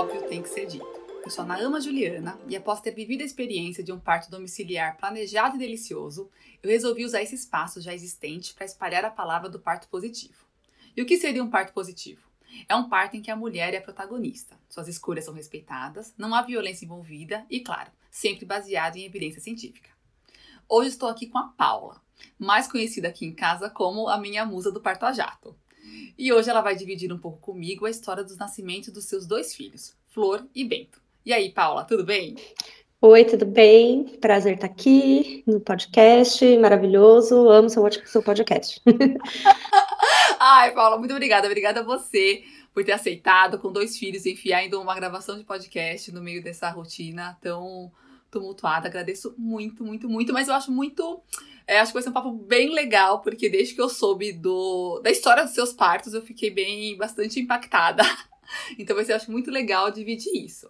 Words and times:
óbvio 0.00 0.26
tem 0.26 0.42
que 0.42 0.48
ser 0.48 0.64
dito. 0.64 0.86
Eu 1.22 1.30
sou 1.30 1.44
a 1.44 1.46
Naama 1.46 1.78
Juliana 1.78 2.40
e 2.48 2.56
após 2.56 2.80
ter 2.80 2.90
vivido 2.90 3.20
a 3.20 3.26
experiência 3.26 3.84
de 3.84 3.92
um 3.92 4.00
parto 4.00 4.30
domiciliar 4.30 4.96
planejado 4.96 5.56
e 5.56 5.58
delicioso, 5.58 6.30
eu 6.62 6.70
resolvi 6.70 7.04
usar 7.04 7.20
esse 7.20 7.34
espaço 7.34 7.82
já 7.82 7.92
existente 7.92 8.54
para 8.54 8.64
espalhar 8.64 9.04
a 9.04 9.10
palavra 9.10 9.50
do 9.50 9.60
parto 9.60 9.88
positivo. 9.88 10.46
E 10.96 11.02
o 11.02 11.04
que 11.06 11.18
seria 11.18 11.44
um 11.44 11.50
parto 11.50 11.74
positivo? 11.74 12.22
É 12.66 12.74
um 12.74 12.88
parto 12.88 13.14
em 13.14 13.20
que 13.20 13.30
a 13.30 13.36
mulher 13.36 13.74
é 13.74 13.76
a 13.76 13.82
protagonista. 13.82 14.58
Suas 14.70 14.88
escolhas 14.88 15.26
são 15.26 15.34
respeitadas, 15.34 16.14
não 16.16 16.34
há 16.34 16.40
violência 16.40 16.86
envolvida 16.86 17.44
e, 17.50 17.60
claro, 17.60 17.90
sempre 18.10 18.46
baseado 18.46 18.96
em 18.96 19.04
evidência 19.04 19.42
científica. 19.42 19.90
Hoje 20.66 20.88
estou 20.88 21.10
aqui 21.10 21.26
com 21.26 21.36
a 21.36 21.48
Paula, 21.48 22.00
mais 22.38 22.66
conhecida 22.66 23.08
aqui 23.08 23.26
em 23.26 23.34
casa 23.34 23.68
como 23.68 24.08
a 24.08 24.16
minha 24.16 24.46
musa 24.46 24.72
do 24.72 24.80
parto 24.80 25.04
a 25.04 25.12
jato. 25.12 25.54
E 26.18 26.32
hoje 26.32 26.50
ela 26.50 26.60
vai 26.60 26.76
dividir 26.76 27.12
um 27.12 27.18
pouco 27.18 27.38
comigo 27.38 27.86
a 27.86 27.90
história 27.90 28.22
dos 28.22 28.36
nascimentos 28.36 28.92
dos 28.92 29.04
seus 29.04 29.26
dois 29.26 29.54
filhos, 29.54 29.96
Flor 30.06 30.46
e 30.54 30.64
Bento. 30.64 31.00
E 31.24 31.32
aí, 31.32 31.50
Paula, 31.50 31.84
tudo 31.84 32.04
bem? 32.04 32.36
Oi, 33.02 33.24
tudo 33.24 33.46
bem? 33.46 34.04
Prazer 34.20 34.54
estar 34.54 34.66
aqui 34.66 35.42
no 35.46 35.58
podcast, 35.60 36.44
maravilhoso. 36.58 37.48
Amo 37.48 37.70
seu, 37.70 37.82
seu 38.04 38.22
podcast. 38.22 38.80
Ai, 40.38 40.72
Paula, 40.72 40.98
muito 40.98 41.12
obrigada. 41.12 41.46
Obrigada 41.46 41.80
a 41.80 41.82
você 41.82 42.42
por 42.74 42.84
ter 42.84 42.92
aceitado 42.92 43.58
com 43.58 43.72
dois 43.72 43.96
filhos 43.96 44.26
enfiar 44.26 44.58
ainda 44.58 44.78
uma 44.78 44.94
gravação 44.94 45.38
de 45.38 45.44
podcast 45.44 46.12
no 46.12 46.22
meio 46.22 46.42
dessa 46.42 46.68
rotina 46.70 47.36
tão 47.40 47.90
tumultuada. 48.30 48.88
Agradeço 48.88 49.34
muito, 49.36 49.84
muito, 49.84 50.08
muito. 50.08 50.32
Mas 50.32 50.48
eu 50.48 50.54
acho 50.54 50.70
muito 50.70 51.22
é, 51.70 51.78
acho 51.78 51.92
que 51.92 51.94
vai 51.94 52.02
ser 52.02 52.08
um 52.08 52.12
papo 52.12 52.32
bem 52.32 52.74
legal, 52.74 53.20
porque 53.20 53.48
desde 53.48 53.76
que 53.76 53.80
eu 53.80 53.88
soube 53.88 54.32
do, 54.32 54.98
da 55.04 55.10
história 55.10 55.44
dos 55.44 55.54
seus 55.54 55.72
partos, 55.72 56.12
eu 56.12 56.20
fiquei 56.20 56.50
bem, 56.50 56.96
bastante 56.96 57.38
impactada. 57.38 58.02
Então 58.76 58.96
vai 58.96 59.04
ser, 59.04 59.12
acho, 59.12 59.30
muito 59.30 59.48
legal 59.48 59.92
dividir 59.92 60.44
isso. 60.44 60.68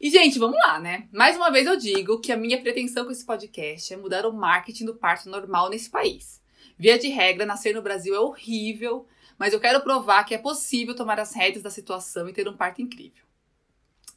E, 0.00 0.08
gente, 0.08 0.38
vamos 0.38 0.56
lá, 0.56 0.80
né? 0.80 1.06
Mais 1.12 1.36
uma 1.36 1.50
vez 1.50 1.66
eu 1.66 1.76
digo 1.76 2.18
que 2.20 2.32
a 2.32 2.38
minha 2.38 2.58
pretensão 2.58 3.04
com 3.04 3.10
esse 3.10 3.26
podcast 3.26 3.92
é 3.92 3.98
mudar 3.98 4.24
o 4.24 4.32
marketing 4.32 4.86
do 4.86 4.94
parto 4.94 5.28
normal 5.28 5.68
nesse 5.68 5.90
país. 5.90 6.40
Via 6.78 6.98
de 6.98 7.08
regra, 7.08 7.44
nascer 7.44 7.74
no 7.74 7.82
Brasil 7.82 8.14
é 8.14 8.18
horrível, 8.18 9.06
mas 9.38 9.52
eu 9.52 9.60
quero 9.60 9.82
provar 9.82 10.24
que 10.24 10.34
é 10.34 10.38
possível 10.38 10.94
tomar 10.94 11.20
as 11.20 11.34
rédeas 11.34 11.62
da 11.62 11.68
situação 11.68 12.26
e 12.26 12.32
ter 12.32 12.48
um 12.48 12.56
parto 12.56 12.80
incrível. 12.80 13.25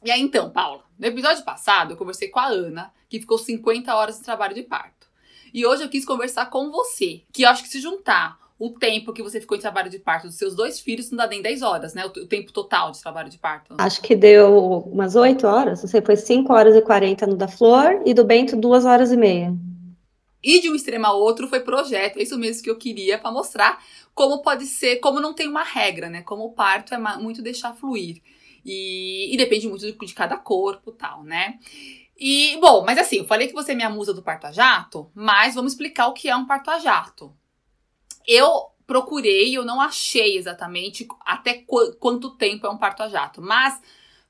E 0.02 0.10
aí, 0.10 0.20
então, 0.20 0.50
Paula, 0.50 0.82
no 0.98 1.06
episódio 1.06 1.44
passado 1.44 1.92
eu 1.92 1.96
conversei 1.96 2.28
com 2.28 2.38
a 2.38 2.46
Ana, 2.46 2.90
que 3.08 3.20
ficou 3.20 3.36
50 3.36 3.94
horas 3.94 4.16
de 4.16 4.24
trabalho 4.24 4.54
de 4.54 4.62
parto. 4.62 5.08
E 5.52 5.66
hoje 5.66 5.82
eu 5.82 5.88
quis 5.90 6.04
conversar 6.04 6.46
com 6.46 6.70
você, 6.70 7.22
que 7.32 7.42
eu 7.42 7.48
acho 7.48 7.62
que 7.62 7.68
se 7.68 7.80
juntar 7.80 8.38
o 8.58 8.70
tempo 8.70 9.12
que 9.12 9.22
você 9.22 9.40
ficou 9.40 9.56
em 9.56 9.60
trabalho 9.60 9.90
de 9.90 9.98
parto 9.98 10.26
dos 10.26 10.36
seus 10.36 10.54
dois 10.54 10.78
filhos 10.80 11.10
não 11.10 11.16
dá 11.16 11.26
nem 11.26 11.42
10 11.42 11.62
horas, 11.62 11.94
né? 11.94 12.04
O, 12.04 12.08
o 12.08 12.26
tempo 12.26 12.52
total 12.52 12.92
de 12.92 13.00
trabalho 13.00 13.28
de 13.30 13.38
parto. 13.38 13.74
Acho 13.78 14.00
que 14.02 14.14
deu 14.14 14.80
umas 14.86 15.16
8 15.16 15.46
horas, 15.46 15.82
não 15.82 15.88
sei, 15.88 16.00
foi 16.02 16.16
5 16.16 16.52
horas 16.52 16.76
e 16.76 16.82
40 16.82 17.26
no 17.26 17.36
da 17.36 17.48
Flor 17.48 18.02
e 18.04 18.14
do 18.14 18.24
Bento 18.24 18.56
2 18.56 18.84
horas 18.84 19.12
e 19.12 19.16
meia. 19.16 19.54
E 20.42 20.60
de 20.60 20.70
um 20.70 20.74
extremo 20.74 21.06
ao 21.06 21.20
outro 21.20 21.48
foi 21.48 21.60
projeto, 21.60 22.18
é 22.18 22.22
isso 22.22 22.38
mesmo 22.38 22.62
que 22.62 22.70
eu 22.70 22.76
queria 22.76 23.18
para 23.18 23.30
mostrar 23.30 23.82
como 24.14 24.42
pode 24.42 24.64
ser, 24.64 24.96
como 24.96 25.20
não 25.20 25.34
tem 25.34 25.48
uma 25.48 25.62
regra, 25.62 26.08
né? 26.08 26.22
Como 26.22 26.44
o 26.44 26.52
parto 26.52 26.94
é 26.94 26.98
muito 27.18 27.42
deixar 27.42 27.74
fluir. 27.74 28.22
E, 28.64 29.32
e 29.32 29.36
depende 29.36 29.68
muito 29.68 29.84
de 29.84 30.14
cada 30.14 30.36
corpo 30.36 30.92
tal, 30.92 31.22
né? 31.22 31.58
E, 32.20 32.58
bom, 32.60 32.84
mas 32.84 32.98
assim, 32.98 33.16
eu 33.16 33.26
falei 33.26 33.48
que 33.48 33.54
você 33.54 33.72
é 33.72 33.74
minha 33.74 33.88
musa 33.88 34.12
do 34.12 34.22
parto 34.22 34.46
a 34.46 34.52
jato, 34.52 35.10
mas 35.14 35.54
vamos 35.54 35.72
explicar 35.72 36.06
o 36.08 36.12
que 36.12 36.28
é 36.28 36.36
um 36.36 36.46
parto 36.46 36.70
a 36.70 36.78
jato. 36.78 37.34
Eu 38.26 38.70
procurei, 38.86 39.56
eu 39.56 39.64
não 39.64 39.80
achei 39.80 40.36
exatamente 40.36 41.08
até 41.24 41.54
qu 41.54 41.94
quanto 41.98 42.36
tempo 42.36 42.66
é 42.66 42.70
um 42.70 42.76
parto 42.76 43.04
a 43.04 43.08
jato, 43.08 43.40
mas 43.40 43.80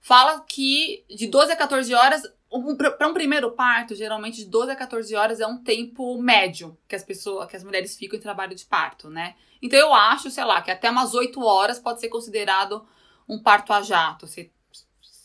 fala 0.00 0.40
que 0.40 1.04
de 1.08 1.26
12 1.26 1.50
a 1.50 1.56
14 1.56 1.92
horas, 1.92 2.22
um, 2.52 2.76
para 2.76 3.08
um 3.08 3.14
primeiro 3.14 3.50
parto, 3.52 3.94
geralmente 3.94 4.36
de 4.36 4.44
12 4.44 4.70
a 4.70 4.76
14 4.76 5.14
horas 5.16 5.40
é 5.40 5.46
um 5.46 5.62
tempo 5.62 6.20
médio 6.20 6.78
que 6.86 6.94
as 6.94 7.02
pessoas, 7.02 7.48
que 7.48 7.56
as 7.56 7.64
mulheres 7.64 7.96
ficam 7.96 8.18
em 8.18 8.22
trabalho 8.22 8.54
de 8.54 8.66
parto, 8.66 9.10
né? 9.10 9.34
Então 9.60 9.78
eu 9.78 9.92
acho, 9.92 10.30
sei 10.30 10.44
lá, 10.44 10.62
que 10.62 10.70
até 10.70 10.88
umas 10.90 11.12
8 11.12 11.42
horas 11.42 11.80
pode 11.80 11.98
ser 11.98 12.08
considerado 12.08 12.86
um 13.30 13.42
parto 13.42 13.72
a 13.72 13.80
jato. 13.80 14.26
Você 14.26 14.50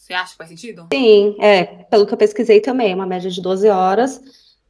você 0.05 0.13
acha 0.13 0.33
que 0.33 0.37
faz 0.37 0.49
sentido? 0.49 0.87
Sim, 0.93 1.35
é. 1.39 1.63
Pelo 1.65 2.05
que 2.05 2.13
eu 2.13 2.17
pesquisei 2.17 2.61
também, 2.61 2.93
uma 2.93 3.07
média 3.07 3.29
de 3.31 3.41
12 3.41 3.67
horas. 3.69 4.21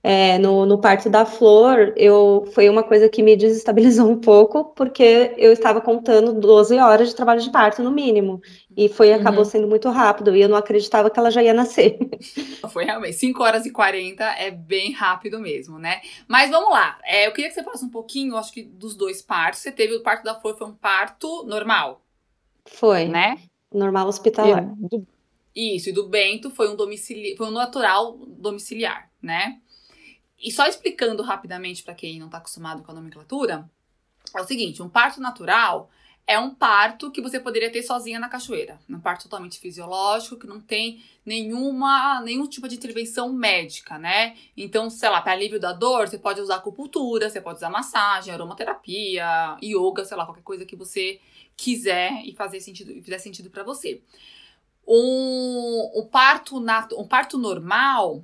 É, 0.01 0.37
no, 0.37 0.65
no 0.67 0.79
parto 0.79 1.09
da 1.09 1.25
flor, 1.25 1.91
eu 1.97 2.47
foi 2.53 2.69
uma 2.69 2.83
coisa 2.83 3.09
que 3.09 3.21
me 3.21 3.35
desestabilizou 3.35 4.07
um 4.07 4.21
pouco, 4.21 4.65
porque 4.75 5.33
eu 5.35 5.51
estava 5.51 5.81
contando 5.81 6.31
12 6.31 6.77
horas 6.77 7.09
de 7.09 7.15
trabalho 7.15 7.41
de 7.41 7.49
parto, 7.49 7.83
no 7.83 7.91
mínimo. 7.91 8.39
E 8.77 8.87
foi 8.87 9.09
uhum. 9.09 9.19
acabou 9.19 9.43
sendo 9.43 9.67
muito 9.67 9.89
rápido, 9.89 10.33
e 10.33 10.41
eu 10.41 10.47
não 10.47 10.55
acreditava 10.55 11.09
que 11.09 11.19
ela 11.19 11.31
já 11.31 11.43
ia 11.43 11.53
nascer. 11.53 11.97
Foi 12.69 12.85
realmente. 12.85 13.13
5 13.13 13.41
horas 13.41 13.65
e 13.65 13.71
40 13.71 14.23
é 14.23 14.51
bem 14.51 14.91
rápido 14.91 15.39
mesmo, 15.39 15.79
né? 15.79 16.01
Mas 16.27 16.49
vamos 16.49 16.69
lá. 16.69 16.99
É, 17.03 17.25
eu 17.25 17.31
queria 17.31 17.49
que 17.49 17.55
você 17.55 17.63
falasse 17.63 17.83
um 17.83 17.89
pouquinho, 17.89 18.37
acho 18.37 18.53
que, 18.53 18.63
dos 18.63 18.95
dois 18.95 19.21
partos. 19.21 19.61
Você 19.61 19.71
teve 19.71 19.95
o 19.95 20.03
parto 20.03 20.23
da 20.23 20.35
flor, 20.35 20.57
foi 20.57 20.67
um 20.67 20.75
parto 20.75 21.43
normal. 21.45 22.04
Foi. 22.65 23.07
Né? 23.07 23.41
Normal 23.73 24.07
hospitalar. 24.07 24.65
do, 24.75 25.05
isso, 25.55 25.89
e 25.89 25.93
do 25.93 26.07
Bento 26.07 26.49
foi 26.51 26.69
um 26.69 26.75
domicili... 26.75 27.35
foi 27.37 27.47
um 27.47 27.51
natural 27.51 28.17
domiciliar, 28.27 29.09
né? 29.21 29.61
E 30.37 30.51
só 30.51 30.67
explicando 30.67 31.23
rapidamente 31.23 31.81
para 31.81 31.95
quem 31.95 32.19
não 32.19 32.25
está 32.25 32.39
acostumado 32.39 32.83
com 32.83 32.91
a 32.91 32.95
nomenclatura, 32.95 33.69
é 34.35 34.41
o 34.41 34.45
seguinte: 34.45 34.81
um 34.81 34.89
parto 34.89 35.21
natural 35.21 35.89
é 36.27 36.39
um 36.39 36.53
parto 36.53 37.11
que 37.11 37.21
você 37.21 37.39
poderia 37.39 37.71
ter 37.71 37.83
sozinha 37.83 38.19
na 38.19 38.27
cachoeira. 38.27 38.79
Um 38.89 38.99
parto 38.99 39.23
totalmente 39.23 39.59
fisiológico, 39.59 40.37
que 40.37 40.47
não 40.47 40.59
tem 40.59 41.03
nenhuma, 41.23 42.19
nenhum 42.21 42.47
tipo 42.47 42.67
de 42.67 42.75
intervenção 42.75 43.31
médica, 43.31 43.99
né? 43.99 44.35
Então, 44.57 44.89
sei 44.89 45.09
lá, 45.09 45.21
para 45.21 45.33
alívio 45.33 45.59
da 45.59 45.71
dor, 45.71 46.07
você 46.07 46.17
pode 46.17 46.41
usar 46.41 46.55
acupuntura, 46.55 47.29
você 47.29 47.39
pode 47.39 47.57
usar 47.57 47.69
massagem, 47.69 48.33
aromaterapia, 48.33 49.57
yoga, 49.61 50.03
sei 50.03 50.17
lá, 50.17 50.25
qualquer 50.25 50.43
coisa 50.43 50.65
que 50.65 50.75
você 50.75 51.19
quiser 51.55 52.25
e 52.25 52.33
fazer 52.33 52.59
sentido, 52.59 52.91
fizer 53.03 53.19
sentido 53.19 53.51
para 53.51 53.63
você. 53.63 54.01
Um, 54.87 55.91
um, 55.95 56.07
parto 56.07 56.59
nato, 56.59 56.99
um 56.99 57.07
parto 57.07 57.37
normal 57.37 58.23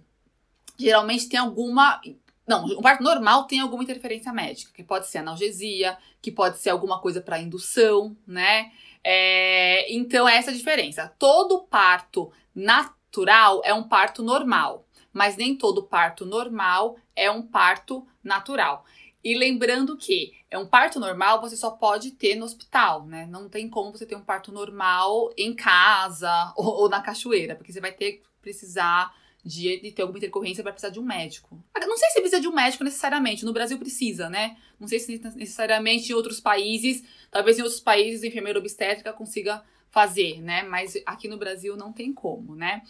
geralmente 0.78 1.30
tem 1.30 1.40
alguma. 1.40 2.02
Não, 2.48 2.66
um 2.66 2.82
parto 2.82 3.04
normal 3.04 3.46
tem 3.46 3.60
alguma 3.60 3.84
interferência 3.84 4.34
médica, 4.34 4.74
que 4.74 4.84
pode 4.84 5.08
ser 5.08 5.20
analgesia, 5.20 5.98
que 6.22 6.32
pode 6.32 6.58
ser 6.58 6.72
alguma 6.72 7.00
coisa 7.00 7.22
para 7.22 7.40
indução, 7.40 8.16
né? 8.26 8.72
É, 9.04 9.92
então, 9.94 10.28
é 10.28 10.38
essa 10.38 10.52
a 10.52 10.54
diferença. 10.54 11.14
Todo 11.18 11.64
parto 11.64 12.32
natural 12.54 13.62
é 13.64 13.74
um 13.74 13.84
parto 13.88 14.24
normal, 14.24 14.86
mas 15.14 15.38
nem 15.38 15.56
todo 15.56 15.84
parto 15.84 16.26
normal 16.26 16.98
é 17.16 17.30
um 17.30 17.42
parto 17.42 18.06
natural. 18.24 18.86
E 19.24 19.38
lembrando 19.38 19.96
que 19.96 20.34
é 20.50 20.58
um 20.58 20.66
parto 20.66 21.00
normal 21.00 21.40
você 21.40 21.56
só 21.56 21.72
pode 21.72 22.12
ter 22.12 22.36
no 22.36 22.46
hospital, 22.46 23.06
né? 23.06 23.28
Não 23.28 23.48
tem 23.48 23.70
como 23.70 23.92
você 23.92 24.06
ter 24.06 24.16
um 24.16 24.24
parto 24.24 24.52
normal 24.52 25.32
em 25.38 25.54
casa 25.56 26.52
ou, 26.58 26.66
ou 26.66 26.90
na 26.90 27.02
cachoeira, 27.02 27.56
porque 27.56 27.72
você 27.72 27.80
vai 27.80 27.92
ter 27.92 28.24
precisar 28.42 29.16
de, 29.44 29.92
ter 29.92 30.02
alguma 30.02 30.18
intercorrência 30.18 30.64
vai 30.64 30.72
precisar 30.72 30.92
de 30.92 31.00
um 31.00 31.04
médico. 31.04 31.64
Não 31.80 31.98
sei 31.98 32.10
se 32.10 32.20
precisa 32.20 32.42
de 32.42 32.48
um 32.48 32.54
médico 32.54 32.84
necessariamente. 32.84 33.46
No 33.46 33.54
Brasil 33.54 33.78
precisa, 33.78 34.30
né? 34.30 34.58
Não 34.80 34.88
sei 34.88 35.00
se 35.00 35.20
necessariamente 35.36 36.12
em 36.12 36.16
outros 36.16 36.40
países, 36.40 37.04
talvez 37.30 37.58
em 37.58 37.62
outros 37.62 37.82
países 37.82 38.24
enfermeira 38.24 38.60
obstétrica 38.60 39.12
consiga 39.14 39.64
fazer, 39.90 40.42
né? 40.42 40.64
Mas 40.64 40.96
aqui 41.06 41.28
no 41.28 41.38
Brasil 41.38 41.76
não 41.76 41.92
tem 41.92 42.14
como, 42.14 42.56
né? 42.56 42.82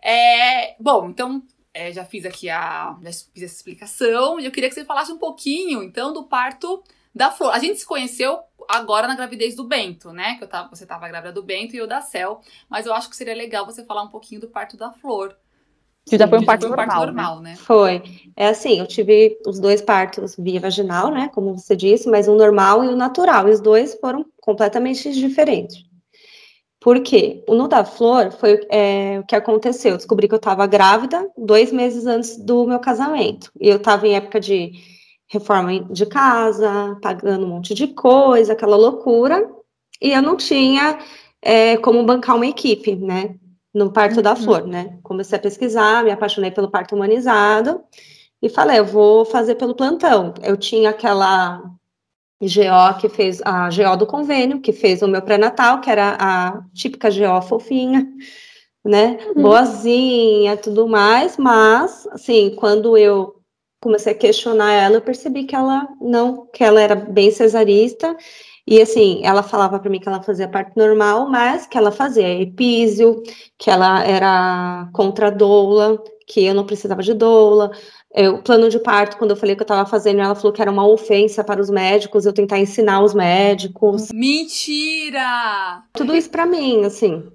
É, 0.00 0.76
bom, 0.80 1.10
então 1.10 1.42
é, 1.74 1.92
já 1.92 2.04
fiz 2.04 2.24
aqui 2.24 2.48
a. 2.48 2.96
Já 3.02 3.10
fiz 3.12 3.42
essa 3.42 3.56
explicação. 3.56 4.40
E 4.40 4.44
eu 4.44 4.50
queria 4.50 4.68
que 4.68 4.74
você 4.74 4.84
falasse 4.84 5.12
um 5.12 5.18
pouquinho, 5.18 5.82
então, 5.82 6.12
do 6.12 6.24
parto 6.24 6.82
da 7.14 7.30
Flor. 7.30 7.52
A 7.52 7.58
gente 7.58 7.78
se 7.78 7.86
conheceu 7.86 8.40
agora 8.68 9.06
na 9.06 9.14
gravidez 9.14 9.54
do 9.54 9.64
Bento, 9.64 10.12
né? 10.12 10.36
Que 10.36 10.44
eu 10.44 10.48
tava, 10.48 10.68
você 10.68 10.84
estava 10.84 11.08
grávida 11.08 11.32
do 11.32 11.42
Bento 11.42 11.74
e 11.74 11.78
eu 11.78 11.86
da 11.86 12.00
Cel. 12.00 12.40
Mas 12.68 12.86
eu 12.86 12.94
acho 12.94 13.08
que 13.08 13.16
seria 13.16 13.34
legal 13.34 13.64
você 13.66 13.84
falar 13.84 14.02
um 14.02 14.08
pouquinho 14.08 14.40
do 14.40 14.48
parto 14.48 14.76
da 14.76 14.90
Flor. 14.92 15.36
Que 16.08 16.18
já 16.18 16.28
foi 16.28 16.38
um 16.38 16.44
parto, 16.44 16.62
foi 16.62 16.72
um 16.72 16.76
parto 16.76 16.94
normal, 16.94 17.06
normal 17.06 17.40
né? 17.40 17.50
né? 17.50 17.56
Foi. 17.56 18.02
É 18.36 18.48
assim, 18.48 18.78
eu 18.78 18.86
tive 18.86 19.38
os 19.46 19.58
dois 19.58 19.82
partos 19.82 20.36
via 20.38 20.60
vaginal, 20.60 21.10
né? 21.10 21.30
Como 21.34 21.56
você 21.56 21.74
disse, 21.76 22.08
mas 22.08 22.28
o 22.28 22.34
normal 22.34 22.84
e 22.84 22.88
o 22.88 22.96
natural. 22.96 23.48
E 23.48 23.52
os 23.52 23.60
dois 23.60 23.94
foram 24.00 24.24
completamente 24.40 25.12
diferentes. 25.12 25.88
Por 26.80 27.00
quê? 27.02 27.44
O 27.48 27.54
no 27.54 27.66
da 27.66 27.84
flor 27.84 28.30
foi 28.30 28.60
é, 28.70 29.18
o 29.20 29.26
que 29.26 29.34
aconteceu. 29.34 29.92
Eu 29.92 29.96
descobri 29.96 30.28
que 30.28 30.34
eu 30.34 30.38
estava 30.38 30.66
grávida 30.66 31.28
dois 31.36 31.72
meses 31.72 32.06
antes 32.06 32.36
do 32.36 32.66
meu 32.66 32.78
casamento. 32.78 33.50
E 33.60 33.68
eu 33.68 33.76
estava 33.76 34.06
em 34.06 34.14
época 34.14 34.38
de 34.38 34.72
reforma 35.28 35.80
de 35.90 36.06
casa, 36.06 36.96
pagando 37.02 37.44
um 37.44 37.48
monte 37.48 37.74
de 37.74 37.88
coisa, 37.88 38.52
aquela 38.52 38.76
loucura. 38.76 39.46
E 40.00 40.12
eu 40.12 40.22
não 40.22 40.36
tinha 40.36 40.98
é, 41.42 41.76
como 41.76 42.04
bancar 42.04 42.36
uma 42.36 42.46
equipe, 42.46 42.94
né? 42.94 43.34
No 43.74 43.92
parto 43.92 44.16
uhum. 44.16 44.22
da 44.22 44.34
flor, 44.34 44.66
né? 44.66 44.98
Comecei 45.02 45.38
a 45.38 45.42
pesquisar, 45.42 46.02
me 46.02 46.10
apaixonei 46.10 46.50
pelo 46.50 46.70
parto 46.70 46.94
humanizado 46.94 47.82
e 48.40 48.48
falei, 48.48 48.78
eu 48.78 48.84
vou 48.84 49.24
fazer 49.24 49.56
pelo 49.56 49.74
plantão. 49.74 50.32
Eu 50.42 50.56
tinha 50.56 50.90
aquela 50.90 51.62
GO 52.40 53.00
que 53.00 53.08
fez 53.08 53.40
a 53.44 53.68
GO 53.68 53.96
do 53.96 54.06
convênio, 54.06 54.60
que 54.60 54.72
fez 54.72 55.02
o 55.02 55.08
meu 55.08 55.20
pré-natal, 55.20 55.80
que 55.80 55.90
era 55.90 56.16
a 56.18 56.62
típica 56.72 57.10
GO 57.10 57.42
fofinha, 57.42 58.06
né? 58.84 59.18
Uhum. 59.34 59.42
Boazinha, 59.42 60.56
tudo 60.56 60.88
mais, 60.88 61.36
mas 61.36 62.06
assim, 62.12 62.54
quando 62.56 62.96
eu 62.96 63.34
comecei 63.80 64.12
a 64.12 64.16
questionar 64.16 64.72
ela, 64.72 64.96
eu 64.96 65.02
percebi 65.02 65.44
que 65.44 65.54
ela 65.54 65.88
não, 66.00 66.46
que 66.46 66.62
ela 66.64 66.80
era 66.80 66.94
bem 66.94 67.30
cesarista 67.30 68.16
e 68.70 68.82
assim, 68.82 69.22
ela 69.24 69.42
falava 69.42 69.78
para 69.78 69.90
mim 69.90 69.98
que 69.98 70.06
ela 70.06 70.22
fazia 70.22 70.46
parte 70.46 70.76
normal, 70.76 71.26
mas 71.30 71.66
que 71.66 71.78
ela 71.78 71.90
fazia 71.90 72.42
epísio, 72.42 73.22
que 73.56 73.70
ela 73.70 74.04
era 74.04 74.90
contra 74.92 75.28
a 75.28 75.30
doula, 75.30 75.98
que 76.26 76.44
eu 76.44 76.52
não 76.52 76.66
precisava 76.66 77.02
de 77.02 77.14
doula. 77.14 77.70
É, 78.12 78.28
o 78.28 78.42
plano 78.42 78.68
de 78.68 78.78
parto, 78.78 79.16
quando 79.16 79.30
eu 79.30 79.36
falei 79.36 79.56
que 79.56 79.62
eu 79.62 79.64
estava 79.64 79.88
fazendo, 79.88 80.20
ela 80.20 80.34
falou 80.34 80.52
que 80.52 80.60
era 80.60 80.70
uma 80.70 80.86
ofensa 80.86 81.42
para 81.42 81.62
os 81.62 81.70
médicos, 81.70 82.26
eu 82.26 82.32
tentar 82.34 82.58
ensinar 82.58 83.02
os 83.02 83.14
médicos. 83.14 84.12
Mentira! 84.12 85.84
Tudo 85.94 86.14
isso 86.14 86.28
para 86.28 86.44
mim, 86.44 86.84
assim. 86.84 87.26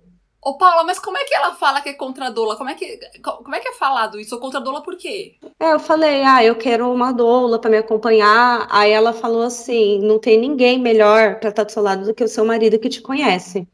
Ô, 0.45 0.57
Paula, 0.57 0.83
mas 0.83 0.99
como 0.99 1.17
é 1.17 1.23
que 1.23 1.33
ela 1.33 1.53
fala 1.55 1.79
que 1.79 1.89
é 1.89 1.93
contra 1.93 2.27
a 2.27 2.29
doula? 2.29 2.57
Como 2.57 2.69
é 2.69 2.73
que, 2.73 2.99
como 3.21 3.55
é, 3.55 3.59
que 3.59 3.69
é 3.69 3.73
falado 3.73 4.19
isso? 4.19 4.35
Ou 4.35 4.41
contra 4.41 4.59
a 4.59 4.63
doula 4.63 4.81
por 4.81 4.97
quê? 4.97 5.35
É, 5.59 5.71
eu 5.71 5.79
falei, 5.79 6.21
ah, 6.23 6.43
eu 6.43 6.55
quero 6.55 6.91
uma 6.91 7.13
doula 7.13 7.59
para 7.59 7.71
me 7.71 7.77
acompanhar. 7.77 8.67
Aí 8.69 8.91
ela 8.91 9.13
falou 9.13 9.43
assim: 9.43 9.99
não 9.99 10.19
tem 10.19 10.37
ninguém 10.37 10.77
melhor 10.77 11.39
para 11.39 11.49
estar 11.49 11.63
do 11.63 11.71
seu 11.71 11.81
lado 11.81 12.05
do 12.05 12.13
que 12.13 12.23
o 12.23 12.27
seu 12.27 12.43
marido 12.45 12.77
que 12.77 12.89
te 12.89 13.01
conhece. 13.01 13.67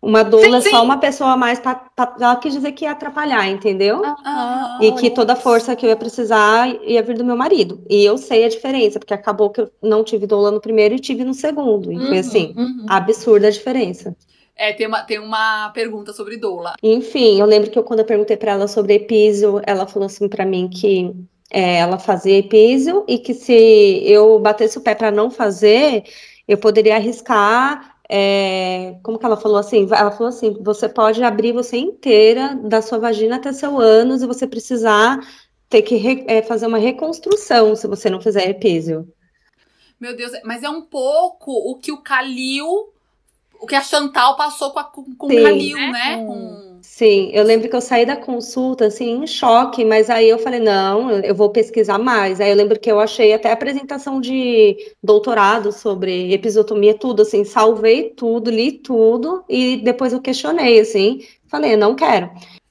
Uma 0.00 0.22
doula 0.22 0.60
sim, 0.60 0.60
sim. 0.62 0.68
é 0.68 0.70
só 0.70 0.84
uma 0.84 0.98
pessoa 0.98 1.32
a 1.32 1.36
mais 1.36 1.58
pra, 1.58 1.74
pra, 1.74 2.14
ela 2.20 2.36
quis 2.36 2.52
dizer 2.52 2.70
que 2.70 2.84
ia 2.84 2.92
atrapalhar, 2.92 3.48
entendeu? 3.48 4.00
Uhum. 4.00 4.82
E 4.82 4.92
que 4.92 5.10
toda 5.10 5.32
a 5.32 5.36
força 5.36 5.74
que 5.74 5.84
eu 5.84 5.90
ia 5.90 5.96
precisar 5.96 6.68
ia 6.84 7.02
vir 7.02 7.18
do 7.18 7.24
meu 7.24 7.36
marido. 7.36 7.82
E 7.90 8.04
eu 8.04 8.16
sei 8.16 8.44
a 8.44 8.48
diferença, 8.48 9.00
porque 9.00 9.12
acabou 9.12 9.50
que 9.50 9.60
eu 9.60 9.70
não 9.82 10.04
tive 10.04 10.24
doula 10.24 10.52
no 10.52 10.60
primeiro 10.60 10.94
e 10.94 11.00
tive 11.00 11.24
no 11.24 11.34
segundo. 11.34 11.90
E 11.92 11.96
uhum, 11.96 12.06
foi 12.06 12.18
assim, 12.18 12.54
uhum. 12.56 12.86
absurda 12.88 13.48
a 13.48 13.50
diferença. 13.50 14.16
É, 14.58 14.72
tem 14.72 14.88
uma, 14.88 15.02
tem 15.04 15.20
uma 15.20 15.70
pergunta 15.70 16.12
sobre 16.12 16.36
doula. 16.36 16.74
Enfim, 16.82 17.38
eu 17.38 17.46
lembro 17.46 17.70
que 17.70 17.78
eu, 17.78 17.84
quando 17.84 18.00
eu 18.00 18.04
perguntei 18.04 18.36
para 18.36 18.52
ela 18.52 18.66
sobre 18.66 18.94
epísio, 18.94 19.62
ela 19.64 19.86
falou 19.86 20.06
assim 20.06 20.28
para 20.28 20.44
mim 20.44 20.68
que 20.68 21.14
é, 21.48 21.76
ela 21.76 21.96
fazia 21.96 22.36
epísio 22.36 23.04
e 23.06 23.18
que 23.18 23.34
se 23.34 24.02
eu 24.04 24.40
batesse 24.40 24.76
o 24.76 24.80
pé 24.80 24.96
para 24.96 25.12
não 25.12 25.30
fazer, 25.30 26.02
eu 26.48 26.58
poderia 26.58 26.96
arriscar. 26.96 27.96
É, 28.10 28.96
como 29.02 29.16
que 29.16 29.24
ela 29.24 29.36
falou 29.36 29.58
assim? 29.58 29.86
Ela 29.92 30.10
falou 30.10 30.28
assim: 30.28 30.56
você 30.60 30.88
pode 30.88 31.22
abrir 31.22 31.52
você 31.52 31.76
inteira 31.76 32.56
da 32.56 32.82
sua 32.82 32.98
vagina 32.98 33.36
até 33.36 33.52
seu 33.52 33.78
ânus 33.78 34.22
e 34.22 34.26
você 34.26 34.44
precisar 34.44 35.20
ter 35.68 35.82
que 35.82 35.94
re, 35.94 36.24
é, 36.26 36.42
fazer 36.42 36.66
uma 36.66 36.78
reconstrução 36.78 37.76
se 37.76 37.86
você 37.86 38.10
não 38.10 38.20
fizer 38.20 38.48
epísio. 38.48 39.06
Meu 40.00 40.16
Deus, 40.16 40.32
mas 40.44 40.64
é 40.64 40.68
um 40.68 40.82
pouco 40.82 41.52
o 41.52 41.76
que 41.76 41.92
o 41.92 42.02
Calil 42.02 42.92
o 43.60 43.66
que 43.66 43.74
a 43.74 43.82
Chantal 43.82 44.36
passou 44.36 44.70
com, 44.70 44.78
a, 44.78 44.84
com, 44.84 45.04
com 45.14 45.26
o 45.26 45.42
Calil, 45.42 45.76
né? 45.76 45.92
né? 45.92 46.24
Com... 46.24 46.78
Sim, 46.82 47.30
eu 47.32 47.44
lembro 47.44 47.68
que 47.68 47.76
eu 47.76 47.80
saí 47.80 48.06
da 48.06 48.16
consulta, 48.16 48.86
assim, 48.86 49.22
em 49.22 49.26
choque, 49.26 49.84
mas 49.84 50.08
aí 50.08 50.28
eu 50.28 50.38
falei, 50.38 50.60
não, 50.60 51.10
eu 51.10 51.34
vou 51.34 51.50
pesquisar 51.50 51.98
mais. 51.98 52.40
Aí 52.40 52.50
eu 52.50 52.56
lembro 52.56 52.78
que 52.78 52.90
eu 52.90 52.98
achei 52.98 53.32
até 53.32 53.52
apresentação 53.52 54.20
de 54.20 54.76
doutorado 55.02 55.70
sobre 55.70 56.32
episiotomia, 56.32 56.94
tudo, 56.94 57.22
assim, 57.22 57.44
salvei 57.44 58.10
tudo, 58.10 58.50
li 58.50 58.72
tudo, 58.72 59.44
e 59.48 59.76
depois 59.76 60.12
eu 60.12 60.20
questionei, 60.20 60.80
assim, 60.80 61.20
falei, 61.48 61.76
não 61.76 61.94
quero. 61.94 62.30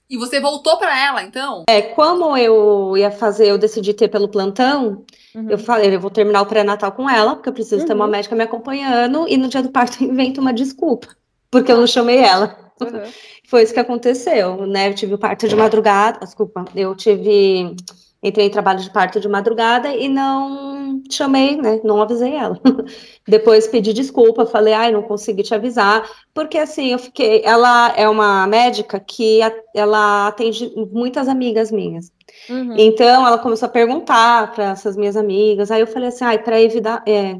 E 0.09 0.17
você 0.17 0.39
voltou 0.39 0.77
para 0.77 0.97
ela, 1.05 1.21
então? 1.21 1.65
É, 1.67 1.81
como 1.81 2.37
eu 2.37 2.95
ia 2.95 3.11
fazer, 3.11 3.49
eu 3.49 3.57
decidi 3.57 3.93
ter 3.93 4.07
pelo 4.07 4.29
plantão, 4.29 5.03
uhum. 5.37 5.49
eu 5.49 5.57
falei, 5.57 5.93
eu 5.95 5.99
vou 5.99 6.09
terminar 6.09 6.41
o 6.41 6.45
pré-natal 6.45 6.91
com 6.91 7.09
ela, 7.09 7.35
porque 7.35 7.49
eu 7.49 7.53
preciso 7.53 7.81
uhum. 7.81 7.87
ter 7.87 7.93
uma 7.93 8.05
uhum. 8.05 8.11
médica 8.11 8.35
me 8.35 8.43
acompanhando, 8.43 9.27
e 9.27 9.37
no 9.37 9.47
dia 9.47 9.61
do 9.61 9.69
parto 9.69 10.01
eu 10.03 10.09
invento 10.09 10.41
uma 10.41 10.53
desculpa, 10.53 11.07
porque 11.51 11.71
eu 11.71 11.77
não 11.77 11.87
chamei 11.87 12.17
ela. 12.17 12.57
Uhum. 12.81 12.89
Foi 13.47 13.63
isso 13.63 13.73
que 13.73 13.79
aconteceu, 13.79 14.67
né? 14.67 14.89
Eu 14.89 14.93
tive 14.93 15.13
o 15.13 15.17
parto 15.17 15.47
de 15.47 15.55
madrugada, 15.55 16.19
desculpa, 16.19 16.65
eu 16.75 16.93
tive 16.95 17.75
entrei 18.21 18.47
em 18.47 18.49
trabalho 18.49 18.79
de 18.79 18.89
parto 18.89 19.19
de 19.19 19.27
madrugada 19.27 19.89
e 19.89 20.07
não 20.07 21.01
chamei, 21.09 21.55
né? 21.55 21.79
Não 21.83 22.01
avisei 22.01 22.33
ela. 22.33 22.59
Depois 23.27 23.67
pedi 23.67 23.93
desculpa, 23.93 24.45
falei, 24.45 24.73
ai, 24.73 24.91
não 24.91 25.03
consegui 25.03 25.43
te 25.43 25.53
avisar, 25.53 26.09
porque 26.33 26.57
assim, 26.57 26.91
eu 26.91 26.99
fiquei. 26.99 27.41
Ela 27.43 27.93
é 27.95 28.07
uma 28.09 28.47
médica 28.47 28.99
que 28.99 29.39
ela 29.73 30.27
atende 30.27 30.71
muitas 30.91 31.27
amigas 31.27 31.71
minhas. 31.71 32.11
Uhum. 32.49 32.75
Então 32.77 33.25
ela 33.25 33.37
começou 33.37 33.67
a 33.67 33.71
perguntar 33.71 34.53
para 34.53 34.71
essas 34.71 34.95
minhas 34.95 35.17
amigas. 35.17 35.71
Aí 35.71 35.81
eu 35.81 35.87
falei 35.87 36.09
assim, 36.09 36.23
ai, 36.23 36.39
para 36.39 36.61
evitar. 36.61 37.03
É, 37.07 37.37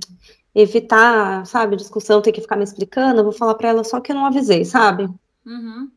evitar, 0.56 1.46
sabe, 1.46 1.76
discussão, 1.76 2.20
ter 2.20 2.32
que 2.32 2.42
ficar 2.42 2.56
me 2.56 2.64
explicando, 2.64 3.20
eu 3.20 3.24
vou 3.24 3.32
falar 3.32 3.54
para 3.54 3.70
ela 3.70 3.84
só 3.84 4.00
que 4.00 4.12
eu 4.12 4.16
não 4.16 4.26
avisei, 4.26 4.66
sabe? 4.66 5.08
Uhum. 5.46 5.88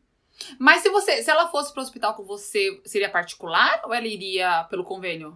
Mas 0.59 0.81
se 0.81 0.89
você, 0.89 1.23
se 1.23 1.31
ela 1.31 1.47
fosse 1.47 1.73
para 1.73 1.81
o 1.81 1.83
hospital 1.83 2.13
com 2.13 2.23
você, 2.23 2.79
seria 2.85 3.09
particular 3.09 3.81
ou 3.85 3.93
ela 3.93 4.05
iria 4.05 4.63
pelo 4.69 4.83
convênio? 4.83 5.35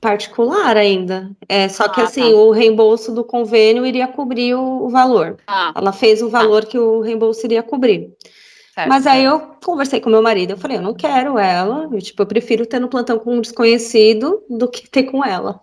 Particular 0.00 0.76
ainda. 0.76 1.30
É, 1.48 1.68
só 1.68 1.84
ah, 1.84 1.88
que 1.88 2.00
assim, 2.00 2.30
tá. 2.30 2.36
o 2.36 2.50
reembolso 2.50 3.14
do 3.14 3.24
convênio 3.24 3.86
iria 3.86 4.08
cobrir 4.08 4.54
o, 4.54 4.84
o 4.84 4.88
valor. 4.88 5.38
Ah. 5.46 5.72
Ela 5.74 5.92
fez 5.92 6.20
o 6.20 6.28
valor 6.28 6.64
ah. 6.64 6.66
que 6.66 6.78
o 6.78 7.00
reembolso 7.00 7.46
iria 7.46 7.62
cobrir. 7.62 8.10
Certo, 8.76 8.90
Mas 8.90 9.06
aí 9.06 9.24
eu 9.24 9.40
conversei 9.64 10.02
com 10.02 10.10
meu 10.10 10.20
marido, 10.20 10.50
eu 10.50 10.58
falei, 10.58 10.76
eu 10.76 10.82
não 10.82 10.92
quero 10.92 11.38
ela, 11.38 11.88
eu, 11.90 11.98
tipo, 11.98 12.20
eu 12.20 12.26
prefiro 12.26 12.66
ter 12.66 12.78
no 12.78 12.90
plantão 12.90 13.18
com 13.18 13.36
um 13.36 13.40
desconhecido 13.40 14.44
do 14.50 14.68
que 14.68 14.86
ter 14.86 15.04
com 15.04 15.24
ela. 15.24 15.58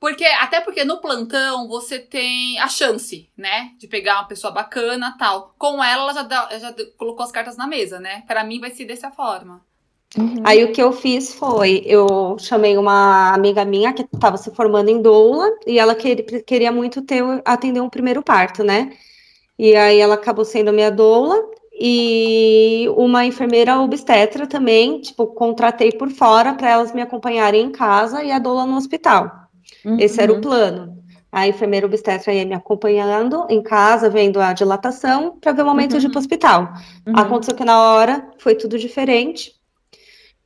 Porque, 0.00 0.24
até 0.24 0.60
porque 0.60 0.84
no 0.84 0.98
plantão 0.98 1.68
você 1.68 1.98
tem 1.98 2.58
a 2.58 2.68
chance, 2.68 3.28
né? 3.36 3.70
De 3.78 3.88
pegar 3.88 4.16
uma 4.16 4.28
pessoa 4.28 4.52
bacana 4.52 5.16
tal. 5.18 5.54
Com 5.58 5.82
ela, 5.82 6.02
ela 6.02 6.12
já, 6.14 6.22
dá, 6.22 6.58
já 6.58 6.74
colocou 6.98 7.24
as 7.24 7.32
cartas 7.32 7.56
na 7.56 7.66
mesa, 7.66 7.98
né? 7.98 8.22
Para 8.26 8.44
mim 8.44 8.60
vai 8.60 8.70
ser 8.70 8.84
dessa 8.84 9.10
forma. 9.10 9.62
Uhum. 10.16 10.42
Aí 10.44 10.64
o 10.64 10.72
que 10.72 10.82
eu 10.82 10.92
fiz 10.92 11.34
foi, 11.34 11.82
eu 11.86 12.36
chamei 12.38 12.76
uma 12.76 13.34
amiga 13.34 13.64
minha 13.64 13.92
que 13.92 14.02
estava 14.02 14.36
se 14.36 14.54
formando 14.54 14.90
em 14.90 15.00
doula 15.00 15.50
e 15.66 15.78
ela 15.78 15.94
queria, 15.94 16.42
queria 16.42 16.70
muito 16.70 17.00
ter 17.00 17.22
atender 17.42 17.80
um 17.80 17.90
primeiro 17.90 18.22
parto, 18.22 18.62
né? 18.62 18.92
E 19.58 19.74
aí 19.74 19.98
ela 19.98 20.14
acabou 20.14 20.44
sendo 20.44 20.72
minha 20.74 20.90
doula 20.90 21.42
e 21.78 22.88
uma 22.96 23.26
enfermeira 23.26 23.78
obstetra 23.78 24.46
também, 24.46 24.98
tipo, 25.00 25.26
contratei 25.26 25.92
por 25.92 26.10
fora 26.10 26.54
para 26.54 26.70
elas 26.70 26.94
me 26.94 27.02
acompanharem 27.02 27.64
em 27.64 27.70
casa 27.70 28.24
e 28.24 28.32
a 28.32 28.38
doula 28.38 28.64
no 28.64 28.76
hospital. 28.76 29.30
Uhum. 29.84 29.98
Esse 30.00 30.20
era 30.20 30.32
o 30.32 30.40
plano. 30.40 30.96
A 31.30 31.46
enfermeira 31.46 31.84
obstetra 31.84 32.32
ia 32.32 32.46
me 32.46 32.54
acompanhando 32.54 33.46
em 33.50 33.62
casa, 33.62 34.08
vendo 34.08 34.40
a 34.40 34.54
dilatação, 34.54 35.36
para 35.38 35.52
ver 35.52 35.62
o 35.62 35.66
momento 35.66 35.92
uhum. 35.92 35.98
de 35.98 36.06
ir 36.06 36.08
para 36.08 36.16
o 36.16 36.20
hospital. 36.20 36.72
Uhum. 37.06 37.12
Aconteceu 37.14 37.54
que 37.54 37.64
na 37.64 37.78
hora 37.78 38.26
foi 38.38 38.54
tudo 38.54 38.78
diferente, 38.78 39.52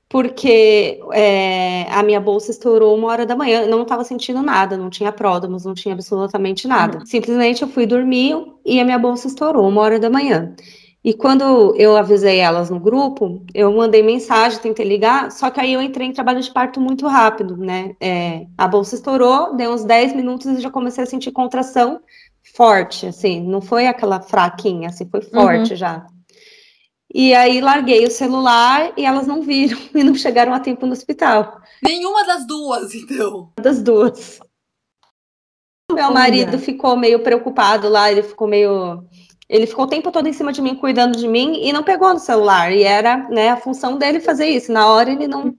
porque 0.09 0.99
é, 1.13 1.87
a 1.93 2.03
minha 2.03 2.19
bolsa 2.19 2.51
estourou 2.51 2.97
uma 2.97 3.07
hora 3.07 3.25
da 3.25 3.37
manhã, 3.37 3.61
eu 3.61 3.69
não 3.69 3.83
estava 3.83 4.03
sentindo 4.03 4.43
nada, 4.43 4.77
não 4.77 4.91
tinha 4.91 5.13
pródromos, 5.13 5.65
não 5.65 5.75
tinha 5.75 5.95
absolutamente 5.95 6.67
nada. 6.67 6.99
Uhum. 6.99 7.07
Simplesmente 7.07 7.63
eu 7.63 7.69
fui 7.69 7.87
dormir 7.87 8.35
e 8.67 8.81
a 8.81 8.85
minha 8.85 8.99
bolsa 8.99 9.29
estourou 9.29 9.69
uma 9.69 9.81
hora 9.81 10.01
da 10.01 10.11
manhã. 10.11 10.57
E 11.02 11.14
quando 11.14 11.75
eu 11.76 11.97
avisei 11.97 12.38
elas 12.38 12.69
no 12.69 12.78
grupo, 12.78 13.42
eu 13.54 13.73
mandei 13.73 14.02
mensagem, 14.02 14.59
tentei 14.59 14.87
ligar, 14.87 15.30
só 15.30 15.49
que 15.49 15.59
aí 15.59 15.73
eu 15.73 15.80
entrei 15.80 16.07
em 16.07 16.12
trabalho 16.12 16.42
de 16.42 16.50
parto 16.50 16.78
muito 16.78 17.07
rápido, 17.07 17.57
né? 17.57 17.97
É, 17.99 18.47
a 18.57 18.69
bolsa 18.69 18.97
estourou, 18.97 19.57
deu 19.57 19.73
uns 19.73 19.83
10 19.83 20.14
minutos 20.14 20.47
e 20.47 20.61
já 20.61 20.71
comecei 20.71 21.02
a 21.02 21.07
sentir 21.07 21.30
contração 21.30 22.00
forte, 22.54 23.07
assim, 23.07 23.40
não 23.42 23.62
foi 23.62 23.87
aquela 23.87 24.21
fraquinha, 24.21 24.88
assim, 24.88 25.09
foi 25.09 25.23
forte 25.23 25.71
uhum. 25.71 25.76
já. 25.76 26.07
E 27.12 27.35
aí 27.35 27.61
larguei 27.61 28.07
o 28.07 28.11
celular 28.11 28.92
e 28.97 29.04
elas 29.04 29.26
não 29.26 29.42
viram 29.42 29.78
e 29.95 30.04
não 30.04 30.14
chegaram 30.14 30.52
a 30.52 30.61
tempo 30.61 30.85
no 30.85 30.92
hospital. 30.92 31.61
Nenhuma 31.83 32.25
das 32.25 32.47
duas, 32.47 32.95
então. 32.95 33.50
Das 33.61 33.83
duas. 33.83 34.38
Meu 35.90 36.12
marido 36.12 36.57
ficou 36.59 36.97
meio 36.97 37.21
preocupado 37.21 37.88
lá, 37.88 38.12
ele 38.12 38.23
ficou 38.23 38.47
meio 38.47 39.04
ele 39.50 39.66
ficou 39.66 39.85
o 39.85 39.88
tempo 39.88 40.12
todo 40.12 40.28
em 40.28 40.33
cima 40.33 40.52
de 40.52 40.62
mim, 40.62 40.76
cuidando 40.76 41.19
de 41.19 41.26
mim, 41.26 41.61
e 41.64 41.73
não 41.73 41.83
pegou 41.83 42.14
no 42.14 42.21
celular. 42.21 42.73
E 42.73 42.85
era 42.85 43.28
né, 43.28 43.49
a 43.49 43.57
função 43.57 43.99
dele 43.99 44.21
fazer 44.21 44.47
isso. 44.47 44.71
Na 44.71 44.87
hora 44.87 45.11
ele 45.11 45.26
não 45.26 45.52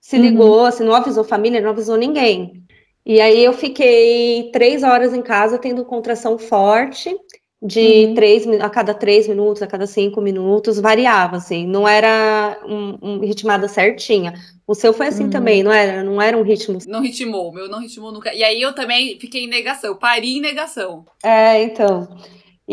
se 0.00 0.16
ligou, 0.16 0.60
uhum. 0.60 0.64
assim, 0.64 0.84
não 0.84 0.94
avisou 0.94 1.24
família, 1.24 1.60
não 1.60 1.70
avisou 1.70 1.96
ninguém. 1.96 2.62
E 3.04 3.20
aí 3.20 3.44
eu 3.44 3.52
fiquei 3.52 4.48
três 4.52 4.84
horas 4.84 5.12
em 5.12 5.22
casa 5.22 5.58
tendo 5.58 5.84
contração 5.84 6.38
forte, 6.38 7.12
de 7.60 8.06
uhum. 8.06 8.14
três 8.14 8.46
a 8.60 8.70
cada 8.70 8.94
três 8.94 9.26
minutos, 9.26 9.60
a 9.60 9.66
cada 9.66 9.88
cinco 9.88 10.20
minutos, 10.20 10.78
variava, 10.78 11.36
assim, 11.36 11.66
não 11.66 11.86
era 11.86 12.60
um, 12.64 12.98
um 13.02 13.20
ritmada 13.20 13.66
certinha. 13.66 14.34
O 14.64 14.74
seu 14.74 14.92
foi 14.92 15.08
assim 15.08 15.24
uhum. 15.24 15.30
também, 15.30 15.64
não 15.64 15.72
era? 15.72 16.04
Não 16.04 16.22
era 16.22 16.36
um 16.36 16.42
ritmo. 16.42 16.78
Não 16.86 17.00
ritmou, 17.00 17.50
o 17.50 17.52
meu 17.52 17.68
não 17.68 17.80
ritmou 17.80 18.12
nunca. 18.12 18.32
E 18.32 18.44
aí 18.44 18.62
eu 18.62 18.72
também 18.72 19.18
fiquei 19.18 19.44
em 19.44 19.48
negação, 19.48 19.96
parei 19.96 20.36
em 20.36 20.40
negação. 20.40 21.04
É, 21.24 21.60
então. 21.62 22.08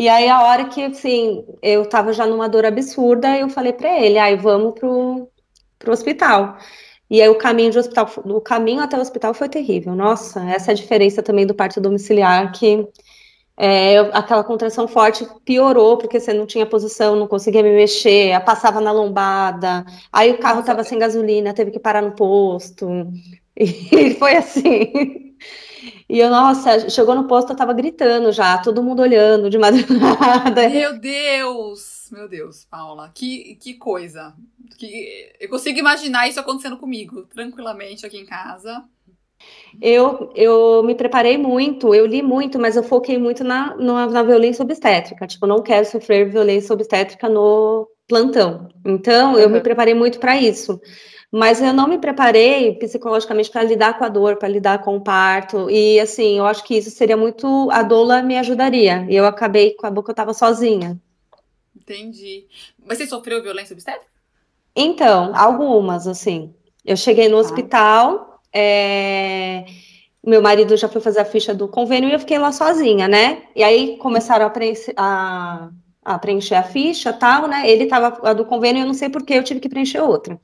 E 0.00 0.08
aí, 0.08 0.30
a 0.30 0.42
hora 0.44 0.64
que, 0.66 0.82
assim, 0.82 1.44
eu 1.62 1.86
tava 1.86 2.14
já 2.14 2.26
numa 2.26 2.48
dor 2.48 2.64
absurda, 2.64 3.36
eu 3.36 3.50
falei 3.50 3.74
para 3.74 4.00
ele, 4.00 4.18
aí 4.18 4.34
vamos 4.34 4.72
pro, 4.72 5.28
pro 5.78 5.92
hospital. 5.92 6.56
E 7.10 7.20
aí 7.20 7.28
o 7.28 7.36
caminho 7.36 7.70
de 7.70 7.78
hospital, 7.78 8.10
o 8.24 8.40
caminho 8.40 8.80
até 8.82 8.96
o 8.96 9.00
hospital 9.02 9.34
foi 9.34 9.46
terrível. 9.50 9.94
Nossa, 9.94 10.42
essa 10.50 10.70
é 10.70 10.72
a 10.72 10.74
diferença 10.74 11.22
também 11.22 11.46
do 11.46 11.54
parto 11.54 11.82
domiciliar, 11.82 12.50
que 12.52 12.88
é, 13.58 13.98
aquela 14.14 14.42
contração 14.42 14.88
forte 14.88 15.26
piorou, 15.44 15.98
porque 15.98 16.18
você 16.18 16.32
não 16.32 16.46
tinha 16.46 16.64
posição, 16.64 17.14
não 17.14 17.28
conseguia 17.28 17.62
me 17.62 17.70
mexer, 17.70 18.42
passava 18.42 18.80
na 18.80 18.92
lombada, 18.92 19.84
aí 20.10 20.30
o 20.30 20.38
carro 20.38 20.60
estava 20.60 20.82
sem 20.82 20.98
gasolina, 20.98 21.52
teve 21.52 21.72
que 21.72 21.78
parar 21.78 22.00
no 22.00 22.12
posto, 22.12 22.88
e 23.54 24.14
foi 24.14 24.36
assim. 24.36 25.29
E 26.08 26.18
eu, 26.18 26.30
nossa, 26.30 26.90
chegou 26.90 27.14
no 27.14 27.26
posto, 27.26 27.52
eu 27.52 27.56
tava 27.56 27.72
gritando 27.72 28.32
já, 28.32 28.58
todo 28.58 28.82
mundo 28.82 29.00
olhando 29.00 29.48
de 29.48 29.56
madrugada. 29.58 30.68
Meu 30.68 30.98
Deus! 30.98 32.08
Meu 32.10 32.28
Deus, 32.28 32.64
Paula, 32.64 33.10
que, 33.14 33.54
que 33.56 33.74
coisa. 33.74 34.34
Que, 34.76 35.32
eu 35.38 35.48
consigo 35.48 35.78
imaginar 35.78 36.28
isso 36.28 36.40
acontecendo 36.40 36.76
comigo, 36.76 37.22
tranquilamente 37.26 38.04
aqui 38.04 38.18
em 38.18 38.26
casa. 38.26 38.84
Eu, 39.80 40.32
eu 40.34 40.82
me 40.82 40.94
preparei 40.94 41.38
muito, 41.38 41.94
eu 41.94 42.04
li 42.04 42.20
muito, 42.20 42.58
mas 42.58 42.76
eu 42.76 42.82
foquei 42.82 43.16
muito 43.16 43.44
na, 43.44 43.76
na, 43.76 44.06
na 44.06 44.22
violência 44.22 44.62
obstétrica. 44.62 45.26
Tipo, 45.26 45.46
não 45.46 45.62
quero 45.62 45.86
sofrer 45.86 46.28
violência 46.28 46.74
obstétrica 46.74 47.28
no 47.28 47.88
plantão. 48.08 48.68
Então, 48.84 49.38
eu 49.38 49.48
me 49.48 49.60
preparei 49.60 49.94
muito 49.94 50.18
para 50.18 50.36
isso. 50.36 50.80
Mas 51.32 51.62
eu 51.62 51.72
não 51.72 51.86
me 51.86 51.96
preparei 51.96 52.74
psicologicamente 52.74 53.50
para 53.50 53.62
lidar 53.62 53.96
com 53.96 54.04
a 54.04 54.08
dor, 54.08 54.36
para 54.36 54.48
lidar 54.48 54.82
com 54.82 54.96
o 54.96 55.00
parto. 55.00 55.70
E 55.70 56.00
assim, 56.00 56.38
eu 56.38 56.46
acho 56.46 56.64
que 56.64 56.76
isso 56.76 56.90
seria 56.90 57.16
muito. 57.16 57.70
A 57.70 57.82
doula 57.84 58.20
me 58.20 58.36
ajudaria. 58.36 59.06
E 59.08 59.14
eu 59.14 59.24
acabei 59.24 59.74
com 59.74 59.86
a 59.86 59.90
boca, 59.90 60.10
eu 60.10 60.12
estava 60.12 60.34
sozinha. 60.34 61.00
Entendi. 61.76 62.46
Mas 62.84 62.98
você 62.98 63.06
sofreu 63.06 63.42
violência 63.42 63.74
obstétrica? 63.74 64.10
Então, 64.74 65.32
algumas, 65.34 66.08
assim. 66.08 66.52
Eu 66.84 66.96
cheguei 66.96 67.28
no 67.28 67.36
ah. 67.36 67.40
hospital, 67.40 68.40
é... 68.52 69.66
meu 70.24 70.42
marido 70.42 70.76
já 70.76 70.88
foi 70.88 71.00
fazer 71.00 71.20
a 71.20 71.24
ficha 71.24 71.54
do 71.54 71.68
convênio 71.68 72.08
e 72.08 72.12
eu 72.12 72.18
fiquei 72.18 72.38
lá 72.38 72.50
sozinha, 72.50 73.06
né? 73.06 73.42
E 73.54 73.62
aí 73.62 73.96
começaram 73.98 74.46
a, 74.46 74.50
preencher 74.50 74.94
a... 74.96 75.70
a 76.04 76.18
preencher 76.18 76.54
a 76.56 76.62
ficha 76.62 77.12
tal, 77.12 77.46
né? 77.46 77.68
Ele 77.70 77.84
estava 77.84 78.28
a 78.28 78.32
do 78.32 78.44
convênio, 78.44 78.82
eu 78.82 78.86
não 78.86 78.94
sei 78.94 79.08
porquê, 79.08 79.34
eu 79.34 79.44
tive 79.44 79.60
que 79.60 79.68
preencher 79.68 80.00
outra. 80.00 80.40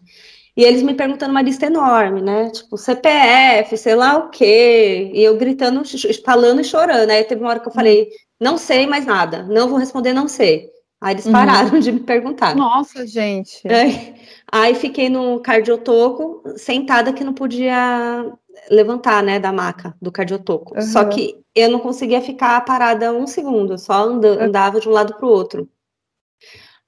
E 0.57 0.65
eles 0.65 0.83
me 0.83 0.95
perguntando 0.95 1.33
uma 1.33 1.43
lista 1.43 1.67
enorme, 1.67 2.23
né? 2.23 2.51
Tipo, 2.51 2.79
CPF, 2.79 3.77
sei 3.77 3.95
lá 3.95 4.17
o 4.17 4.31
quê. 4.31 5.11
E 5.13 5.23
eu 5.23 5.37
gritando, 5.37 5.83
falando 6.25 6.61
e 6.61 6.65
chorando. 6.65 7.11
Aí 7.11 7.25
teve 7.25 7.43
uma 7.43 7.51
hora 7.51 7.61
que 7.61 7.69
eu 7.69 7.73
falei, 7.73 8.09
não 8.41 8.57
sei 8.57 8.87
mais 8.87 9.05
nada, 9.05 9.43
não 9.43 9.69
vou 9.69 9.79
responder, 9.79 10.15
não 10.15 10.27
sei. 10.27 10.71
Aí 10.99 11.15
eles 11.15 11.27
uhum. 11.27 11.33
pararam 11.33 11.75
uhum. 11.75 11.79
de 11.81 11.93
me 11.93 12.01
perguntar. 12.01 12.57
Nossa, 12.57 13.07
gente. 13.07 13.61
Aí, 13.69 14.15
aí 14.51 14.75
fiquei 14.75 15.11
no 15.11 15.41
cardiotoco, 15.41 16.43
sentada 16.57 17.13
que 17.13 17.23
não 17.23 17.35
podia 17.35 18.25
levantar, 18.71 19.23
né, 19.23 19.39
da 19.39 19.53
maca 19.53 19.95
do 20.01 20.11
cardiotoco. 20.11 20.75
Uhum. 20.75 20.83
Só 20.83 21.05
que 21.05 21.39
eu 21.55 21.71
não 21.71 21.81
conseguia 21.81 22.23
ficar 22.23 22.65
parada 22.65 23.13
um 23.13 23.27
segundo, 23.27 23.79
só 23.79 24.05
andava 24.05 24.81
de 24.81 24.89
um 24.89 24.93
lado 24.93 25.15
para 25.15 25.27
o 25.27 25.31
outro. 25.31 25.69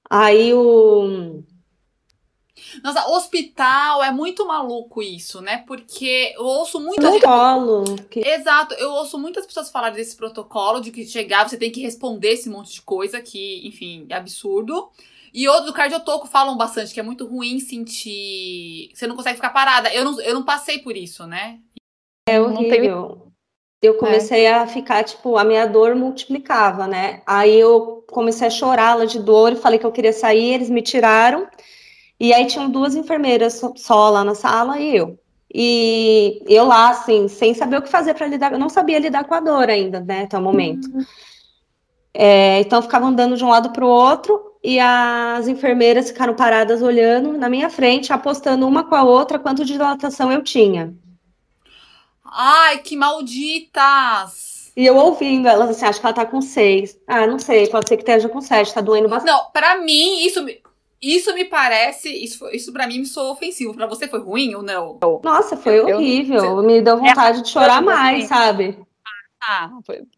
Aí 0.09 0.51
o 0.55 1.43
nossa, 2.83 3.07
hospital 3.09 4.03
é 4.03 4.11
muito 4.11 4.45
maluco 4.45 5.01
isso, 5.01 5.41
né? 5.41 5.63
Porque 5.65 6.33
eu 6.35 6.45
ouço 6.45 6.79
muito. 6.79 7.01
Protocolo. 7.01 7.95
Que... 8.09 8.19
Exato, 8.19 8.73
eu 8.75 8.91
ouço 8.91 9.17
muitas 9.17 9.45
pessoas 9.45 9.69
falarem 9.69 9.97
desse 9.97 10.15
protocolo 10.15 10.79
de 10.79 10.91
que 10.91 11.05
chegar, 11.05 11.47
você 11.47 11.57
tem 11.57 11.71
que 11.71 11.81
responder 11.81 12.33
esse 12.33 12.49
monte 12.49 12.73
de 12.73 12.81
coisa 12.81 13.21
que, 13.21 13.67
enfim, 13.67 14.05
é 14.09 14.15
absurdo. 14.15 14.89
E 15.33 15.47
outro 15.47 15.67
do 15.67 15.73
cardiotoco 15.73 16.27
falam 16.27 16.57
bastante 16.57 16.93
que 16.93 16.99
é 16.99 17.03
muito 17.03 17.25
ruim 17.25 17.59
sentir. 17.59 18.89
Você 18.93 19.05
não 19.05 19.15
consegue 19.15 19.35
ficar 19.35 19.51
parada. 19.51 19.93
Eu 19.93 20.03
não, 20.03 20.19
eu 20.21 20.33
não 20.33 20.43
passei 20.43 20.79
por 20.79 20.97
isso, 20.97 21.27
né? 21.27 21.59
É 22.27 22.41
horrível. 22.41 23.29
Eu 23.81 23.95
comecei 23.95 24.43
é. 24.43 24.53
a 24.53 24.67
ficar, 24.67 25.03
tipo, 25.03 25.37
a 25.37 25.43
minha 25.43 25.65
dor 25.65 25.95
multiplicava, 25.95 26.85
né? 26.85 27.21
Aí 27.25 27.57
eu 27.57 28.03
comecei 28.09 28.47
a 28.47 28.51
chorar 28.51 28.95
lá 28.95 29.05
de 29.05 29.19
dor 29.19 29.53
e 29.53 29.55
falei 29.55 29.79
que 29.79 29.85
eu 29.85 29.91
queria 29.91 30.11
sair, 30.11 30.53
eles 30.53 30.69
me 30.69 30.81
tiraram. 30.81 31.47
E 32.19 32.33
aí 32.33 32.45
tinham 32.47 32.69
duas 32.69 32.95
enfermeiras 32.95 33.61
só 33.77 34.09
lá 34.09 34.23
na 34.23 34.35
sala 34.35 34.79
e 34.79 34.95
eu. 34.95 35.17
E 35.51 36.43
eu 36.47 36.65
lá, 36.65 36.89
assim, 36.89 37.27
sem 37.27 37.53
saber 37.53 37.77
o 37.77 37.81
que 37.81 37.89
fazer 37.89 38.13
para 38.13 38.27
lidar, 38.27 38.51
eu 38.51 38.59
não 38.59 38.69
sabia 38.69 38.99
lidar 38.99 39.23
com 39.23 39.33
a 39.33 39.39
dor 39.39 39.69
ainda, 39.69 39.99
né, 39.99 40.23
até 40.23 40.37
o 40.37 40.41
momento. 40.41 40.85
Uhum. 40.93 41.05
É, 42.13 42.59
então 42.59 42.81
ficavam 42.81 43.09
andando 43.09 43.37
de 43.37 43.43
um 43.43 43.49
lado 43.49 43.71
para 43.71 43.85
o 43.85 43.89
outro 43.89 44.39
e 44.63 44.79
as 44.79 45.47
enfermeiras 45.47 46.09
ficaram 46.09 46.35
paradas 46.35 46.81
olhando 46.81 47.33
na 47.33 47.49
minha 47.49 47.69
frente, 47.69 48.11
apostando 48.11 48.67
uma 48.67 48.83
com 48.83 48.95
a 48.95 49.03
outra 49.03 49.39
quanto 49.39 49.63
de 49.63 49.73
dilatação 49.73 50.31
eu 50.31 50.43
tinha. 50.43 50.93
Ai, 52.25 52.79
que 52.79 52.95
malditas! 52.95 54.71
E 54.75 54.85
eu 54.85 54.95
ouvindo 54.95 55.47
elas 55.47 55.71
assim, 55.71 55.85
acho 55.85 55.99
que 55.99 56.05
ela 56.05 56.13
tá 56.13 56.25
com 56.25 56.41
seis. 56.41 56.97
Ah, 57.07 57.25
não 57.25 57.39
sei, 57.39 57.67
pode 57.67 57.89
ser 57.89 57.97
que 57.97 58.03
esteja 58.03 58.29
com 58.29 58.39
sete, 58.39 58.73
tá 58.73 58.81
doendo 58.81 59.09
bastante. 59.09 59.31
Não, 59.31 59.51
para 59.51 59.79
mim, 59.81 60.25
isso 60.25 60.45
isso 61.01 61.33
me 61.33 61.45
parece, 61.45 62.09
isso, 62.09 62.47
isso 62.49 62.73
para 62.73 62.87
mim 62.87 62.99
me 62.99 63.05
soou 63.05 63.31
ofensivo. 63.31 63.73
Para 63.73 63.87
você 63.87 64.07
foi 64.07 64.19
ruim 64.19 64.53
ou 64.55 64.63
não? 64.63 64.99
Nossa, 65.23 65.55
foi 65.55 65.79
horrível. 65.79 66.43
Eu, 66.43 66.63
me 66.63 66.81
deu 66.81 66.97
vontade 66.97 67.41
de 67.41 67.49
chorar 67.49 67.81
mais, 67.81 68.27
sabe? 68.27 68.77
Ah, 69.41 69.69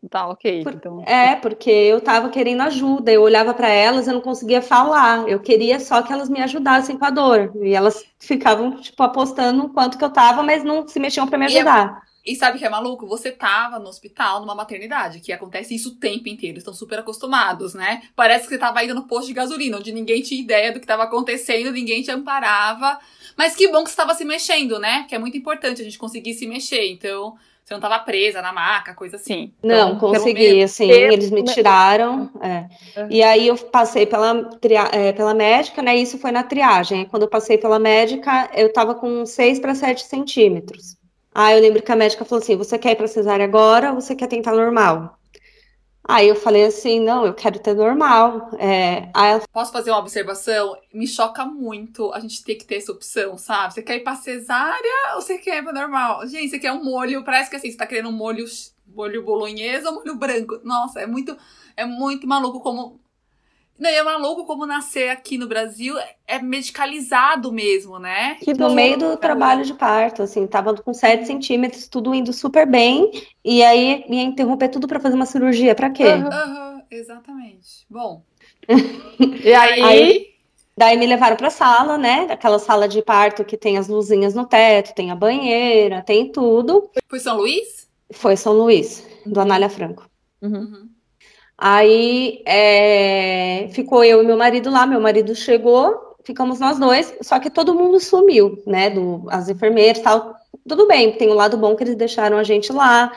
tá, 0.09 0.27
ok. 0.29 0.63
Por, 0.63 0.73
então. 0.73 1.03
É, 1.05 1.35
porque 1.35 1.69
eu 1.69 2.01
tava 2.01 2.29
querendo 2.29 2.61
ajuda, 2.61 3.11
eu 3.11 3.21
olhava 3.21 3.53
para 3.53 3.69
elas, 3.69 4.07
eu 4.07 4.15
não 4.15 4.21
conseguia 4.21 4.61
falar. 4.63 5.27
Eu 5.27 5.39
queria 5.39 5.79
só 5.79 6.01
que 6.01 6.11
elas 6.11 6.27
me 6.27 6.41
ajudassem 6.41 6.97
com 6.97 7.05
a 7.05 7.11
dor. 7.11 7.51
E 7.61 7.73
elas 7.73 8.03
ficavam, 8.17 8.77
tipo, 8.77 9.01
apostando 9.03 9.69
quanto 9.69 9.97
que 9.97 10.03
eu 10.03 10.09
tava, 10.09 10.41
mas 10.41 10.63
não 10.63 10.88
se 10.88 11.00
mexiam 11.00 11.27
para 11.27 11.38
me 11.38 11.45
ajudar. 11.45 12.01
E 12.25 12.35
sabe 12.35 12.57
o 12.57 12.59
que 12.59 12.65
é 12.65 12.69
maluco? 12.69 13.07
Você 13.07 13.31
tava 13.31 13.79
no 13.79 13.87
hospital, 13.87 14.41
numa 14.41 14.53
maternidade, 14.53 15.19
que 15.19 15.33
acontece 15.33 15.73
isso 15.73 15.89
o 15.89 15.95
tempo 15.95 16.29
inteiro, 16.29 16.59
estão 16.59 16.73
super 16.73 16.99
acostumados, 16.99 17.73
né? 17.73 18.03
Parece 18.15 18.43
que 18.43 18.53
você 18.53 18.59
tava 18.59 18.83
indo 18.83 18.93
no 18.93 19.07
posto 19.07 19.27
de 19.27 19.33
gasolina, 19.33 19.77
onde 19.77 19.91
ninguém 19.91 20.21
tinha 20.21 20.39
ideia 20.39 20.71
do 20.71 20.79
que 20.79 20.85
estava 20.85 21.03
acontecendo, 21.03 21.71
ninguém 21.71 22.03
te 22.03 22.11
amparava. 22.11 22.99
Mas 23.35 23.55
que 23.55 23.67
bom 23.69 23.83
que 23.83 23.89
você 23.89 23.93
estava 23.93 24.13
se 24.13 24.23
mexendo, 24.23 24.77
né? 24.79 25.05
Que 25.09 25.15
é 25.15 25.19
muito 25.19 25.37
importante 25.37 25.81
a 25.81 25.83
gente 25.83 25.97
conseguir 25.97 26.35
se 26.35 26.45
mexer. 26.45 26.91
Então, 26.91 27.35
você 27.63 27.73
não 27.73 27.79
estava 27.79 27.99
presa 27.99 28.41
na 28.41 28.51
maca, 28.51 28.93
coisa 28.93 29.15
assim. 29.15 29.53
Então, 29.63 29.93
não, 29.93 29.97
consegui, 29.97 30.61
assim, 30.61 30.91
eles 30.91 31.31
me 31.31 31.43
tiraram. 31.43 32.29
É. 32.41 32.67
E 33.09 33.23
aí 33.23 33.47
eu 33.47 33.57
passei 33.57 34.05
pela, 34.05 34.49
é, 34.91 35.11
pela 35.11 35.33
médica, 35.33 35.81
né? 35.81 35.95
Isso 35.95 36.17
foi 36.17 36.31
na 36.31 36.43
triagem. 36.43 37.05
Quando 37.05 37.23
eu 37.23 37.29
passei 37.29 37.57
pela 37.57 37.79
médica, 37.79 38.49
eu 38.53 38.67
estava 38.67 38.93
com 38.93 39.25
6 39.25 39.59
para 39.59 39.73
7 39.73 40.03
centímetros. 40.03 41.00
Aí 41.33 41.55
eu 41.55 41.61
lembro 41.61 41.81
que 41.81 41.91
a 41.91 41.95
médica 41.95 42.25
falou 42.25 42.41
assim: 42.41 42.55
você 42.57 42.77
quer 42.77 42.91
ir 42.91 42.95
para 42.95 43.07
cesárea 43.07 43.45
agora 43.45 43.89
ou 43.91 44.01
você 44.01 44.15
quer 44.15 44.27
tentar 44.27 44.53
normal? 44.53 45.17
Aí 46.03 46.27
eu 46.27 46.35
falei 46.35 46.65
assim: 46.65 47.00
não, 47.00 47.25
eu 47.25 47.33
quero 47.33 47.59
ter 47.59 47.73
normal. 47.73 48.50
É, 48.57 49.09
ela... 49.15 49.41
Posso 49.51 49.71
fazer 49.71 49.91
uma 49.91 50.00
observação? 50.00 50.75
Me 50.93 51.07
choca 51.07 51.45
muito 51.45 52.11
a 52.13 52.19
gente 52.19 52.43
ter 52.43 52.55
que 52.55 52.65
ter 52.65 52.77
essa 52.77 52.91
opção, 52.91 53.38
sabe? 53.38 53.73
Você 53.73 53.81
quer 53.81 53.97
ir 53.97 54.03
para 54.03 54.15
cesárea 54.15 55.15
ou 55.15 55.21
você 55.21 55.38
quer 55.38 55.59
ir 55.59 55.63
para 55.63 55.73
normal? 55.73 56.27
Gente, 56.27 56.50
você 56.50 56.59
quer 56.59 56.71
um 56.71 56.83
molho, 56.83 57.23
parece 57.23 57.50
que 57.50 57.55
assim, 57.55 57.71
você 57.71 57.77
tá 57.77 57.85
querendo 57.88 58.09
um 58.09 58.13
molho, 58.13 58.45
molho 58.88 59.23
bolonhesa 59.23 59.89
ou 59.89 59.95
molho 59.95 60.15
branco. 60.15 60.59
Nossa, 60.63 61.00
é 61.00 61.07
muito, 61.07 61.38
é 61.77 61.85
muito 61.85 62.27
maluco 62.27 62.59
como 62.61 63.00
não, 63.81 63.89
e 63.89 63.95
é 63.95 64.03
maluco 64.03 64.45
como 64.45 64.67
nascer 64.67 65.09
aqui 65.09 65.39
no 65.39 65.47
Brasil 65.47 65.95
é 66.27 66.39
medicalizado 66.39 67.51
mesmo, 67.51 67.97
né? 67.97 68.35
Que 68.35 68.53
no 68.53 68.69
meio 68.75 68.95
do 68.95 69.17
trabalho 69.17 69.65
de 69.65 69.73
parto, 69.73 70.21
assim, 70.21 70.45
tava 70.45 70.75
com 70.75 70.93
7 70.93 71.25
centímetros, 71.25 71.88
tudo 71.88 72.13
indo 72.13 72.31
super 72.31 72.67
bem, 72.67 73.11
e 73.43 73.63
aí 73.63 74.05
ia 74.07 74.21
interromper 74.21 74.69
tudo 74.69 74.88
para 74.88 75.00
fazer 75.00 75.15
uma 75.15 75.25
cirurgia, 75.25 75.73
para 75.73 75.89
quê? 75.89 76.05
Uhum, 76.05 76.25
uhum, 76.25 76.81
exatamente. 76.91 77.88
Bom. 77.89 78.21
e 79.43 79.51
aí... 79.51 79.81
aí... 79.81 80.31
Daí 80.77 80.97
me 80.97 81.05
levaram 81.05 81.35
para 81.35 81.47
a 81.47 81.51
sala, 81.51 81.97
né? 81.97 82.27
Aquela 82.29 82.57
sala 82.57 82.88
de 82.88 83.03
parto 83.03 83.43
que 83.43 83.57
tem 83.57 83.77
as 83.77 83.89
luzinhas 83.89 84.33
no 84.33 84.47
teto, 84.47 84.95
tem 84.95 85.11
a 85.11 85.15
banheira, 85.15 86.01
tem 86.01 86.31
tudo. 86.31 86.89
Foi 87.09 87.19
São 87.19 87.38
Luís? 87.38 87.89
Foi 88.13 88.38
São 88.38 88.53
Luís, 88.53 89.05
do 89.25 89.39
Anália 89.41 89.69
Franco. 89.69 90.09
Uhum. 90.41 90.89
Aí 91.63 92.41
é, 92.44 93.68
ficou 93.72 94.03
eu 94.03 94.24
e 94.24 94.25
meu 94.25 94.36
marido 94.36 94.72
lá, 94.72 94.88
meu 94.88 95.00
marido 95.00 95.36
chegou, 95.36 96.15
ficamos 96.24 96.60
nós 96.60 96.80
dois, 96.80 97.13
só 97.22 97.39
que 97.39 97.51
todo 97.51 97.75
mundo 97.75 98.00
sumiu, 98.00 98.63
né? 98.65 98.89
Do, 98.89 99.27
as 99.30 99.48
enfermeiras 99.48 100.01
tal. 100.01 100.34
Tudo 100.68 100.88
bem, 100.88 101.12
tem 101.12 101.30
um 101.30 101.36
lado 101.36 101.58
bom 101.58 101.75
que 101.75 101.84
eles 101.84 101.96
deixaram 101.96 102.39
a 102.39 102.44
gente 102.44 102.74
lá, 102.74 103.12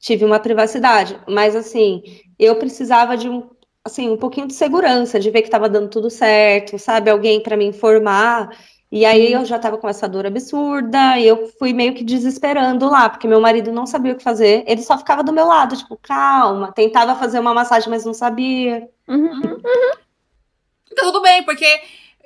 tive 0.00 0.24
uma 0.24 0.40
privacidade, 0.40 1.16
mas 1.28 1.54
assim, 1.54 2.02
eu 2.36 2.56
precisava 2.56 3.16
de 3.16 3.28
um, 3.28 3.48
assim, 3.84 4.10
um 4.10 4.16
pouquinho 4.16 4.48
de 4.48 4.54
segurança, 4.54 5.20
de 5.20 5.30
ver 5.30 5.42
que 5.42 5.48
estava 5.48 5.68
dando 5.68 5.88
tudo 5.88 6.10
certo, 6.10 6.76
sabe? 6.80 7.10
Alguém 7.10 7.40
para 7.40 7.56
me 7.56 7.64
informar. 7.64 8.50
E 8.94 9.04
aí 9.04 9.32
eu 9.32 9.44
já 9.44 9.58
tava 9.58 9.76
com 9.76 9.88
essa 9.88 10.08
dor 10.08 10.24
absurda, 10.24 11.18
e 11.18 11.26
eu 11.26 11.48
fui 11.58 11.72
meio 11.72 11.94
que 11.94 12.04
desesperando 12.04 12.88
lá, 12.88 13.10
porque 13.10 13.26
meu 13.26 13.40
marido 13.40 13.72
não 13.72 13.86
sabia 13.86 14.12
o 14.12 14.16
que 14.16 14.22
fazer. 14.22 14.62
Ele 14.68 14.82
só 14.82 14.96
ficava 14.96 15.24
do 15.24 15.32
meu 15.32 15.46
lado, 15.46 15.76
tipo, 15.76 15.96
calma, 15.96 16.70
tentava 16.72 17.16
fazer 17.16 17.40
uma 17.40 17.52
massagem, 17.52 17.90
mas 17.90 18.04
não 18.04 18.14
sabia. 18.14 18.88
Uhum, 19.08 19.32
uhum. 19.32 19.60
Então 20.92 21.06
tudo 21.06 21.22
bem, 21.22 21.42
porque 21.44 21.66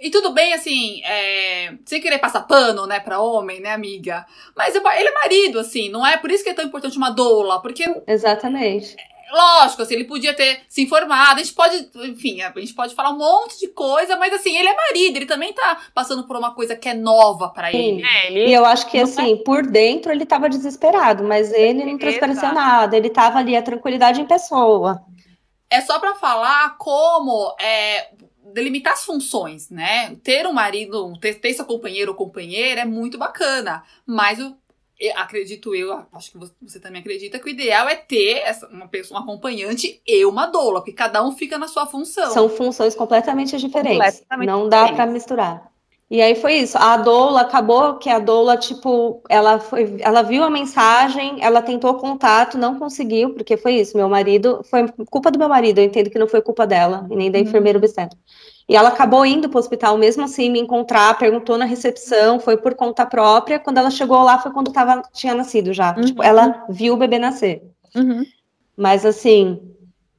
E 0.01 0.11
tudo 0.11 0.33
bem, 0.33 0.53
assim, 0.55 1.03
é, 1.05 1.75
sem 1.85 2.01
querer 2.01 2.19
passar 2.19 2.43
pano, 2.43 2.87
né, 2.87 3.01
pra 3.01 3.21
homem, 3.21 3.61
né, 3.61 3.73
amiga? 3.73 4.25
Mas 4.57 4.75
ele 4.75 5.09
é 5.09 5.13
marido, 5.13 5.59
assim, 5.59 5.89
não 5.89 6.07
é 6.07 6.17
por 6.17 6.31
isso 6.31 6.45
que 6.45 6.51
é 6.51 6.55
tão 6.55 6.65
importante 6.65 6.97
uma 6.97 7.11
doula, 7.11 7.61
porque. 7.61 7.85
Exatamente. 8.07 8.95
Lógico, 9.31 9.83
assim, 9.83 9.95
ele 9.95 10.05
podia 10.05 10.35
ter 10.35 10.61
se 10.69 10.83
informado. 10.83 11.41
A 11.41 11.43
gente 11.43 11.55
pode, 11.55 11.91
enfim, 12.05 12.41
a 12.41 12.53
gente 12.59 12.75
pode 12.75 12.95
falar 12.95 13.11
um 13.11 13.19
monte 13.19 13.59
de 13.59 13.69
coisa, 13.69 14.17
mas 14.17 14.33
assim, 14.33 14.57
ele 14.57 14.69
é 14.69 14.75
marido, 14.75 15.17
ele 15.17 15.27
também 15.27 15.53
tá 15.53 15.79
passando 15.95 16.27
por 16.27 16.37
uma 16.37 16.55
coisa 16.55 16.75
que 16.75 16.89
é 16.89 16.95
nova 16.95 17.49
para 17.51 17.73
ele. 17.73 18.03
É, 18.05 18.27
ele. 18.27 18.51
E 18.51 18.55
eu 18.55 18.65
acho 18.65 18.89
que, 18.91 18.99
assim, 18.99 19.37
por 19.45 19.67
dentro 19.67 20.11
ele 20.11 20.25
tava 20.25 20.49
desesperado, 20.49 21.25
mas 21.25 21.53
ele 21.53 21.85
não 21.85 21.99
transpareceu 21.99 22.53
nada, 22.53 22.97
ele 22.97 23.11
tava 23.11 23.39
ali 23.39 23.55
a 23.55 23.63
tranquilidade 23.63 24.21
em 24.21 24.27
pessoa. 24.27 25.03
É 25.71 25.81
só 25.81 25.99
para 25.99 26.15
falar 26.15 26.77
como 26.79 27.55
é, 27.61 28.09
delimitar 28.55 28.95
as 28.95 29.05
funções, 29.05 29.69
né? 29.71 30.17
Ter 30.23 30.47
um 30.47 30.53
marido, 30.53 31.13
ter, 31.19 31.35
ter 31.35 31.53
seu 31.53 31.65
companheiro 31.65 32.13
ou 32.13 32.17
companheira 32.17 32.83
é 32.83 32.85
muito 32.85 33.19
bacana, 33.19 33.83
mas 34.07 34.39
o 34.41 34.57
acredito 35.15 35.75
eu, 35.75 36.03
acho 36.13 36.33
que 36.33 36.39
você 36.61 36.81
também 36.81 37.01
acredita 37.01 37.39
que 37.39 37.47
o 37.47 37.49
ideal 37.49 37.89
é 37.89 37.95
ter 37.95 38.39
essa, 38.39 38.67
uma 38.69 38.89
pessoa, 38.89 39.21
um 39.21 39.23
acompanhante 39.23 40.01
e 40.07 40.25
uma 40.25 40.47
doula, 40.47 40.81
porque 40.81 40.93
cada 40.93 41.25
um 41.25 41.33
fica 41.33 41.57
na 41.57 41.69
sua 41.69 41.87
função. 41.87 42.31
São 42.33 42.49
funções 42.49 42.95
completamente 42.95 43.57
diferentes. 43.57 43.99
Completamente 43.99 44.47
não 44.47 44.69
dá 44.69 44.93
para 44.93 45.07
misturar. 45.07 45.71
E 46.11 46.23
aí 46.23 46.35
foi 46.35 46.55
isso. 46.55 46.79
A 46.79 46.97
doula 46.97 47.43
acabou 47.43 47.97
que 47.97 48.09
a 48.09 48.19
doula 48.19 48.57
tipo, 48.57 49.23
ela 49.29 49.61
foi, 49.61 49.97
ela 50.01 50.23
viu 50.23 50.43
a 50.43 50.49
mensagem, 50.49 51.37
ela 51.41 51.61
tentou 51.61 51.95
contato, 51.95 52.57
não 52.57 52.79
conseguiu, 52.79 53.35
porque 53.35 53.59
foi 53.59 53.75
isso. 53.75 53.97
Meu 53.97 54.09
marido 54.09 54.63
foi 54.71 54.89
culpa 55.11 55.31
do 55.31 55.39
meu 55.39 55.51
marido. 55.51 55.79
Eu 55.79 55.85
entendo 55.85 56.09
que 56.09 56.19
não 56.19 56.27
foi 56.27 56.41
culpa 56.41 56.67
dela 56.67 57.07
e 57.11 57.17
nem 57.17 57.31
da 57.31 57.39
uhum. 57.39 57.45
enfermeira 57.45 57.79
obstétrica. 57.79 58.23
E 58.69 58.77
ela 58.77 58.91
acabou 58.91 59.25
indo 59.25 59.49
para 59.49 59.57
o 59.57 59.61
hospital 59.61 59.97
mesmo 59.97 60.25
assim, 60.25 60.51
me 60.51 60.61
encontrar, 60.61 61.17
perguntou 61.19 61.57
na 61.57 61.65
recepção, 61.65 62.39
foi 62.39 62.57
por 62.57 62.75
conta 62.75 63.07
própria. 63.07 63.59
Quando 63.59 63.79
ela 63.79 63.91
chegou 63.91 64.23
lá 64.23 64.39
foi 64.39 64.53
quando 64.53 64.71
tava, 64.71 65.03
tinha 65.13 65.35
nascido 65.35 65.73
já. 65.73 65.97
Uhum. 65.97 66.05
Tipo, 66.05 66.23
ela 66.23 66.67
viu 66.69 66.93
o 66.93 66.97
bebê 66.97 67.19
nascer. 67.19 67.63
Uhum. 67.97 68.27
Mas 68.77 69.07
assim, 69.07 69.59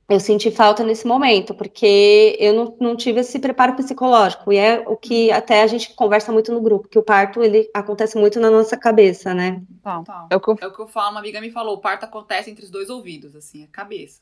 eu 0.10 0.20
senti 0.20 0.50
falta 0.50 0.84
nesse 0.84 1.06
momento, 1.06 1.54
porque 1.54 2.36
eu 2.40 2.52
não, 2.52 2.78
não, 2.80 2.96
tive 2.96 3.20
esse 3.20 3.38
preparo 3.38 3.76
psicológico. 3.76 4.52
E 4.52 4.58
é 4.58 4.84
o 4.88 4.98
que 4.98 5.32
até 5.32 5.62
a 5.62 5.68
gente 5.68 5.94
conversa 5.94 6.32
muito 6.32 6.52
no 6.52 6.60
grupo, 6.60 6.90
que 6.90 6.98
o 6.98 7.04
parto 7.04 7.44
ele 7.44 7.70
acontece 7.72 8.18
muito 8.18 8.40
na 8.40 8.50
nossa 8.50 8.76
cabeça, 8.76 9.32
né? 9.32 9.62
Tá. 9.84 10.28
É, 10.32 10.36
o 10.36 10.40
que 10.40 10.50
eu... 10.50 10.58
é 10.60 10.66
o 10.68 10.74
que 10.74 10.82
eu 10.82 10.88
falo, 10.88 11.12
uma 11.12 11.20
amiga 11.20 11.40
me 11.40 11.52
falou, 11.52 11.76
o 11.76 11.82
parto 11.82 12.06
acontece 12.06 12.50
entre 12.50 12.66
os 12.66 12.72
dois 12.72 12.90
ouvidos, 12.90 13.36
assim, 13.36 13.64
a 13.64 13.68
cabeça. 13.68 14.22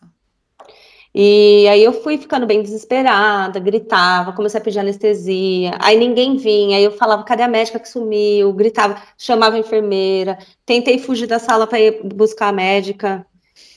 E 1.14 1.68
aí 1.68 1.84
eu 1.84 1.94
fui 1.94 2.18
ficando 2.18 2.46
bem 2.46 2.62
desesperada, 2.62 3.60
gritava, 3.60 4.34
comecei 4.34 4.60
a 4.60 4.64
pedir 4.64 4.80
anestesia, 4.80 5.72
aí 5.80 5.98
ninguém 5.98 6.38
vinha, 6.38 6.78
aí 6.78 6.84
eu 6.84 6.92
falava, 6.92 7.24
cadê 7.24 7.44
a 7.44 7.48
médica 7.48 7.80
que 7.80 7.90
sumiu? 7.90 8.54
Gritava, 8.54 9.02
chamava 9.18 9.56
a 9.56 9.60
enfermeira, 9.60 10.38
tentei 10.66 11.00
fugir 11.00 11.26
da 11.26 11.40
sala 11.40 11.66
para 11.66 11.80
ir 11.80 12.04
buscar 12.04 12.50
a 12.50 12.52
médica, 12.52 13.26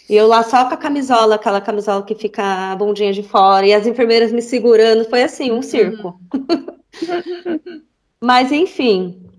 e 0.09 0.17
eu 0.17 0.27
lá 0.27 0.43
só 0.43 0.65
com 0.65 0.75
a 0.75 0.77
camisola, 0.77 1.37
aquela 1.37 1.61
camisola 1.61 2.03
que 2.03 2.15
fica 2.15 2.73
a 2.73 2.77
bundinha 2.77 3.13
de 3.13 3.23
fora, 3.23 3.67
e 3.67 3.73
as 3.73 3.87
enfermeiras 3.87 4.33
me 4.33 4.43
segurando, 4.43 5.05
foi 5.05 5.23
assim, 5.23 5.53
um 5.53 5.63
circo. 5.63 6.21
Uhum. 6.35 7.81
Mas 8.21 8.53
enfim, 8.53 9.30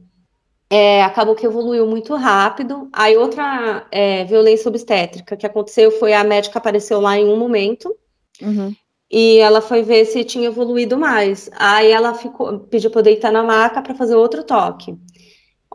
é, 0.72 1.04
acabou 1.04 1.36
que 1.36 1.46
evoluiu 1.46 1.86
muito 1.86 2.16
rápido. 2.16 2.88
Aí 2.94 3.18
outra 3.18 3.86
é, 3.92 4.24
violência 4.24 4.70
obstétrica 4.70 5.36
que 5.36 5.46
aconteceu 5.46 5.92
foi 5.92 6.14
a 6.14 6.24
médica 6.24 6.60
apareceu 6.60 7.02
lá 7.02 7.18
em 7.18 7.26
um 7.26 7.38
momento 7.38 7.94
uhum. 8.42 8.74
e 9.12 9.38
ela 9.40 9.60
foi 9.60 9.84
ver 9.84 10.06
se 10.06 10.24
tinha 10.24 10.48
evoluído 10.48 10.98
mais. 10.98 11.50
Aí 11.60 11.92
ela 11.92 12.14
ficou, 12.14 12.58
pediu 12.60 12.90
para 12.90 13.02
eu 13.02 13.04
deitar 13.04 13.34
na 13.34 13.44
maca 13.44 13.82
para 13.82 13.94
fazer 13.94 14.16
outro 14.16 14.46
toque. 14.46 14.96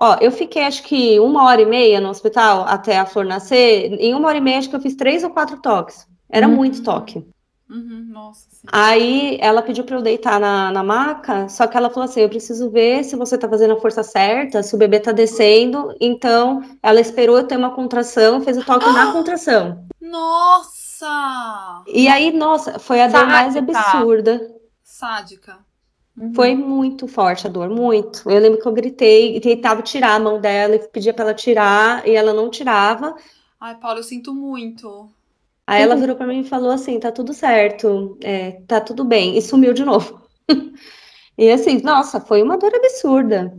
Ó, 0.01 0.17
eu 0.19 0.33
fiquei 0.33 0.63
acho 0.63 0.83
que 0.83 1.21
uma 1.21 1.45
hora 1.45 1.61
e 1.61 1.67
meia 1.67 2.01
no 2.01 2.09
hospital 2.09 2.65
até 2.67 2.99
a 2.99 3.05
flor 3.05 3.27
nascer. 3.27 3.93
Em 4.01 4.15
uma 4.15 4.29
hora 4.29 4.39
e 4.39 4.41
meia 4.41 4.59
acho 4.59 4.71
que 4.71 4.77
eu 4.77 4.81
fiz 4.81 4.97
três 4.97 5.23
ou 5.23 5.29
quatro 5.29 5.61
toques. 5.61 6.07
Era 6.31 6.49
uhum. 6.49 6.55
muito 6.55 6.83
toque. 6.83 7.23
Uhum, 7.69 8.07
nossa. 8.11 8.47
Sim. 8.49 8.67
Aí 8.71 9.39
ela 9.41 9.61
pediu 9.61 9.83
para 9.83 9.97
eu 9.97 10.03
deitar 10.03 10.39
na, 10.39 10.71
na 10.71 10.85
maca, 10.85 11.49
só 11.49 11.67
que 11.67 11.77
ela 11.77 11.91
falou 11.91 12.09
assim: 12.09 12.21
eu 12.21 12.29
preciso 12.29 12.71
ver 12.71 13.03
se 13.03 13.17
você 13.17 13.37
tá 13.37 13.49
fazendo 13.49 13.75
a 13.75 13.81
força 13.81 14.05
certa, 14.05 14.63
se 14.63 14.75
o 14.75 14.79
bebê 14.79 15.01
tá 15.01 15.11
descendo. 15.11 15.95
Então 16.01 16.63
ela 16.83 17.01
esperou 17.01 17.39
eu 17.39 17.47
ter 17.47 17.57
uma 17.57 17.75
contração, 17.75 18.41
fez 18.41 18.57
o 18.57 18.65
toque 18.65 18.87
na 18.87 19.11
contração. 19.13 19.85
Nossa! 20.01 21.83
E 21.89 22.07
aí, 22.07 22.33
nossa, 22.33 22.79
foi 22.79 23.01
a 23.03 23.09
dor 23.09 23.27
mais 23.27 23.57
absurda. 23.57 24.41
Sádica. 24.83 25.59
Uhum. 26.17 26.33
Foi 26.35 26.55
muito 26.55 27.07
forte 27.07 27.47
a 27.47 27.51
dor, 27.51 27.69
muito. 27.69 28.31
Eu 28.31 28.41
lembro 28.41 28.61
que 28.61 28.67
eu 28.67 28.73
gritei 28.73 29.37
e 29.37 29.41
tentava 29.41 29.83
tirar 29.83 30.15
a 30.15 30.21
mão 30.21 30.41
dela 30.41 30.77
e 30.77 30.89
pedia 30.89 31.13
para 31.13 31.27
ela 31.27 31.35
tirar 31.35 32.07
e 32.09 32.15
ela 32.15 32.33
não 32.33 32.49
tirava. 32.49 33.15
Ai, 33.61 33.75
Paulo, 33.75 33.99
eu 33.99 34.05
sinto 34.05 34.33
muito. 34.33 35.11
Aí 35.67 35.83
ela 35.83 35.95
uhum. 35.95 36.01
virou 36.01 36.17
para 36.17 36.27
mim 36.27 36.41
e 36.41 36.45
falou 36.45 36.71
assim: 36.71 37.01
tá 37.01 37.11
tudo 37.11 37.35
certo, 37.35 38.17
é, 38.23 38.53
tá 38.67 38.81
tudo 38.81 39.05
bem, 39.05 39.37
e 39.37 39.43
sumiu 39.43 39.75
de 39.75 39.85
novo. 39.85 40.23
e 41.37 41.51
assim, 41.51 41.81
nossa, 41.83 42.21
foi 42.21 42.43
uma 42.43 42.57
dor 42.57 42.75
absurda. 42.75 43.53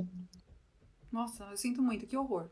Nossa, 1.11 1.45
eu 1.51 1.57
sinto 1.57 1.81
muito, 1.81 2.05
que 2.05 2.15
horror. 2.15 2.47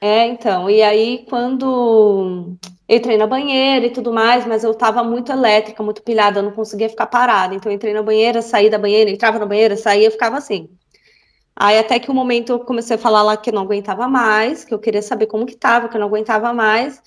É, 0.00 0.26
então, 0.28 0.70
e 0.70 0.80
aí 0.80 1.26
quando 1.28 2.56
eu 2.88 2.96
entrei 2.96 3.16
na 3.16 3.26
banheira 3.26 3.86
e 3.86 3.90
tudo 3.90 4.12
mais, 4.12 4.46
mas 4.46 4.62
eu 4.62 4.72
tava 4.72 5.02
muito 5.02 5.32
elétrica, 5.32 5.82
muito 5.82 6.02
pilhada, 6.02 6.38
eu 6.38 6.44
não 6.44 6.52
conseguia 6.52 6.88
ficar 6.88 7.06
parada. 7.06 7.54
Então 7.54 7.70
eu 7.70 7.76
entrei 7.76 7.92
na 7.92 8.02
banheira, 8.02 8.40
saí 8.40 8.70
da 8.70 8.78
banheira, 8.78 9.10
entrava 9.10 9.38
na 9.40 9.46
banheira, 9.46 9.76
saía, 9.76 10.10
ficava 10.10 10.36
assim. 10.36 10.68
Aí 11.56 11.78
até 11.78 11.98
que 11.98 12.08
o 12.08 12.12
um 12.12 12.14
momento 12.16 12.52
eu 12.52 12.60
comecei 12.60 12.94
a 12.94 12.98
falar 12.98 13.22
lá 13.22 13.36
que 13.36 13.50
eu 13.50 13.54
não 13.54 13.62
aguentava 13.62 14.06
mais, 14.06 14.64
que 14.64 14.72
eu 14.72 14.78
queria 14.78 15.02
saber 15.02 15.26
como 15.26 15.44
que 15.46 15.56
tava, 15.56 15.88
que 15.88 15.96
eu 15.96 16.00
não 16.00 16.06
aguentava 16.06 16.52
mais. 16.54 17.02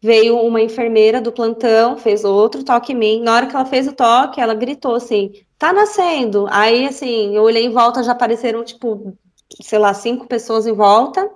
Veio 0.00 0.38
uma 0.40 0.60
enfermeira 0.60 1.20
do 1.20 1.32
plantão, 1.32 1.96
fez 1.96 2.24
outro 2.24 2.62
toque 2.62 2.92
em 2.92 2.96
mim. 2.96 3.20
Na 3.20 3.34
hora 3.34 3.46
que 3.46 3.56
ela 3.56 3.64
fez 3.64 3.88
o 3.88 3.92
toque, 3.92 4.40
ela 4.40 4.54
gritou 4.54 4.94
assim: 4.94 5.32
tá 5.58 5.72
nascendo. 5.72 6.46
Aí, 6.50 6.86
assim, 6.86 7.34
eu 7.34 7.42
olhei 7.42 7.64
em 7.64 7.72
volta, 7.72 8.02
já 8.02 8.12
apareceram, 8.12 8.62
tipo, 8.64 9.16
sei 9.60 9.78
lá, 9.78 9.92
cinco 9.92 10.26
pessoas 10.26 10.66
em 10.66 10.72
volta. 10.72 11.28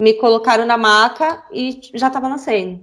Me 0.00 0.14
colocaram 0.14 0.66
na 0.66 0.76
maca 0.76 1.44
e 1.52 1.78
já 1.94 2.10
tava 2.10 2.28
nascendo. 2.28 2.80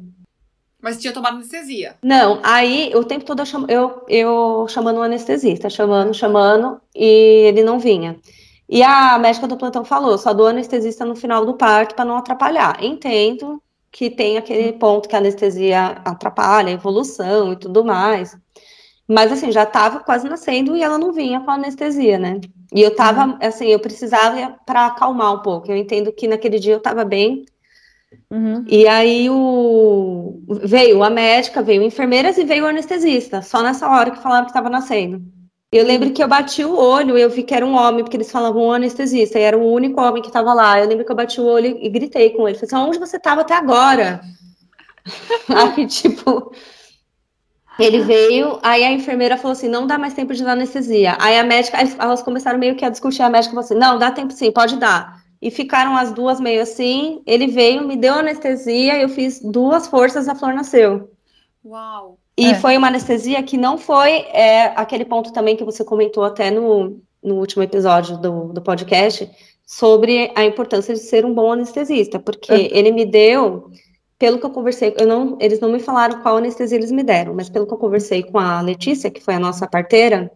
Mas 0.81 0.99
tinha 0.99 1.13
tomado 1.13 1.35
anestesia? 1.35 1.95
Não, 2.01 2.39
aí 2.43 2.91
o 2.95 3.03
tempo 3.03 3.23
todo 3.23 3.41
eu, 3.41 3.45
cham... 3.45 3.65
eu, 3.67 4.03
eu 4.07 4.65
chamando 4.67 4.97
o 4.97 5.03
anestesista, 5.03 5.69
chamando, 5.69 6.13
chamando, 6.13 6.81
e 6.95 7.45
ele 7.47 7.63
não 7.63 7.77
vinha. 7.77 8.19
E 8.67 8.81
a 8.81 9.19
médica 9.19 9.47
do 9.47 9.57
plantão 9.57 9.85
falou: 9.85 10.17
só 10.17 10.33
dou 10.33 10.47
anestesista 10.47 11.05
no 11.05 11.15
final 11.15 11.45
do 11.45 11.53
parto 11.53 11.93
para 11.93 12.05
não 12.05 12.17
atrapalhar. 12.17 12.83
Entendo, 12.83 13.61
que 13.91 14.09
tem 14.09 14.37
aquele 14.37 14.73
ponto 14.73 15.09
que 15.09 15.15
a 15.15 15.19
anestesia 15.19 16.01
atrapalha 16.05 16.69
a 16.69 16.73
evolução 16.73 17.51
e 17.53 17.55
tudo 17.57 17.83
mais. 17.83 18.37
Mas 19.07 19.31
assim, 19.31 19.51
já 19.51 19.63
estava 19.63 19.99
quase 19.99 20.29
nascendo 20.29 20.75
e 20.75 20.81
ela 20.81 20.97
não 20.97 21.11
vinha 21.11 21.41
com 21.41 21.51
anestesia, 21.51 22.17
né? 22.17 22.39
E 22.73 22.81
eu 22.81 22.95
tava, 22.95 23.25
uhum. 23.25 23.37
assim, 23.41 23.67
eu 23.67 23.79
precisava 23.79 24.55
para 24.65 24.85
acalmar 24.85 25.33
um 25.33 25.41
pouco. 25.41 25.69
Eu 25.69 25.75
entendo 25.75 26.13
que 26.13 26.27
naquele 26.27 26.57
dia 26.57 26.73
eu 26.73 26.77
estava 26.77 27.03
bem. 27.03 27.45
Uhum. 28.29 28.63
E 28.67 28.87
aí 28.87 29.29
o 29.29 30.41
veio 30.63 31.03
a 31.03 31.09
médica, 31.09 31.61
veio 31.61 31.83
enfermeiras 31.83 32.37
e 32.37 32.45
veio 32.45 32.63
o 32.65 32.67
anestesista, 32.67 33.41
só 33.41 33.61
nessa 33.61 33.89
hora 33.89 34.11
que 34.11 34.21
falaram 34.21 34.45
que 34.45 34.51
estava 34.51 34.69
nascendo. 34.69 35.21
Eu 35.71 35.85
lembro 35.85 36.11
que 36.11 36.21
eu 36.21 36.27
bati 36.27 36.65
o 36.65 36.77
olho, 36.77 37.17
eu 37.17 37.29
vi 37.29 37.43
que 37.43 37.53
era 37.55 37.65
um 37.65 37.75
homem, 37.75 38.03
porque 38.03 38.17
eles 38.17 38.29
falavam 38.29 38.65
um 38.65 38.71
anestesista, 38.73 39.39
e 39.39 39.41
era 39.41 39.57
o 39.57 39.71
único 39.71 40.01
homem 40.01 40.21
que 40.21 40.27
estava 40.27 40.53
lá. 40.53 40.77
Eu 40.79 40.87
lembro 40.87 41.05
que 41.05 41.11
eu 41.11 41.15
bati 41.15 41.39
o 41.39 41.45
olho 41.45 41.77
e 41.81 41.89
gritei 41.89 42.31
com 42.31 42.47
ele. 42.47 42.57
Falei 42.57 42.67
assim, 42.67 42.89
onde 42.89 42.99
você 42.99 43.15
estava 43.15 43.41
até 43.41 43.53
agora? 43.53 44.19
aí, 45.47 45.87
tipo, 45.87 46.51
ele 47.79 48.01
veio, 48.01 48.59
aí 48.61 48.83
a 48.83 48.91
enfermeira 48.91 49.37
falou 49.37 49.53
assim, 49.53 49.69
não 49.69 49.87
dá 49.87 49.97
mais 49.97 50.13
tempo 50.13 50.33
de 50.33 50.43
dar 50.43 50.51
anestesia. 50.51 51.17
Aí 51.19 51.39
a 51.39 51.43
médica, 51.43 51.77
aí 51.77 51.95
elas 51.97 52.21
começaram 52.21 52.59
meio 52.59 52.75
que 52.75 52.83
a 52.83 52.89
discutir, 52.89 53.21
a 53.21 53.29
médica 53.29 53.53
falou 53.53 53.63
assim, 53.63 53.75
não, 53.75 53.97
dá 53.97 54.11
tempo 54.11 54.33
sim, 54.33 54.51
pode 54.51 54.75
dar. 54.75 55.23
E 55.41 55.49
ficaram 55.49 55.95
as 55.95 56.11
duas 56.11 56.39
meio 56.39 56.61
assim, 56.61 57.23
ele 57.25 57.47
veio, 57.47 57.87
me 57.87 57.95
deu 57.95 58.15
anestesia, 58.15 59.01
eu 59.01 59.09
fiz 59.09 59.39
duas 59.41 59.87
forças, 59.87 60.27
a 60.27 60.35
flor 60.35 60.53
nasceu. 60.53 61.11
Uau! 61.63 62.20
E 62.41 62.47
é. 62.47 62.55
foi 62.55 62.75
uma 62.75 62.87
anestesia 62.87 63.43
que 63.43 63.55
não 63.55 63.77
foi 63.77 64.25
é, 64.33 64.73
aquele 64.75 65.05
ponto 65.05 65.31
também 65.31 65.55
que 65.55 65.63
você 65.63 65.83
comentou 65.85 66.23
até 66.23 66.49
no, 66.49 66.99
no 67.23 67.35
último 67.35 67.61
episódio 67.61 68.17
do, 68.17 68.51
do 68.51 68.61
podcast, 68.61 69.29
sobre 69.63 70.31
a 70.35 70.43
importância 70.43 70.93
de 70.95 70.99
ser 70.99 71.23
um 71.23 71.33
bom 71.35 71.51
anestesista, 71.51 72.19
porque 72.19 72.51
é. 72.51 72.77
ele 72.77 72.91
me 72.91 73.05
deu, 73.05 73.69
pelo 74.17 74.39
que 74.39 74.45
eu 74.45 74.49
conversei, 74.49 74.95
eu 74.97 75.05
não, 75.05 75.37
eles 75.39 75.59
não 75.59 75.71
me 75.71 75.79
falaram 75.79 76.19
qual 76.23 76.37
anestesia 76.37 76.79
eles 76.79 76.91
me 76.91 77.03
deram, 77.03 77.35
mas 77.35 77.47
pelo 77.47 77.67
que 77.67 77.73
eu 77.73 77.77
conversei 77.77 78.23
com 78.23 78.39
a 78.39 78.59
Letícia, 78.59 79.11
que 79.11 79.21
foi 79.21 79.35
a 79.35 79.39
nossa 79.39 79.67
parteira, 79.67 80.31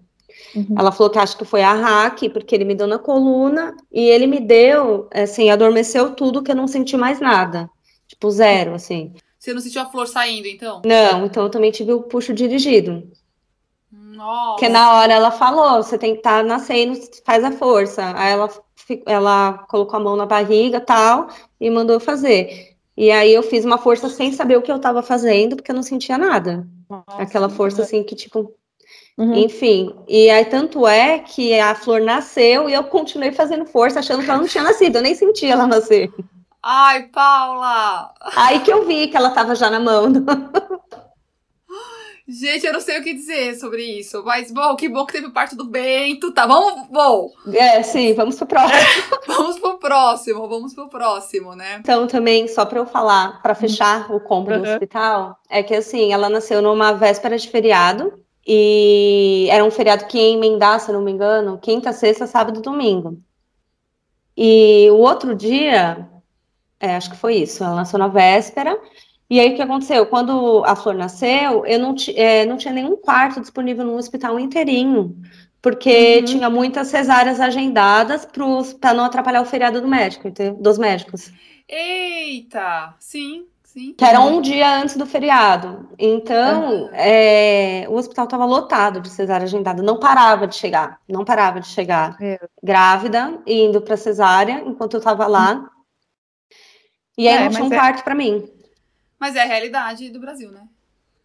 uhum. 0.55 0.75
ela 0.77 0.91
falou 0.91 1.11
que 1.11 1.17
acho 1.17 1.35
que 1.37 1.43
foi 1.43 1.63
a 1.63 1.73
hack, 1.73 2.29
porque 2.31 2.53
ele 2.53 2.65
me 2.65 2.75
deu 2.75 2.85
na 2.85 2.99
coluna, 2.99 3.75
e 3.91 4.07
ele 4.09 4.27
me 4.27 4.39
deu, 4.39 5.09
assim, 5.11 5.49
adormeceu 5.49 6.11
tudo 6.11 6.43
que 6.43 6.51
eu 6.51 6.55
não 6.55 6.67
senti 6.67 6.95
mais 6.95 7.19
nada. 7.19 7.67
Tipo, 8.07 8.29
zero, 8.29 8.75
assim. 8.75 9.11
Você 9.45 9.53
não 9.53 9.61
sentiu 9.61 9.83
a 9.83 9.85
flor 9.85 10.07
saindo, 10.07 10.47
então? 10.47 10.81
Não, 10.83 11.27
então 11.27 11.43
eu 11.43 11.49
também 11.51 11.69
tive 11.69 11.93
o 11.93 12.01
puxo 12.01 12.33
dirigido. 12.33 13.07
Nossa. 13.91 14.53
Porque 14.53 14.67
na 14.67 14.95
hora 14.95 15.13
ela 15.13 15.29
falou, 15.29 15.83
você 15.83 15.99
tem 15.99 16.13
que 16.13 16.17
estar 16.17 16.37
tá 16.37 16.43
nascendo, 16.43 16.99
faz 17.23 17.43
a 17.43 17.51
força. 17.51 18.11
Aí 18.15 18.31
ela, 18.31 18.49
ela 19.05 19.53
colocou 19.69 19.99
a 19.99 20.03
mão 20.03 20.15
na 20.15 20.25
barriga 20.25 20.81
tal, 20.81 21.27
e 21.61 21.69
mandou 21.69 21.99
fazer. 21.99 22.75
E 22.97 23.11
aí 23.11 23.31
eu 23.31 23.43
fiz 23.43 23.63
uma 23.63 23.77
força 23.77 24.09
sem 24.09 24.31
saber 24.31 24.57
o 24.57 24.63
que 24.63 24.71
eu 24.71 24.77
estava 24.77 25.03
fazendo, 25.03 25.55
porque 25.55 25.69
eu 25.69 25.75
não 25.75 25.83
sentia 25.83 26.17
nada. 26.17 26.67
Nossa, 26.89 27.21
Aquela 27.21 27.47
força 27.47 27.83
assim 27.83 28.03
que, 28.03 28.15
tipo. 28.15 28.51
Uhum. 29.15 29.35
Enfim, 29.35 29.95
e 30.07 30.27
aí 30.27 30.45
tanto 30.45 30.87
é 30.87 31.19
que 31.19 31.57
a 31.59 31.75
flor 31.75 32.01
nasceu 32.01 32.67
e 32.67 32.73
eu 32.73 32.83
continuei 32.85 33.31
fazendo 33.31 33.65
força, 33.67 33.99
achando 33.99 34.23
que 34.23 34.29
ela 34.29 34.39
não 34.39 34.47
tinha 34.47 34.63
nascido, 34.63 34.95
eu 34.95 35.03
nem 35.03 35.13
sentia 35.13 35.53
ela 35.53 35.67
nascer. 35.67 36.11
Ai, 36.67 37.03
Paula! 37.09 38.11
Aí 38.35 38.59
que 38.61 38.73
eu 38.73 38.87
vi 38.87 39.07
que 39.07 39.15
ela 39.15 39.29
estava 39.29 39.53
já 39.53 39.69
na 39.69 39.79
mão. 39.79 40.11
Do... 40.11 40.25
Gente, 42.27 42.65
eu 42.65 42.73
não 42.73 42.81
sei 42.81 42.99
o 42.99 43.03
que 43.03 43.13
dizer 43.13 43.53
sobre 43.53 43.83
isso, 43.83 44.23
mas 44.25 44.51
bom, 44.51 44.75
que 44.75 44.89
bom 44.89 45.05
que 45.05 45.13
teve 45.13 45.29
parte 45.29 45.55
do 45.55 45.65
Bento, 45.65 46.31
tá? 46.31 46.47
Vamos, 46.47 46.87
bom. 46.89 47.29
É, 47.53 47.83
sim, 47.83 48.15
vamos 48.15 48.37
pro 48.37 48.47
próximo. 48.47 48.81
vamos 49.27 49.59
pro 49.59 49.77
próximo, 49.77 50.47
vamos 50.47 50.73
pro 50.73 50.89
próximo, 50.89 51.53
né? 51.53 51.77
Então, 51.81 52.07
também, 52.07 52.47
só 52.47 52.65
para 52.65 52.79
eu 52.79 52.87
falar, 52.87 53.43
para 53.43 53.53
fechar 53.53 54.11
o 54.11 54.19
combo 54.19 54.49
uhum. 54.49 54.63
do 54.63 54.67
hospital, 54.67 55.37
é 55.47 55.61
que 55.61 55.75
assim, 55.75 56.11
ela 56.11 56.29
nasceu 56.29 56.63
numa 56.63 56.93
véspera 56.93 57.37
de 57.37 57.47
feriado, 57.47 58.11
e 58.43 59.47
era 59.51 59.63
um 59.63 59.69
feriado 59.69 60.05
que 60.05 60.17
ia 60.17 60.33
emendar, 60.33 60.79
se 60.79 60.89
eu 60.89 60.95
não 60.95 61.03
me 61.03 61.11
engano, 61.11 61.59
quinta, 61.59 61.93
sexta, 61.93 62.25
sábado 62.25 62.57
e 62.57 62.63
domingo. 62.63 63.19
E 64.35 64.89
o 64.89 64.97
outro 64.97 65.35
dia, 65.35 66.09
é, 66.79 66.95
acho 66.95 67.11
que 67.11 67.17
foi 67.17 67.35
isso, 67.35 67.63
ela 67.63 67.75
nasceu 67.75 67.99
na 67.99 68.07
véspera, 68.07 68.79
e 69.29 69.39
aí 69.39 69.53
o 69.53 69.55
que 69.55 69.61
aconteceu? 69.61 70.05
Quando 70.05 70.63
a 70.65 70.75
Flor 70.75 70.93
nasceu, 70.93 71.65
eu 71.65 71.79
não, 71.79 71.95
é, 72.15 72.45
não 72.45 72.57
tinha 72.57 72.73
nenhum 72.73 72.95
quarto 72.95 73.41
disponível 73.41 73.83
no 73.83 73.95
hospital 73.95 74.39
inteirinho, 74.39 75.15
porque 75.61 76.19
uhum. 76.19 76.25
tinha 76.25 76.49
muitas 76.49 76.89
cesáreas 76.89 77.41
agendadas 77.41 78.27
para 78.79 78.93
não 78.93 79.05
atrapalhar 79.05 79.41
o 79.41 79.45
feriado 79.45 79.81
do 79.81 79.87
médico, 79.87 80.31
dos 80.59 80.77
médicos. 80.77 81.31
Eita, 81.67 82.93
sim, 82.99 83.47
sim. 83.63 83.95
Que 83.97 84.05
era 84.05 84.19
um 84.19 84.41
dia 84.41 84.79
antes 84.79 84.95
do 84.95 85.07
feriado. 85.07 85.89
Então, 85.97 86.91
é, 86.93 87.87
o 87.89 87.95
hospital 87.95 88.25
estava 88.25 88.45
lotado 88.45 89.01
de 89.01 89.09
cesárea 89.09 89.45
agendada, 89.45 89.81
não 89.81 89.97
parava 89.97 90.45
de 90.45 90.53
chegar, 90.55 90.99
não 91.09 91.25
parava 91.25 91.59
de 91.59 91.67
chegar. 91.67 92.15
É. 92.21 92.39
Grávida, 92.61 93.39
indo 93.47 93.81
para 93.81 93.97
cesárea, 93.97 94.61
enquanto 94.67 94.93
eu 94.93 94.99
estava 94.99 95.25
lá. 95.25 95.71
E 97.17 97.27
aí 97.27 97.35
é, 97.35 97.43
não 97.43 97.49
tinha 97.49 97.63
um 97.63 97.73
é 97.73 97.75
quarto 97.75 98.03
para 98.03 98.15
mim. 98.15 98.49
Mas 99.19 99.35
é 99.35 99.41
a 99.41 99.45
realidade 99.45 100.09
do 100.09 100.19
Brasil, 100.19 100.51
né? 100.51 100.61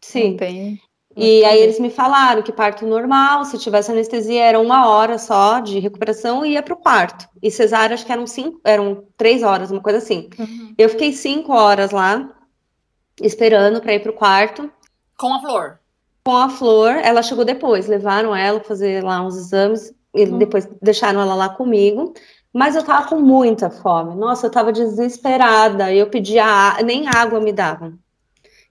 Sim. 0.01 0.37
tem. 0.37 0.81
E 1.17 1.45
aí 1.45 1.61
eles 1.61 1.81
me 1.81 1.91
falaram 1.91 2.41
que 2.41 2.53
parto 2.53 2.87
normal, 2.87 3.45
se 3.45 3.59
tivesse 3.59 3.91
anestesia 3.91 4.45
era 4.45 4.61
uma 4.61 4.89
hora 4.89 5.19
só 5.19 5.59
de 5.59 5.81
recuperação 5.81 6.47
e 6.47 6.53
ia 6.53 6.63
para 6.63 6.75
o 6.75 6.77
quarto. 6.77 7.29
E 7.43 7.51
cesárea 7.51 7.95
acho 7.95 8.07
que 8.07 8.13
eram 8.13 8.27
cinco, 8.27 8.61
eram 8.65 9.05
três 9.17 9.43
horas, 9.43 9.73
uma 9.73 9.83
coisa 9.83 9.99
assim. 9.99 10.31
Uhum. 10.39 10.73
Eu 10.79 10.89
fiquei 10.89 11.13
cinco 11.13 11.53
horas 11.53 11.91
lá 11.91 12.31
esperando 13.21 13.81
para 13.81 13.95
ir 13.95 14.01
para 14.01 14.13
o 14.13 14.15
quarto. 14.15 14.71
Com 15.19 15.35
a 15.35 15.41
flor. 15.41 15.81
Com 16.25 16.37
a 16.37 16.49
flor, 16.49 16.93
ela 17.03 17.23
chegou 17.23 17.45
depois, 17.45 17.89
levaram 17.89 18.35
ela 18.35 18.61
fazer 18.61 19.03
lá 19.03 19.21
uns 19.21 19.37
exames 19.37 19.93
e 20.15 20.25
uhum. 20.25 20.39
depois 20.39 20.69
deixaram 20.81 21.21
ela 21.21 21.35
lá 21.35 21.49
comigo. 21.49 22.15
Mas 22.53 22.75
eu 22.75 22.83
tava 22.83 23.09
com 23.09 23.21
muita 23.21 23.71
fome. 23.71 24.15
Nossa, 24.15 24.47
eu 24.47 24.51
tava 24.51 24.73
desesperada. 24.73 25.95
Eu 25.95 26.09
pedia, 26.09 26.77
nem 26.85 27.07
água 27.09 27.41
me 27.41 27.53
davam. 27.53 27.99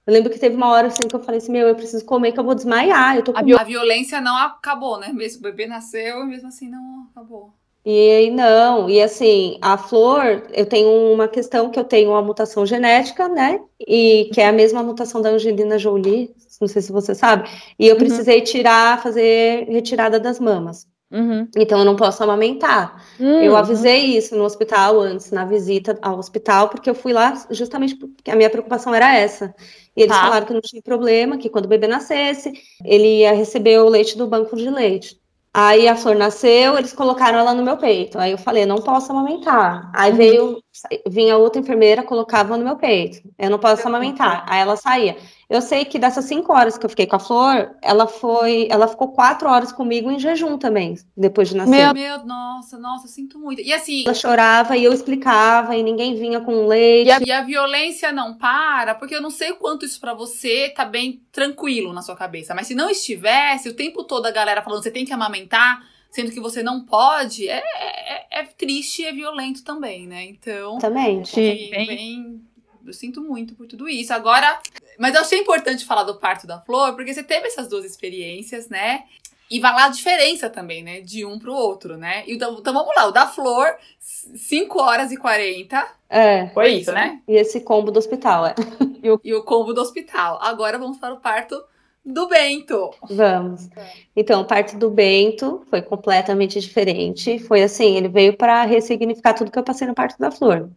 Eu 0.05 0.13
lembro 0.13 0.31
que 0.31 0.39
teve 0.39 0.55
uma 0.55 0.69
hora 0.69 0.87
assim 0.87 1.07
que 1.07 1.15
eu 1.15 1.23
falei 1.23 1.37
assim: 1.37 1.51
Meu, 1.51 1.67
eu 1.67 1.75
preciso 1.75 2.03
comer 2.03 2.31
que 2.31 2.39
eu 2.39 2.43
vou 2.43 2.55
desmaiar. 2.55 3.15
Eu 3.15 3.23
tô 3.23 3.31
com... 3.31 3.39
a, 3.39 3.63
violência 3.63 4.19
não 4.19 4.35
acabou, 4.35 4.99
né? 4.99 5.13
Mesmo 5.13 5.39
o 5.39 5.43
bebê 5.43 5.67
nasceu 5.67 6.23
e 6.23 6.25
mesmo 6.25 6.47
assim 6.47 6.67
não 6.67 7.07
acabou. 7.11 7.53
E 7.85 8.29
não, 8.31 8.89
e 8.89 9.01
assim, 9.01 9.57
a 9.61 9.77
flor, 9.77 10.43
eu 10.51 10.65
tenho 10.65 11.13
uma 11.13 11.27
questão 11.27 11.69
que 11.69 11.79
eu 11.79 11.83
tenho 11.83 12.11
uma 12.11 12.21
mutação 12.21 12.65
genética, 12.65 13.29
né? 13.29 13.59
E 13.79 14.29
que 14.33 14.41
é 14.41 14.47
a 14.47 14.51
mesma 14.51 14.83
mutação 14.83 15.21
da 15.21 15.29
Angelina 15.29 15.77
Jolie, 15.77 16.35
não 16.59 16.67
sei 16.67 16.81
se 16.81 16.91
você 16.91 17.15
sabe. 17.15 17.49
E 17.79 17.87
eu 17.87 17.93
uhum. 17.93 17.99
precisei 17.99 18.41
tirar, 18.41 19.01
fazer 19.01 19.65
retirada 19.69 20.19
das 20.19 20.39
mamas. 20.39 20.85
Uhum. 21.11 21.47
Então 21.57 21.79
eu 21.79 21.85
não 21.85 21.95
posso 21.95 22.23
amamentar. 22.23 23.03
Uhum. 23.19 23.41
Eu 23.41 23.57
avisei 23.57 24.17
isso 24.17 24.35
no 24.35 24.43
hospital 24.43 24.99
antes, 24.99 25.31
na 25.31 25.43
visita 25.43 25.97
ao 26.01 26.19
hospital, 26.19 26.69
porque 26.69 26.89
eu 26.89 26.95
fui 26.95 27.13
lá 27.13 27.33
justamente 27.49 27.95
porque 27.95 28.29
a 28.29 28.35
minha 28.35 28.49
preocupação 28.49 28.93
era 28.93 29.15
essa. 29.15 29.53
E 29.95 30.03
eles 30.03 30.15
tá. 30.15 30.23
falaram 30.23 30.45
que 30.45 30.53
não 30.53 30.61
tinha 30.61 30.81
problema, 30.81 31.37
que 31.37 31.49
quando 31.49 31.65
o 31.65 31.69
bebê 31.69 31.87
nascesse, 31.87 32.53
ele 32.85 33.19
ia 33.19 33.33
receber 33.33 33.79
o 33.79 33.89
leite 33.89 34.17
do 34.17 34.27
banco 34.27 34.55
de 34.55 34.69
leite. 34.69 35.19
Aí 35.51 35.87
a 35.87 35.95
flor 35.95 36.15
nasceu, 36.15 36.77
eles 36.77 36.93
colocaram 36.93 37.39
ela 37.39 37.55
no 37.55 37.63
meu 37.63 37.75
peito. 37.75 38.19
Aí 38.19 38.31
eu 38.31 38.37
falei, 38.37 38.65
não 38.65 38.77
posso 38.77 39.11
amamentar. 39.11 39.91
Aí 39.95 40.11
uhum. 40.11 40.17
veio, 40.17 40.63
vinha 41.07 41.37
outra 41.37 41.61
enfermeira, 41.61 42.03
colocava 42.03 42.55
no 42.55 42.63
meu 42.63 42.75
peito. 42.75 43.27
Eu 43.37 43.49
não 43.49 43.59
posso 43.59 43.87
amamentar. 43.87 44.45
Aí 44.47 44.61
ela 44.61 44.75
saía. 44.75 45.17
Eu 45.49 45.61
sei 45.61 45.83
que 45.83 45.97
dessas 45.97 46.25
cinco 46.25 46.53
horas 46.53 46.77
que 46.77 46.85
eu 46.85 46.89
fiquei 46.89 47.07
com 47.07 47.15
a 47.15 47.19
Flor, 47.19 47.75
ela 47.81 48.05
foi, 48.05 48.67
ela 48.69 48.87
ficou 48.87 49.11
quatro 49.11 49.49
horas 49.49 49.71
comigo 49.71 50.11
em 50.11 50.19
jejum 50.19 50.59
também, 50.59 50.95
depois 51.17 51.49
de 51.49 51.57
nascer. 51.57 51.71
Meu, 51.71 51.93
meu 51.93 52.25
nossa, 52.25 52.77
nossa, 52.77 53.07
sinto 53.07 53.39
muito. 53.39 53.59
E 53.59 53.73
assim. 53.73 54.03
Ela 54.05 54.13
chorava 54.13 54.77
e 54.77 54.83
eu 54.83 54.93
explicava 54.93 55.75
e 55.75 55.81
ninguém 55.81 56.15
vinha 56.15 56.39
com 56.39 56.67
leite. 56.67 57.07
E 57.07 57.11
a, 57.11 57.19
e 57.19 57.31
a 57.31 57.41
violência 57.41 58.11
não 58.11 58.37
para, 58.37 58.93
porque 58.93 59.15
eu 59.15 59.21
não 59.21 59.31
sei 59.31 59.53
quanto 59.53 59.85
isso 59.85 59.99
para 59.99 60.13
você 60.13 60.69
tá 60.69 60.85
bem 60.85 61.23
tranquilo 61.31 61.93
na 61.93 62.03
sua 62.03 62.15
cabeça. 62.15 62.53
Mas 62.53 62.67
se 62.67 62.75
não 62.75 62.89
estivesse, 62.89 63.69
o 63.69 63.75
tempo 63.75 64.03
todo 64.03 64.27
a 64.27 64.31
galera 64.31 64.61
falando, 64.61 64.83
você 64.83 64.91
tem 64.91 65.03
que 65.03 65.13
amamentar 65.13 65.81
sendo 66.11 66.31
que 66.31 66.39
você 66.39 66.63
não 66.63 66.83
pode, 66.83 67.47
é, 67.47 67.61
é, 67.61 68.39
é 68.39 68.43
triste 68.43 69.01
e 69.01 69.05
é 69.05 69.13
violento 69.13 69.63
também, 69.63 70.07
né? 70.07 70.25
Então. 70.25 70.77
Também. 70.79 71.23
Bem, 71.35 71.69
bem, 71.69 72.41
eu 72.85 72.93
sinto 72.93 73.21
muito 73.21 73.55
por 73.55 73.67
tudo 73.67 73.87
isso. 73.87 74.13
Agora, 74.13 74.59
mas 74.97 75.15
eu 75.15 75.21
achei 75.21 75.39
importante 75.39 75.85
falar 75.85 76.03
do 76.03 76.19
parto 76.19 76.47
da 76.47 76.59
flor, 76.59 76.95
porque 76.95 77.13
você 77.13 77.23
teve 77.23 77.47
essas 77.47 77.67
duas 77.67 77.85
experiências, 77.85 78.67
né? 78.69 79.03
E 79.49 79.59
vai 79.59 79.73
lá 79.73 79.85
a 79.85 79.89
diferença 79.89 80.49
também, 80.49 80.83
né? 80.83 81.01
De 81.01 81.25
um 81.25 81.39
pro 81.39 81.53
outro, 81.53 81.97
né? 81.97 82.23
Então, 82.27 82.57
então 82.59 82.73
vamos 82.73 82.95
lá, 82.95 83.07
o 83.07 83.11
da 83.11 83.25
flor, 83.25 83.75
5 83.99 84.79
horas 84.79 85.11
e 85.11 85.17
40. 85.17 85.87
É. 86.07 86.47
Foi 86.49 86.73
isso, 86.73 86.91
né? 86.91 87.21
E 87.27 87.35
esse 87.35 87.61
combo 87.61 87.91
do 87.91 87.97
hospital, 87.97 88.45
é. 88.45 88.55
E 89.01 89.09
o, 89.09 89.21
e 89.23 89.33
o 89.33 89.43
combo 89.43 89.73
do 89.73 89.81
hospital. 89.81 90.37
Agora 90.41 90.77
vamos 90.77 90.97
para 90.97 91.13
o 91.13 91.19
parto 91.19 91.63
do 92.05 92.27
Bento. 92.27 92.91
Vamos. 93.09 93.69
Então, 94.15 94.41
o 94.41 94.45
parto 94.45 94.77
do 94.77 94.89
Bento 94.89 95.63
foi 95.69 95.81
completamente 95.81 96.59
diferente. 96.59 97.39
Foi 97.39 97.61
assim, 97.61 97.95
ele 97.95 98.07
veio 98.07 98.35
para 98.35 98.63
ressignificar 98.63 99.33
tudo 99.33 99.51
que 99.51 99.59
eu 99.59 99.63
passei 99.63 99.87
no 99.87 99.93
parto 99.93 100.17
da 100.19 100.31
flor. 100.31 100.69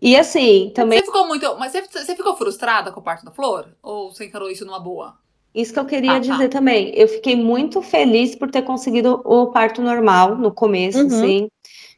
E 0.00 0.16
assim, 0.16 0.72
também. 0.74 0.98
Você 0.98 1.06
ficou 1.06 1.26
muito. 1.28 1.56
Mas 1.58 1.72
você, 1.72 1.82
você 1.82 2.16
ficou 2.16 2.36
frustrada 2.36 2.90
com 2.90 3.00
o 3.00 3.02
parto 3.02 3.24
da 3.24 3.30
flor? 3.30 3.68
Ou 3.82 4.12
você 4.12 4.26
encarou 4.26 4.50
isso 4.50 4.66
numa 4.66 4.80
boa? 4.80 5.16
Isso 5.54 5.72
que 5.72 5.78
eu 5.78 5.84
queria 5.84 6.12
ah, 6.12 6.14
tá. 6.14 6.20
dizer 6.20 6.48
tá. 6.48 6.58
também. 6.58 6.92
Eu 6.96 7.06
fiquei 7.06 7.36
muito 7.36 7.80
feliz 7.80 8.34
por 8.34 8.50
ter 8.50 8.62
conseguido 8.62 9.20
o 9.24 9.46
parto 9.52 9.80
normal 9.80 10.36
no 10.36 10.50
começo, 10.50 10.98
uhum. 10.98 11.06
assim. 11.06 11.48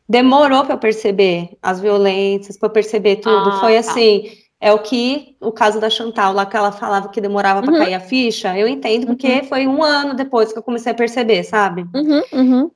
Demorou 0.06 0.64
para 0.64 0.74
eu 0.74 0.78
perceber 0.78 1.56
as 1.62 1.80
violências, 1.80 2.58
para 2.58 2.68
eu 2.68 2.72
perceber 2.72 3.16
tudo. 3.16 3.50
Ah, 3.50 3.60
Foi 3.60 3.72
tá. 3.72 3.78
assim. 3.80 4.30
É 4.64 4.72
o 4.72 4.78
que 4.78 5.36
o 5.42 5.52
caso 5.52 5.78
da 5.78 5.90
Chantal, 5.90 6.32
lá 6.32 6.46
que 6.46 6.56
ela 6.56 6.72
falava 6.72 7.10
que 7.10 7.20
demorava 7.20 7.60
para 7.62 7.70
uhum. 7.70 7.78
cair 7.78 7.92
a 7.92 8.00
ficha. 8.00 8.56
Eu 8.58 8.66
entendo, 8.66 9.06
porque 9.06 9.28
uhum. 9.28 9.44
foi 9.44 9.66
um 9.66 9.82
ano 9.82 10.14
depois 10.14 10.52
que 10.52 10.58
eu 10.58 10.62
comecei 10.62 10.90
a 10.90 10.94
perceber, 10.94 11.42
sabe? 11.44 11.84
Uhum, 11.94 12.22
uhum 12.32 12.70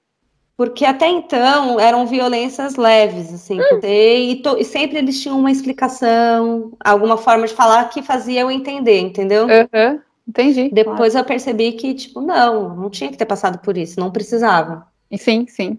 porque 0.59 0.85
até 0.85 1.07
então 1.07 1.79
eram 1.79 2.05
violências 2.05 2.75
leves, 2.75 3.33
assim, 3.33 3.61
hum. 3.61 3.81
e, 3.85 4.41
to, 4.43 4.57
e, 4.59 4.65
sempre 4.65 4.99
eles 4.99 5.23
tinham 5.23 5.39
uma 5.39 5.53
explicação, 5.53 6.73
alguma 6.85 7.17
forma 7.17 7.47
de 7.47 7.55
falar 7.55 7.89
que 7.91 8.03
fazia 8.03 8.41
eu 8.41 8.51
entender, 8.51 8.99
entendeu? 8.99 9.45
Uhum. 9.45 10.01
Entendi. 10.27 10.69
Depois 10.73 11.13
claro. 11.13 11.19
eu 11.19 11.25
percebi 11.25 11.73
que, 11.73 11.95
tipo, 11.95 12.21
não, 12.21 12.75
não 12.75 12.91
tinha 12.91 13.09
que 13.09 13.17
ter 13.17 13.25
passado 13.25 13.61
por 13.61 13.79
isso, 13.79 14.01
não 14.01 14.11
precisava. 14.11 14.85
Sim, 15.17 15.47
sim. 15.47 15.79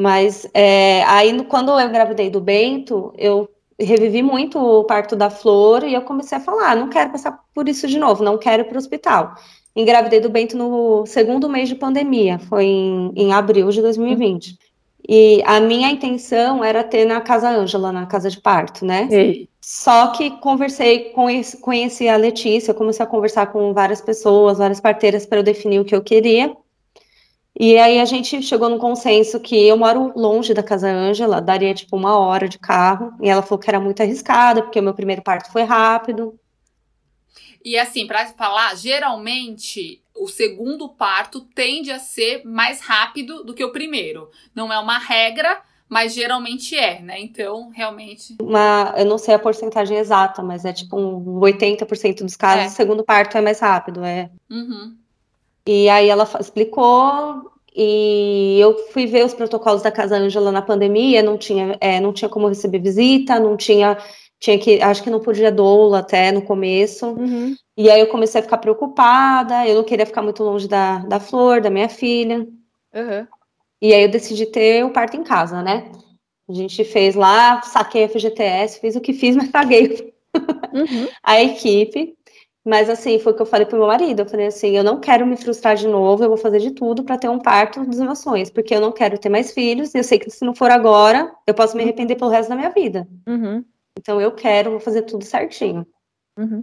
Mas 0.00 0.48
é, 0.54 1.02
aí, 1.02 1.36
quando 1.46 1.72
eu 1.72 1.80
engravidei 1.80 2.30
do 2.30 2.40
Bento, 2.40 3.12
eu 3.18 3.50
revivi 3.78 4.22
muito 4.22 4.58
o 4.58 4.84
parto 4.84 5.14
da 5.14 5.30
Flor 5.30 5.84
e 5.84 5.94
eu 5.94 6.02
comecei 6.02 6.38
a 6.38 6.40
falar, 6.40 6.76
não 6.76 6.88
quero 6.88 7.10
passar 7.10 7.40
por 7.54 7.68
isso 7.68 7.86
de 7.86 7.98
novo, 7.98 8.24
não 8.24 8.38
quero 8.38 8.62
ir 8.62 8.64
para 8.66 8.74
o 8.74 8.78
hospital 8.78 9.34
engravidei 9.80 10.20
do 10.20 10.28
Bento 10.28 10.56
no 10.56 11.06
segundo 11.06 11.48
mês 11.48 11.68
de 11.68 11.76
pandemia, 11.76 12.38
foi 12.40 12.64
em, 12.64 13.12
em 13.14 13.32
abril 13.32 13.70
de 13.70 13.80
2020. 13.80 14.58
E 15.08 15.40
a 15.46 15.60
minha 15.60 15.88
intenção 15.88 16.62
era 16.62 16.82
ter 16.82 17.04
na 17.06 17.20
Casa 17.20 17.48
Ângela, 17.48 17.92
na 17.92 18.04
casa 18.04 18.28
de 18.28 18.40
parto, 18.40 18.84
né? 18.84 19.08
Ei. 19.10 19.48
Só 19.60 20.08
que 20.08 20.30
conversei, 20.40 21.10
conheci, 21.10 21.56
conheci 21.58 22.08
a 22.08 22.16
Letícia, 22.16 22.74
comecei 22.74 23.04
a 23.04 23.08
conversar 23.08 23.46
com 23.46 23.72
várias 23.72 24.00
pessoas, 24.00 24.58
várias 24.58 24.80
parteiras 24.80 25.24
para 25.24 25.38
eu 25.38 25.42
definir 25.42 25.78
o 25.78 25.84
que 25.84 25.94
eu 25.94 26.02
queria. 26.02 26.54
E 27.60 27.76
aí 27.76 27.98
a 27.98 28.04
gente 28.04 28.40
chegou 28.40 28.68
num 28.68 28.78
consenso 28.78 29.40
que 29.40 29.66
eu 29.66 29.76
moro 29.76 30.12
longe 30.14 30.54
da 30.54 30.62
Casa 30.62 30.88
Ângela, 30.88 31.40
daria 31.40 31.74
tipo 31.74 31.96
uma 31.96 32.16
hora 32.16 32.48
de 32.48 32.56
carro, 32.56 33.12
e 33.20 33.28
ela 33.28 33.42
falou 33.42 33.58
que 33.58 33.68
era 33.68 33.80
muito 33.80 34.00
arriscada, 34.00 34.62
porque 34.62 34.78
o 34.78 34.82
meu 34.82 34.94
primeiro 34.94 35.22
parto 35.22 35.50
foi 35.50 35.64
rápido. 35.64 36.38
E 37.64 37.76
assim, 37.76 38.06
para 38.06 38.26
falar, 38.26 38.76
geralmente 38.76 40.00
o 40.14 40.28
segundo 40.28 40.88
parto 40.88 41.40
tende 41.40 41.90
a 41.90 41.98
ser 41.98 42.44
mais 42.44 42.80
rápido 42.80 43.42
do 43.42 43.52
que 43.52 43.64
o 43.64 43.72
primeiro. 43.72 44.30
Não 44.54 44.72
é 44.72 44.78
uma 44.78 44.98
regra, 44.98 45.60
mas 45.88 46.14
geralmente 46.14 46.76
é, 46.76 47.00
né? 47.00 47.20
Então, 47.20 47.70
realmente. 47.70 48.36
Uma, 48.40 48.94
eu 48.96 49.04
não 49.04 49.18
sei 49.18 49.34
a 49.34 49.38
porcentagem 49.38 49.96
exata, 49.96 50.44
mas 50.44 50.64
é 50.64 50.72
tipo 50.72 50.96
um 50.96 51.40
80% 51.40 52.22
dos 52.22 52.36
casos, 52.36 52.64
é. 52.64 52.66
o 52.68 52.70
segundo 52.70 53.02
parto 53.02 53.36
é 53.36 53.40
mais 53.40 53.58
rápido, 53.58 54.04
é. 54.04 54.30
Uhum. 54.48 54.96
E 55.70 55.86
aí 55.90 56.08
ela 56.08 56.26
explicou, 56.40 57.52
e 57.76 58.58
eu 58.58 58.74
fui 58.90 59.04
ver 59.04 59.26
os 59.26 59.34
protocolos 59.34 59.82
da 59.82 59.92
Casa 59.92 60.16
Ângela 60.16 60.50
na 60.50 60.62
pandemia, 60.62 61.22
não 61.22 61.36
tinha, 61.36 61.76
é, 61.78 62.00
não 62.00 62.10
tinha 62.10 62.26
como 62.30 62.48
receber 62.48 62.78
visita, 62.78 63.38
não 63.38 63.54
tinha, 63.54 63.98
tinha 64.40 64.58
que, 64.58 64.80
acho 64.80 65.02
que 65.02 65.10
não 65.10 65.20
podia 65.20 65.52
doula 65.52 65.98
até 65.98 66.32
no 66.32 66.40
começo. 66.40 67.08
Uhum. 67.08 67.54
E 67.76 67.90
aí 67.90 68.00
eu 68.00 68.06
comecei 68.06 68.40
a 68.40 68.42
ficar 68.42 68.56
preocupada, 68.56 69.68
eu 69.68 69.74
não 69.74 69.84
queria 69.84 70.06
ficar 70.06 70.22
muito 70.22 70.42
longe 70.42 70.66
da, 70.66 71.00
da 71.00 71.20
Flor, 71.20 71.60
da 71.60 71.68
minha 71.68 71.90
filha. 71.90 72.48
Uhum. 72.94 73.26
E 73.82 73.92
aí 73.92 74.04
eu 74.04 74.10
decidi 74.10 74.46
ter 74.46 74.86
o 74.86 74.90
parto 74.90 75.18
em 75.18 75.22
casa, 75.22 75.62
né? 75.62 75.92
A 76.48 76.52
gente 76.54 76.82
fez 76.82 77.14
lá, 77.14 77.60
saquei 77.60 78.04
a 78.04 78.08
FGTS, 78.08 78.80
fiz 78.80 78.96
o 78.96 79.02
que 79.02 79.12
fiz, 79.12 79.36
mas 79.36 79.50
paguei 79.50 80.14
uhum. 80.72 81.08
a 81.22 81.42
equipe. 81.42 82.16
Mas 82.68 82.90
assim, 82.90 83.18
foi 83.18 83.32
o 83.32 83.34
que 83.34 83.40
eu 83.40 83.46
falei 83.46 83.64
pro 83.64 83.78
meu 83.78 83.86
marido. 83.86 84.20
Eu 84.20 84.26
falei 84.26 84.46
assim, 84.46 84.76
eu 84.76 84.84
não 84.84 85.00
quero 85.00 85.26
me 85.26 85.38
frustrar 85.38 85.74
de 85.74 85.88
novo, 85.88 86.22
eu 86.22 86.28
vou 86.28 86.36
fazer 86.36 86.58
de 86.58 86.72
tudo 86.72 87.02
para 87.02 87.16
ter 87.16 87.26
um 87.26 87.38
parto 87.38 87.82
dos 87.82 87.98
meus 87.98 88.18
sonhos, 88.18 88.50
porque 88.50 88.74
eu 88.74 88.80
não 88.80 88.92
quero 88.92 89.16
ter 89.16 89.30
mais 89.30 89.52
filhos, 89.52 89.94
e 89.94 89.98
eu 89.98 90.04
sei 90.04 90.18
que 90.18 90.28
se 90.28 90.44
não 90.44 90.54
for 90.54 90.70
agora, 90.70 91.34
eu 91.46 91.54
posso 91.54 91.74
me 91.74 91.82
arrepender 91.82 92.16
pelo 92.16 92.30
resto 92.30 92.50
da 92.50 92.56
minha 92.56 92.68
vida. 92.68 93.08
Uhum. 93.26 93.64
Então 93.98 94.20
eu 94.20 94.32
quero, 94.32 94.72
vou 94.72 94.80
fazer 94.80 95.00
tudo 95.00 95.24
certinho. 95.24 95.86
Uhum. 96.36 96.62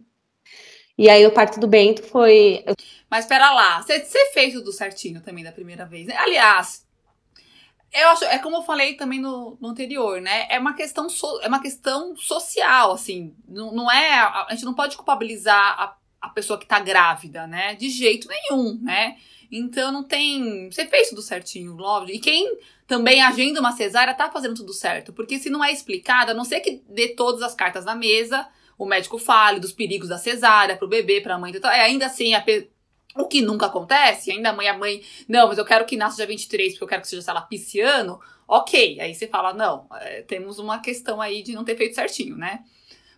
E 0.95 1.09
aí 1.09 1.25
o 1.25 1.31
parto 1.31 1.59
do 1.59 1.67
Bento 1.67 2.03
foi. 2.03 2.63
Mas 3.09 3.25
pera 3.25 3.51
lá, 3.51 3.81
você 3.81 3.99
fez 4.31 4.53
tudo 4.53 4.71
certinho 4.71 5.21
também 5.21 5.43
da 5.43 5.51
primeira 5.51 5.87
vez, 5.87 6.05
né? 6.05 6.15
Aliás, 6.19 6.84
eu 8.03 8.09
acho, 8.09 8.25
é 8.25 8.37
como 8.39 8.57
eu 8.57 8.61
falei 8.61 8.95
também 8.95 9.19
no, 9.19 9.57
no 9.61 9.69
anterior, 9.69 10.19
né? 10.19 10.47
É 10.49 10.59
uma 10.59 10.73
questão, 10.73 11.07
so, 11.07 11.39
é 11.41 11.47
uma 11.47 11.61
questão 11.61 12.15
social, 12.15 12.91
assim. 12.91 13.33
Não, 13.47 13.71
não 13.71 13.91
é. 13.91 14.19
A, 14.19 14.47
gente 14.51 14.65
não 14.65 14.73
pode 14.73 14.95
culpabilizar 14.97 15.79
a, 15.79 15.95
a 16.21 16.29
pessoa 16.29 16.59
que 16.59 16.65
tá 16.65 16.79
grávida, 16.79 17.47
né? 17.47 17.75
De 17.75 17.89
jeito 17.89 18.27
nenhum, 18.27 18.79
né? 18.81 19.15
Então 19.51 19.91
não 19.91 20.03
tem. 20.03 20.69
Você 20.69 20.85
fez 20.85 21.09
tudo 21.09 21.21
certinho, 21.21 21.75
lógico. 21.75 22.17
E 22.17 22.19
quem 22.19 22.57
também 22.85 23.21
agenda 23.21 23.59
uma 23.59 23.71
cesárea 23.71 24.13
tá 24.13 24.29
fazendo 24.29 24.55
tudo 24.55 24.73
certo. 24.73 25.13
Porque 25.13 25.39
se 25.39 25.49
não 25.49 25.63
é 25.63 25.71
explicado, 25.71 26.31
a 26.31 26.33
não 26.33 26.43
ser 26.43 26.59
que 26.59 26.83
dê 26.89 27.09
todas 27.09 27.41
as 27.41 27.55
cartas 27.55 27.85
na 27.85 27.95
mesa, 27.95 28.47
o 28.77 28.85
médico 28.85 29.17
fale 29.17 29.59
dos 29.59 29.71
perigos 29.71 30.09
da 30.09 30.17
cesárea 30.17 30.75
pro 30.75 30.87
bebê, 30.87 31.21
pra 31.21 31.37
mãe, 31.37 31.53
é 31.55 31.81
ainda 31.81 32.07
assim 32.07 32.33
a, 32.33 32.43
o 33.15 33.25
que 33.25 33.41
nunca 33.41 33.67
acontece, 33.67 34.31
ainda 34.31 34.49
a 34.49 34.53
mãe, 34.53 34.67
a 34.67 34.77
mãe, 34.77 35.01
não, 35.27 35.47
mas 35.47 35.57
eu 35.57 35.65
quero 35.65 35.85
que 35.85 35.95
nasça 35.95 36.17
dia 36.17 36.27
23 36.27 36.73
porque 36.73 36.83
eu 36.83 36.87
quero 36.87 37.01
que 37.01 37.07
seja, 37.07 37.21
sei 37.21 37.33
lá, 37.33 37.41
pisciano. 37.41 38.19
Ok, 38.47 38.99
aí 38.99 39.15
você 39.15 39.27
fala, 39.27 39.53
não, 39.53 39.87
é, 40.01 40.21
temos 40.21 40.59
uma 40.59 40.79
questão 40.79 41.21
aí 41.21 41.41
de 41.41 41.53
não 41.53 41.63
ter 41.63 41.75
feito 41.75 41.95
certinho, 41.95 42.35
né? 42.37 42.63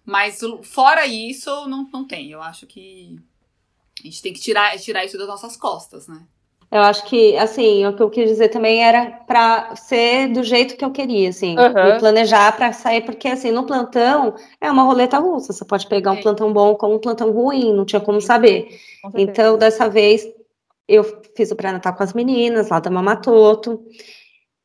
Mas 0.06 0.40
fora 0.64 1.06
isso, 1.06 1.68
não, 1.68 1.90
não 1.92 2.06
tem. 2.06 2.32
Eu 2.32 2.42
acho 2.42 2.66
que 2.66 3.20
a 4.00 4.04
gente 4.04 4.22
tem 4.22 4.32
que 4.32 4.40
tirar, 4.40 4.78
tirar 4.78 5.04
isso 5.04 5.18
das 5.18 5.28
nossas 5.28 5.58
costas, 5.58 6.08
né? 6.08 6.26
Eu 6.70 6.82
acho 6.82 7.06
que, 7.06 7.38
assim, 7.38 7.86
o 7.86 7.96
que 7.96 8.04
eu 8.04 8.10
quis 8.10 8.30
dizer 8.30 8.50
também 8.50 8.84
era 8.84 9.06
para 9.26 9.74
ser 9.78 10.28
do 10.34 10.44
jeito 10.44 10.76
que 10.76 10.84
eu 10.84 10.92
queria, 10.92 11.30
assim, 11.30 11.56
uhum. 11.58 11.94
me 11.94 12.00
planejar 12.00 12.56
para 12.58 12.74
sair, 12.74 13.02
porque, 13.06 13.30
assim, 13.30 13.52
no 13.52 13.66
plantão 13.66 14.36
é 14.60 14.70
uma 14.70 14.84
roleta 14.84 15.18
russa. 15.18 15.54
Você 15.54 15.64
pode 15.64 15.88
pegar 15.88 16.12
um 16.12 16.22
plantão 16.22 16.52
bom 16.52 16.76
como 16.76 16.96
um 16.96 17.00
plantão 17.00 17.32
ruim, 17.32 17.74
não 17.74 17.86
tinha 17.86 18.02
como 18.02 18.20
saber. 18.20 18.68
Então, 19.16 19.58
dessa 19.58 19.90
vez, 19.90 20.28
eu 20.88 21.06
fiz 21.36 21.52
o 21.52 21.56
pré-natal 21.56 21.94
com 21.96 22.04
as 22.04 22.14
meninas 22.14 22.68
lá 22.70 22.82
da 22.82 22.90
Mamatoto. 22.90 23.82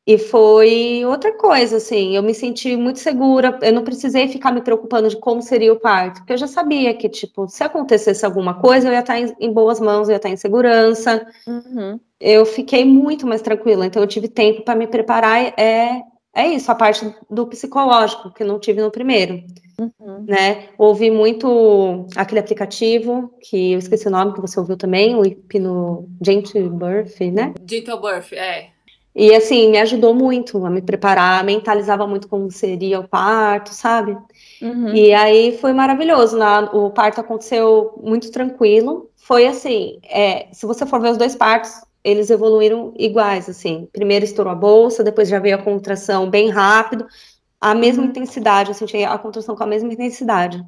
E 0.05 0.17
foi 0.17 1.05
outra 1.05 1.31
coisa, 1.37 1.77
assim, 1.77 2.13
eu 2.13 2.21
me 2.21 2.33
senti 2.33 2.75
muito 2.75 2.99
segura, 2.99 3.57
eu 3.61 3.71
não 3.71 3.85
precisei 3.85 4.27
ficar 4.27 4.51
me 4.51 4.61
preocupando 4.61 5.07
de 5.07 5.15
como 5.15 5.41
seria 5.41 5.71
o 5.71 5.79
parto, 5.79 6.17
porque 6.17 6.33
eu 6.33 6.37
já 6.37 6.47
sabia 6.47 6.93
que, 6.93 7.07
tipo, 7.07 7.47
se 7.47 7.63
acontecesse 7.63 8.25
alguma 8.25 8.53
coisa, 8.55 8.89
eu 8.89 8.91
ia 8.91 8.99
estar 8.99 9.17
em, 9.17 9.33
em 9.39 9.53
boas 9.53 9.79
mãos, 9.79 10.09
eu 10.09 10.13
ia 10.13 10.17
estar 10.17 10.27
em 10.27 10.35
segurança. 10.35 11.25
Uhum. 11.47 11.97
Eu 12.19 12.45
fiquei 12.45 12.83
muito 12.83 13.25
mais 13.25 13.41
tranquila, 13.41 13.85
então 13.85 14.01
eu 14.01 14.07
tive 14.07 14.27
tempo 14.27 14.63
para 14.63 14.75
me 14.75 14.87
preparar. 14.87 15.53
É, 15.57 16.01
é 16.35 16.47
isso, 16.47 16.69
a 16.69 16.75
parte 16.75 17.09
do 17.29 17.47
psicológico, 17.47 18.33
que 18.33 18.43
eu 18.43 18.47
não 18.47 18.59
tive 18.59 18.81
no 18.81 18.91
primeiro. 18.91 19.41
Uhum. 19.79 20.25
Né? 20.27 20.67
Ouvi 20.77 21.11
muito 21.11 22.07
aquele 22.17 22.41
aplicativo, 22.41 23.33
que 23.41 23.71
eu 23.71 23.79
esqueci 23.79 24.07
o 24.09 24.11
nome, 24.11 24.33
que 24.33 24.41
você 24.41 24.59
ouviu 24.59 24.75
também, 24.75 25.15
o 25.15 25.25
Hipno 25.25 26.09
Gentle 26.21 26.69
Birth, 26.69 27.21
né? 27.31 27.53
Gentle 27.65 28.01
Birth, 28.01 28.33
é. 28.33 28.72
E 29.15 29.33
assim, 29.35 29.69
me 29.69 29.79
ajudou 29.79 30.15
muito 30.15 30.65
a 30.65 30.69
me 30.69 30.81
preparar, 30.81 31.43
mentalizava 31.43 32.07
muito 32.07 32.27
como 32.27 32.49
seria 32.49 32.99
o 32.99 33.07
parto, 33.07 33.69
sabe? 33.69 34.17
Uhum. 34.61 34.89
E 34.93 35.13
aí 35.13 35.57
foi 35.57 35.71
maravilhoso. 35.71 36.37
O 36.73 36.89
parto 36.89 37.21
aconteceu 37.21 37.99
muito 38.01 38.31
tranquilo. 38.31 39.09
Foi 39.15 39.45
assim, 39.45 39.99
é, 40.03 40.47
se 40.51 40.65
você 40.65 40.85
for 40.85 40.99
ver 40.99 41.11
os 41.11 41.17
dois 41.17 41.35
partos, 41.35 41.71
eles 42.03 42.29
evoluíram 42.29 42.91
iguais, 42.97 43.47
assim. 43.47 43.87
Primeiro 43.93 44.25
estourou 44.25 44.51
a 44.51 44.55
bolsa, 44.55 45.03
depois 45.03 45.29
já 45.29 45.39
veio 45.39 45.55
a 45.55 45.61
contração 45.61 46.29
bem 46.29 46.49
rápido, 46.49 47.05
a 47.61 47.73
mesma 47.73 48.03
uhum. 48.03 48.09
intensidade, 48.09 48.71
eu 48.71 48.73
senti 48.73 49.03
a 49.03 49.17
contração 49.17 49.55
com 49.55 49.63
a 49.63 49.67
mesma 49.67 49.93
intensidade. 49.93 50.61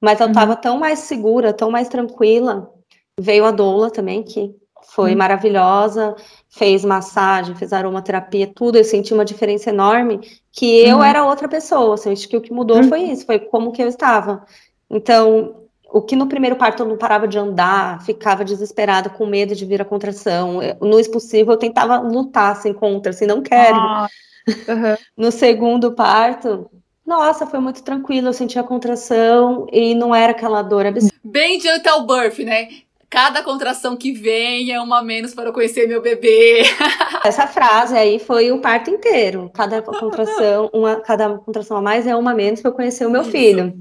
Mas 0.00 0.20
eu 0.20 0.26
estava 0.26 0.52
uhum. 0.52 0.60
tão 0.60 0.78
mais 0.78 0.98
segura, 0.98 1.52
tão 1.52 1.70
mais 1.70 1.88
tranquila. 1.88 2.70
Veio 3.18 3.44
a 3.44 3.50
doula 3.50 3.90
também, 3.90 4.22
que 4.22 4.54
foi 4.88 5.12
uhum. 5.12 5.18
maravilhosa, 5.18 6.14
fez 6.48 6.84
massagem, 6.84 7.54
fez 7.54 7.72
aromaterapia, 7.72 8.46
tudo, 8.46 8.76
eu 8.76 8.84
senti 8.84 9.14
uma 9.14 9.24
diferença 9.24 9.70
enorme, 9.70 10.20
que 10.52 10.84
eu 10.84 10.98
uhum. 10.98 11.04
era 11.04 11.24
outra 11.24 11.48
pessoa, 11.48 11.94
assim, 11.94 12.12
acho 12.12 12.28
que 12.28 12.36
o 12.36 12.40
que 12.40 12.52
mudou 12.52 12.78
uhum. 12.78 12.88
foi 12.88 13.02
isso, 13.02 13.24
foi 13.24 13.38
como 13.38 13.72
que 13.72 13.82
eu 13.82 13.88
estava. 13.88 14.44
Então, 14.90 15.62
o 15.90 16.02
que 16.02 16.16
no 16.16 16.26
primeiro 16.26 16.56
parto 16.56 16.82
eu 16.82 16.88
não 16.88 16.96
parava 16.96 17.28
de 17.28 17.38
andar, 17.38 18.02
ficava 18.04 18.44
desesperada, 18.44 19.10
com 19.10 19.26
medo 19.26 19.54
de 19.54 19.64
vir 19.64 19.80
a 19.80 19.84
contração, 19.84 20.60
no 20.80 20.98
expulsivo 20.98 21.52
eu 21.52 21.56
tentava 21.56 21.98
lutar 21.98 22.52
assim 22.52 22.72
contra, 22.72 23.10
assim, 23.10 23.26
não 23.26 23.42
quero. 23.42 23.76
Ah. 23.76 24.08
Uhum. 24.48 24.96
no 25.24 25.30
segundo 25.30 25.92
parto, 25.92 26.68
nossa, 27.06 27.46
foi 27.46 27.60
muito 27.60 27.82
tranquilo, 27.82 28.28
eu 28.28 28.32
senti 28.32 28.58
a 28.58 28.62
contração 28.62 29.66
e 29.72 29.94
não 29.94 30.14
era 30.14 30.32
aquela 30.32 30.62
dor 30.62 30.86
absurda. 30.86 31.14
Bem 31.24 31.60
gentle 31.60 32.06
birth, 32.06 32.38
né? 32.38 32.68
Cada 33.12 33.42
contração 33.42 33.94
que 33.94 34.10
vem 34.10 34.72
é 34.72 34.80
uma 34.80 35.02
menos 35.02 35.34
para 35.34 35.50
eu 35.50 35.52
conhecer 35.52 35.86
meu 35.86 36.00
bebê. 36.00 36.62
Essa 37.22 37.46
frase 37.46 37.94
aí 37.94 38.18
foi 38.18 38.50
o 38.50 38.58
parto 38.58 38.88
inteiro. 38.88 39.50
Cada 39.52 39.82
contração, 39.82 40.70
uma, 40.72 40.96
cada 40.96 41.28
contração 41.36 41.76
a 41.76 41.82
mais 41.82 42.06
é 42.06 42.16
uma 42.16 42.32
menos 42.32 42.62
para 42.62 42.70
eu 42.70 42.74
conhecer 42.74 43.04
o 43.04 43.10
meu 43.10 43.20
Isso. 43.20 43.30
filho. 43.30 43.74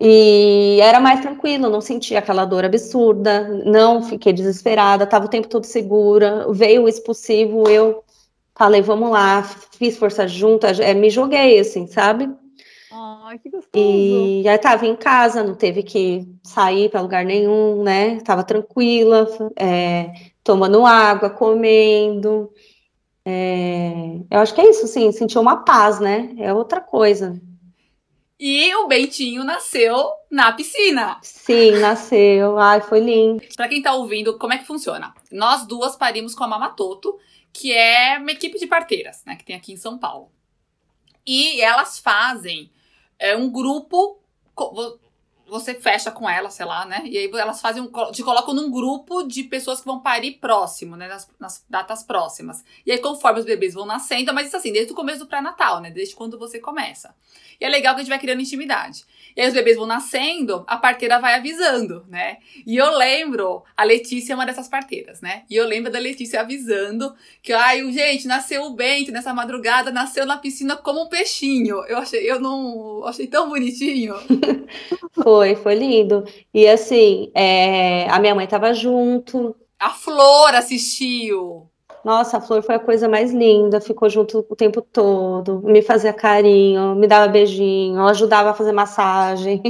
E 0.00 0.80
era 0.82 0.98
mais 0.98 1.20
tranquilo, 1.20 1.70
não 1.70 1.80
sentia 1.80 2.18
aquela 2.18 2.44
dor 2.44 2.64
absurda, 2.64 3.46
não 3.64 4.02
fiquei 4.02 4.32
desesperada, 4.32 5.04
estava 5.04 5.26
o 5.26 5.30
tempo 5.30 5.46
todo 5.46 5.62
segura. 5.62 6.48
Veio 6.50 6.82
o 6.82 6.88
expulsivo, 6.88 7.70
eu 7.70 8.02
falei, 8.56 8.82
vamos 8.82 9.08
lá, 9.08 9.44
fiz 9.78 9.96
força 9.96 10.26
junta, 10.26 10.66
é, 10.82 10.94
me 10.94 11.10
joguei 11.10 11.60
assim, 11.60 11.86
sabe? 11.86 12.28
Ai, 13.28 13.38
que 13.38 13.50
gostoso. 13.50 13.70
E 13.74 14.48
aí 14.48 14.56
tava 14.56 14.86
em 14.86 14.96
casa, 14.96 15.44
não 15.44 15.54
teve 15.54 15.82
que 15.82 16.26
sair 16.42 16.88
para 16.88 17.02
lugar 17.02 17.26
nenhum, 17.26 17.82
né? 17.82 18.20
Tava 18.22 18.42
tranquila, 18.42 19.28
é, 19.54 20.14
tomando 20.42 20.86
água, 20.86 21.28
comendo. 21.28 22.50
É, 23.26 23.92
eu 24.30 24.40
acho 24.40 24.54
que 24.54 24.62
é 24.62 24.70
isso, 24.70 24.86
sim, 24.86 25.12
sentiu 25.12 25.42
uma 25.42 25.58
paz, 25.58 26.00
né? 26.00 26.34
É 26.38 26.54
outra 26.54 26.80
coisa. 26.80 27.38
E 28.40 28.74
o 28.76 28.88
Bentinho 28.88 29.44
nasceu 29.44 30.10
na 30.30 30.50
piscina. 30.52 31.18
Sim, 31.20 31.72
nasceu. 31.72 32.58
Ai, 32.58 32.80
foi 32.80 33.00
lindo. 33.00 33.42
Para 33.54 33.68
quem 33.68 33.82
tá 33.82 33.92
ouvindo, 33.92 34.38
como 34.38 34.54
é 34.54 34.58
que 34.58 34.66
funciona? 34.66 35.12
Nós 35.30 35.66
duas 35.66 35.96
parimos 35.96 36.34
com 36.34 36.44
a 36.44 36.48
Mamatoto, 36.48 37.18
que 37.52 37.74
é 37.74 38.16
uma 38.18 38.32
equipe 38.32 38.58
de 38.58 38.66
parteiras, 38.66 39.22
né, 39.26 39.36
que 39.36 39.44
tem 39.44 39.54
aqui 39.54 39.74
em 39.74 39.76
São 39.76 39.98
Paulo. 39.98 40.32
E 41.26 41.60
elas 41.60 41.98
fazem 41.98 42.70
é 43.18 43.36
um 43.36 43.50
grupo. 43.50 44.20
Você 45.46 45.74
fecha 45.74 46.10
com 46.10 46.28
elas, 46.28 46.54
sei 46.54 46.66
lá, 46.66 46.84
né? 46.84 47.02
E 47.06 47.16
aí 47.16 47.30
elas 47.32 47.60
fazem 47.60 47.90
te 48.12 48.22
colocam 48.22 48.52
num 48.52 48.70
grupo 48.70 49.22
de 49.22 49.44
pessoas 49.44 49.80
que 49.80 49.86
vão 49.86 50.00
parir 50.00 50.32
próximo, 50.32 50.94
né? 50.94 51.08
Nas, 51.08 51.30
nas 51.40 51.64
datas 51.68 52.02
próximas. 52.02 52.62
E 52.84 52.92
aí, 52.92 52.98
conforme 52.98 53.40
os 53.40 53.46
bebês 53.46 53.72
vão 53.72 53.86
nascendo, 53.86 54.34
mas 54.34 54.48
isso 54.48 54.56
assim, 54.56 54.72
desde 54.72 54.92
o 54.92 54.96
começo 54.96 55.20
do 55.20 55.26
pré-natal, 55.26 55.80
né? 55.80 55.90
Desde 55.90 56.14
quando 56.14 56.38
você 56.38 56.58
começa. 56.58 57.14
E 57.58 57.64
é 57.64 57.68
legal 57.68 57.94
que 57.94 58.00
a 58.00 58.04
gente 58.04 58.10
vai 58.10 58.18
criando 58.18 58.42
intimidade. 58.42 59.06
E 59.38 59.40
aí 59.40 59.46
os 59.46 59.54
bebês 59.54 59.76
vão 59.76 59.86
nascendo, 59.86 60.64
a 60.66 60.76
parteira 60.76 61.20
vai 61.20 61.36
avisando, 61.36 62.04
né? 62.08 62.38
E 62.66 62.76
eu 62.76 62.90
lembro, 62.98 63.62
a 63.76 63.84
Letícia 63.84 64.32
é 64.32 64.34
uma 64.34 64.44
dessas 64.44 64.66
parteiras, 64.66 65.20
né? 65.20 65.44
E 65.48 65.54
eu 65.54 65.64
lembro 65.64 65.92
da 65.92 65.98
Letícia 66.00 66.40
avisando 66.40 67.14
que, 67.40 67.52
ai, 67.52 67.88
gente, 67.92 68.26
nasceu 68.26 68.64
o 68.64 68.74
Bento 68.74 69.12
nessa 69.12 69.32
madrugada, 69.32 69.92
nasceu 69.92 70.26
na 70.26 70.38
piscina 70.38 70.76
como 70.76 71.04
um 71.04 71.08
peixinho. 71.08 71.84
Eu 71.84 71.98
achei, 71.98 72.28
eu 72.28 72.40
não, 72.40 73.04
achei 73.04 73.28
tão 73.28 73.48
bonitinho. 73.48 74.16
Foi 75.14 75.54
Foi, 75.54 75.74
lindo. 75.76 76.24
E 76.52 76.66
assim, 76.66 77.30
é, 77.32 78.10
a 78.10 78.18
minha 78.18 78.34
mãe 78.34 78.44
estava 78.44 78.74
junto. 78.74 79.54
A 79.78 79.90
Flor 79.90 80.52
assistiu. 80.56 81.67
Nossa, 82.04 82.38
a 82.38 82.40
Flor 82.40 82.62
foi 82.62 82.76
a 82.76 82.80
coisa 82.80 83.08
mais 83.08 83.32
linda, 83.32 83.80
ficou 83.80 84.08
junto 84.08 84.46
o 84.48 84.56
tempo 84.56 84.80
todo, 84.80 85.60
me 85.62 85.82
fazia 85.82 86.12
carinho, 86.12 86.94
me 86.94 87.06
dava 87.06 87.28
beijinho, 87.28 88.06
ajudava 88.06 88.50
a 88.50 88.54
fazer 88.54 88.72
massagem. 88.72 89.62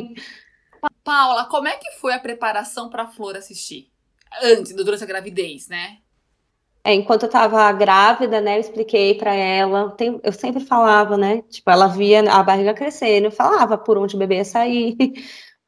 Paula, 1.03 1.47
como 1.47 1.69
é 1.69 1.77
que 1.77 1.91
foi 1.99 2.13
a 2.13 2.19
preparação 2.19 2.89
para 2.89 3.05
a 3.05 3.09
Flor 3.09 3.37
assistir? 3.37 3.91
Antes, 4.43 4.75
durante 4.75 5.03
a 5.03 5.07
gravidez, 5.07 5.69
né? 5.69 5.99
É, 6.85 6.95
enquanto 6.95 7.25
eu 7.25 7.29
tava 7.29 7.71
grávida, 7.73 8.41
né, 8.41 8.57
eu 8.57 8.61
expliquei 8.61 9.15
para 9.15 9.35
ela, 9.35 9.91
tem, 9.91 10.19
eu 10.23 10.33
sempre 10.33 10.65
falava, 10.65 11.19
né, 11.19 11.43
tipo, 11.43 11.69
ela 11.71 11.87
via 11.87 12.21
a 12.33 12.43
barriga 12.43 12.73
crescendo, 12.73 13.27
eu 13.27 13.31
falava 13.31 13.77
por 13.77 13.99
onde 13.99 14.17
o 14.17 14.19
bebê 14.19 14.37
ia 14.37 14.45
sair, 14.45 14.97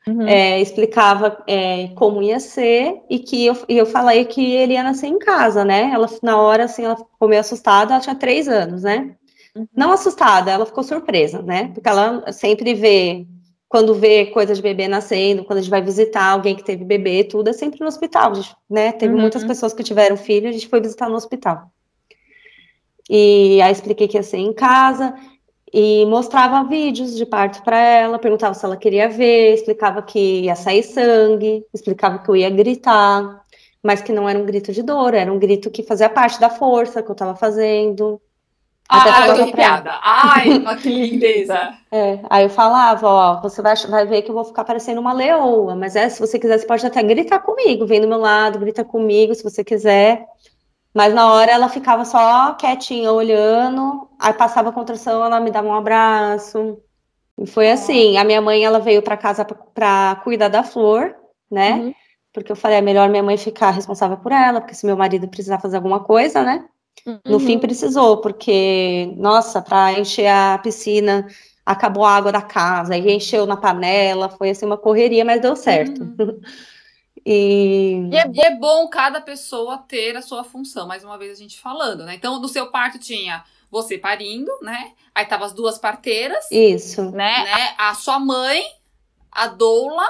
uhum. 0.06 0.26
é, 0.26 0.60
explicava 0.60 1.42
é, 1.46 1.88
como 1.94 2.22
ia 2.22 2.40
ser, 2.40 3.00
e 3.08 3.18
que 3.18 3.46
eu, 3.46 3.56
e 3.68 3.76
eu 3.76 3.86
falei 3.86 4.24
que 4.24 4.54
ele 4.54 4.74
ia 4.74 4.82
nascer 4.82 5.06
em 5.06 5.18
casa, 5.18 5.64
né, 5.64 5.90
ela, 5.92 6.08
na 6.22 6.40
hora, 6.40 6.64
assim, 6.64 6.84
ela 6.84 6.96
ficou 6.96 7.28
meio 7.28 7.40
assustada, 7.40 7.94
ela 7.94 8.02
tinha 8.02 8.14
três 8.14 8.48
anos, 8.48 8.82
né, 8.82 9.14
uhum. 9.54 9.66
não 9.74 9.92
assustada, 9.92 10.50
ela 10.50 10.66
ficou 10.66 10.82
surpresa, 10.82 11.42
né, 11.42 11.70
porque 11.74 11.88
ela 11.88 12.32
sempre 12.32 12.74
vê 12.74 13.26
quando 13.70 13.94
vê 13.94 14.26
coisa 14.26 14.52
de 14.52 14.60
bebê 14.60 14.88
nascendo, 14.88 15.44
quando 15.44 15.60
a 15.60 15.62
gente 15.62 15.70
vai 15.70 15.80
visitar 15.80 16.24
alguém 16.24 16.56
que 16.56 16.64
teve 16.64 16.84
bebê, 16.84 17.22
tudo 17.22 17.50
é 17.50 17.52
sempre 17.52 17.78
no 17.78 17.86
hospital, 17.86 18.34
gente, 18.34 18.52
né? 18.68 18.90
Teve 18.90 19.14
uhum. 19.14 19.20
muitas 19.20 19.44
pessoas 19.44 19.72
que 19.72 19.84
tiveram 19.84 20.16
filho, 20.16 20.48
a 20.48 20.52
gente 20.52 20.66
foi 20.66 20.80
visitar 20.80 21.08
no 21.08 21.14
hospital. 21.14 21.70
E 23.08 23.62
aí 23.62 23.70
expliquei 23.70 24.08
que 24.08 24.16
ia 24.16 24.24
ser 24.24 24.38
em 24.38 24.52
casa 24.52 25.14
e 25.72 26.04
mostrava 26.06 26.68
vídeos 26.68 27.16
de 27.16 27.24
parto 27.24 27.62
para 27.62 27.78
ela, 27.78 28.18
perguntava 28.18 28.54
se 28.54 28.64
ela 28.64 28.76
queria 28.76 29.08
ver, 29.08 29.54
explicava 29.54 30.02
que 30.02 30.42
ia 30.42 30.56
sair 30.56 30.82
sangue, 30.82 31.64
explicava 31.72 32.18
que 32.18 32.28
eu 32.28 32.36
ia 32.36 32.50
gritar, 32.50 33.44
mas 33.82 34.02
que 34.02 34.12
não 34.12 34.28
era 34.28 34.38
um 34.38 34.44
grito 34.44 34.72
de 34.72 34.82
dor, 34.82 35.14
era 35.14 35.32
um 35.32 35.38
grito 35.38 35.70
que 35.70 35.82
fazia 35.82 36.08
parte 36.08 36.40
da 36.40 36.50
força 36.50 37.02
que 37.02 37.08
eu 37.08 37.12
estava 37.12 37.36
fazendo. 37.36 38.20
Ah, 38.88 39.28
eu 39.28 39.36
tô 39.36 39.42
arrepiada. 39.42 39.92
Ai, 40.02 40.76
que 40.82 40.88
lindeza. 40.88 41.74
É, 41.92 42.20
aí 42.30 42.44
eu 42.44 42.50
falava, 42.50 43.08
ó, 43.08 43.40
você 43.40 43.60
vai, 43.60 43.74
vai 43.88 44.06
ver 44.06 44.22
que 44.22 44.30
eu 44.30 44.34
vou 44.34 44.44
ficar 44.44 44.62
parecendo 44.62 45.00
uma 45.00 45.12
leoa, 45.12 45.74
mas 45.74 45.96
é, 45.96 46.08
se 46.08 46.20
você 46.20 46.38
quiser, 46.38 46.56
você 46.56 46.64
pode 46.64 46.86
até 46.86 47.02
gritar 47.02 47.40
comigo, 47.40 47.84
vem 47.84 48.00
do 48.00 48.06
meu 48.06 48.18
lado, 48.18 48.60
grita 48.60 48.84
comigo, 48.84 49.34
se 49.34 49.42
você 49.42 49.64
quiser. 49.64 50.24
Mas 50.94 51.14
na 51.14 51.32
hora 51.32 51.52
ela 51.52 51.68
ficava 51.68 52.04
só 52.04 52.54
quietinha, 52.54 53.12
olhando, 53.12 54.08
aí 54.18 54.32
passava 54.32 54.70
a 54.70 54.72
contração, 54.72 55.24
ela 55.24 55.40
me 55.40 55.50
dava 55.50 55.68
um 55.68 55.74
abraço. 55.74 56.78
E 57.38 57.46
foi 57.46 57.70
assim, 57.70 58.16
a 58.18 58.24
minha 58.24 58.40
mãe, 58.40 58.64
ela 58.64 58.80
veio 58.80 59.00
para 59.00 59.16
casa 59.16 59.44
para 59.44 60.20
cuidar 60.24 60.48
da 60.48 60.62
flor, 60.62 61.14
né? 61.50 61.74
Uhum. 61.74 61.94
Porque 62.32 62.52
eu 62.52 62.56
falei, 62.56 62.78
é 62.78 62.82
melhor 62.82 63.08
minha 63.08 63.22
mãe 63.22 63.36
ficar 63.36 63.70
responsável 63.70 64.16
por 64.16 64.32
ela, 64.32 64.60
porque 64.60 64.74
se 64.74 64.84
meu 64.84 64.96
marido 64.96 65.28
precisar 65.28 65.58
fazer 65.58 65.76
alguma 65.76 66.00
coisa, 66.00 66.42
né? 66.42 66.64
No 67.24 67.34
uhum. 67.34 67.40
fim 67.40 67.58
precisou, 67.58 68.20
porque, 68.20 69.12
nossa, 69.16 69.62
para 69.62 69.98
encher 69.98 70.26
a 70.26 70.58
piscina, 70.58 71.26
acabou 71.64 72.04
a 72.04 72.14
água 72.14 72.30
da 72.30 72.42
casa, 72.42 72.96
e 72.96 73.10
encheu 73.10 73.46
na 73.46 73.56
panela, 73.56 74.28
foi 74.28 74.50
assim 74.50 74.66
uma 74.66 74.76
correria, 74.76 75.24
mas 75.24 75.40
deu 75.40 75.56
certo. 75.56 76.02
Uhum. 76.02 76.40
e... 77.24 78.08
E, 78.10 78.16
é, 78.16 78.30
e 78.32 78.40
é 78.40 78.56
bom 78.56 78.88
cada 78.88 79.20
pessoa 79.20 79.78
ter 79.78 80.16
a 80.16 80.22
sua 80.22 80.44
função, 80.44 80.86
mais 80.86 81.04
uma 81.04 81.18
vez 81.18 81.32
a 81.32 81.40
gente 81.40 81.60
falando, 81.60 82.04
né? 82.04 82.14
Então, 82.14 82.40
no 82.40 82.48
seu 82.48 82.70
parto 82.70 82.98
tinha 82.98 83.44
você 83.70 83.96
parindo, 83.96 84.50
né? 84.62 84.92
Aí 85.14 85.24
tava 85.24 85.44
as 85.44 85.52
duas 85.52 85.78
parteiras. 85.78 86.50
Isso. 86.50 87.10
Né? 87.10 87.44
né? 87.44 87.74
A 87.78 87.94
sua 87.94 88.18
mãe, 88.18 88.62
a 89.30 89.46
doula 89.46 90.06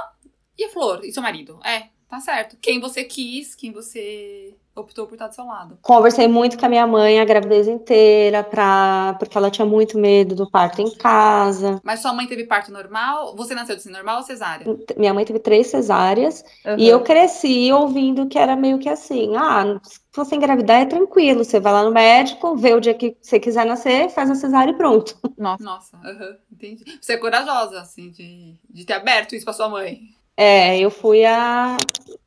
e 0.57 0.64
a 0.64 0.68
Flor, 0.70 1.05
e 1.05 1.12
seu 1.12 1.23
marido. 1.23 1.61
É, 1.64 1.88
tá 2.09 2.20
certo. 2.20 2.57
Quem 2.61 2.81
você 2.81 3.05
quis, 3.05 3.55
quem 3.55 3.73
você 3.73 4.57
optou 4.74 5.06
por 5.06 5.14
estar 5.14 5.28
do 5.28 5.35
seu 5.35 5.44
lado. 5.44 5.78
Conversei 5.83 6.28
muito 6.28 6.59
com 6.59 6.66
a 6.66 6.68
minha 6.68 6.87
mãe 6.87 7.20
a 7.20 7.24
gravidez 7.24 7.66
inteira, 7.66 8.42
pra, 8.42 9.16
porque 9.18 9.37
ela 9.37 9.50
tinha 9.50 9.66
muito 9.66 9.98
medo 9.98 10.35
do 10.35 10.50
parto 10.50 10.80
em 10.80 10.90
casa. 10.94 11.80
Mas 11.85 12.00
sua 12.00 12.12
mãe 12.12 12.26
teve 12.26 12.44
parto 12.44 12.72
normal? 12.72 13.35
Você 13.37 13.54
nasceu 13.54 13.76
de 13.76 13.88
normal 13.90 14.18
ou 14.18 14.22
cesárea? 14.22 14.66
Minha 14.96 15.14
mãe 15.14 15.24
teve 15.24 15.38
três 15.38 15.66
cesáreas 15.66 16.44
uhum. 16.64 16.76
e 16.78 16.88
eu 16.88 17.00
cresci 17.02 17.72
ouvindo 17.72 18.26
que 18.26 18.38
era 18.38 18.56
meio 18.56 18.78
que 18.78 18.88
assim: 18.88 19.37
ah, 19.37 19.80
se 19.83 20.00
você 20.14 20.37
engravidar 20.37 20.83
é 20.83 20.87
tranquilo, 20.87 21.44
você 21.44 21.61
vai 21.61 21.72
lá 21.72 21.85
no 21.85 21.92
médico, 21.92 22.56
vê 22.56 22.74
o 22.74 22.80
dia 22.80 22.94
que 22.94 23.16
você 23.20 23.38
quiser 23.38 23.66
nascer, 23.66 24.09
faz 24.11 24.30
a 24.30 24.35
cesárea 24.35 24.72
e 24.72 24.76
pronto. 24.76 25.16
Nossa, 25.37 25.62
Nossa 25.62 25.96
uhum, 25.96 26.37
entendi. 26.52 26.85
Você 27.00 27.14
é 27.14 27.16
corajosa, 27.16 27.80
assim, 27.80 28.11
de, 28.11 28.54
de 28.68 28.85
ter 28.85 28.94
aberto 28.94 29.35
isso 29.35 29.44
pra 29.44 29.54
sua 29.54 29.68
mãe. 29.68 30.19
É, 30.42 30.79
eu 30.79 30.90
fui 30.90 31.22
a, 31.22 31.76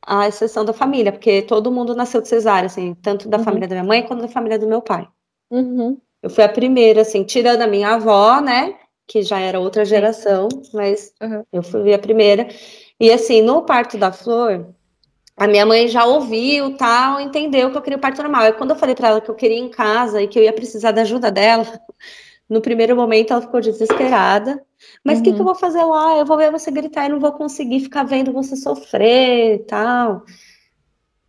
a 0.06 0.28
exceção 0.28 0.64
da 0.64 0.72
família, 0.72 1.10
porque 1.10 1.42
todo 1.42 1.72
mundo 1.72 1.96
nasceu 1.96 2.20
de 2.20 2.28
cesárea, 2.28 2.66
assim, 2.66 2.94
tanto 2.94 3.28
da 3.28 3.38
uhum. 3.38 3.42
família 3.42 3.66
da 3.66 3.74
minha 3.74 3.84
mãe 3.84 4.06
quanto 4.06 4.22
da 4.22 4.28
família 4.28 4.56
do 4.56 4.68
meu 4.68 4.80
pai. 4.80 5.08
Uhum. 5.50 5.98
Eu 6.22 6.30
fui 6.30 6.44
a 6.44 6.48
primeira, 6.48 7.00
assim, 7.00 7.24
tirando 7.24 7.62
a 7.62 7.66
minha 7.66 7.88
avó, 7.88 8.40
né, 8.40 8.76
que 9.04 9.20
já 9.20 9.40
era 9.40 9.58
outra 9.58 9.84
geração, 9.84 10.48
mas 10.72 11.12
uhum. 11.20 11.42
eu 11.52 11.60
fui 11.60 11.92
a 11.92 11.98
primeira. 11.98 12.46
E 13.00 13.10
assim, 13.10 13.42
no 13.42 13.62
parto 13.62 13.98
da 13.98 14.12
Flor, 14.12 14.64
a 15.36 15.48
minha 15.48 15.66
mãe 15.66 15.88
já 15.88 16.04
ouviu, 16.04 16.76
tal, 16.76 17.20
entendeu 17.20 17.72
que 17.72 17.76
eu 17.76 17.82
queria 17.82 17.96
o 17.96 18.00
parto 18.00 18.22
normal. 18.22 18.46
E 18.46 18.52
quando 18.52 18.70
eu 18.70 18.76
falei 18.76 18.94
para 18.94 19.08
ela 19.08 19.20
que 19.20 19.28
eu 19.28 19.34
queria 19.34 19.58
ir 19.58 19.62
em 19.62 19.70
casa 19.70 20.22
e 20.22 20.28
que 20.28 20.38
eu 20.38 20.44
ia 20.44 20.52
precisar 20.52 20.92
da 20.92 21.02
ajuda 21.02 21.32
dela, 21.32 21.66
no 22.48 22.60
primeiro 22.60 22.94
momento 22.94 23.32
ela 23.32 23.42
ficou 23.42 23.60
desesperada. 23.60 24.62
Mas 25.02 25.18
o 25.18 25.18
uhum. 25.18 25.24
que, 25.24 25.32
que, 25.32 25.36
eu 25.36 25.40
uhum. 25.40 25.44
vou 25.46 25.54
fazer 25.54 25.82
lá? 25.82 26.18
Eu 26.18 26.26
vou 26.26 26.36
ver 26.36 26.50
você 26.50 26.70
gritar 26.70 27.06
e 27.06 27.08
não 27.08 27.20
vou 27.20 27.32
conseguir 27.32 27.80
ficar 27.80 28.04
vendo 28.04 28.32
você 28.32 28.56
sofrer 28.56 29.56
e 29.56 29.58
tal. 29.60 30.24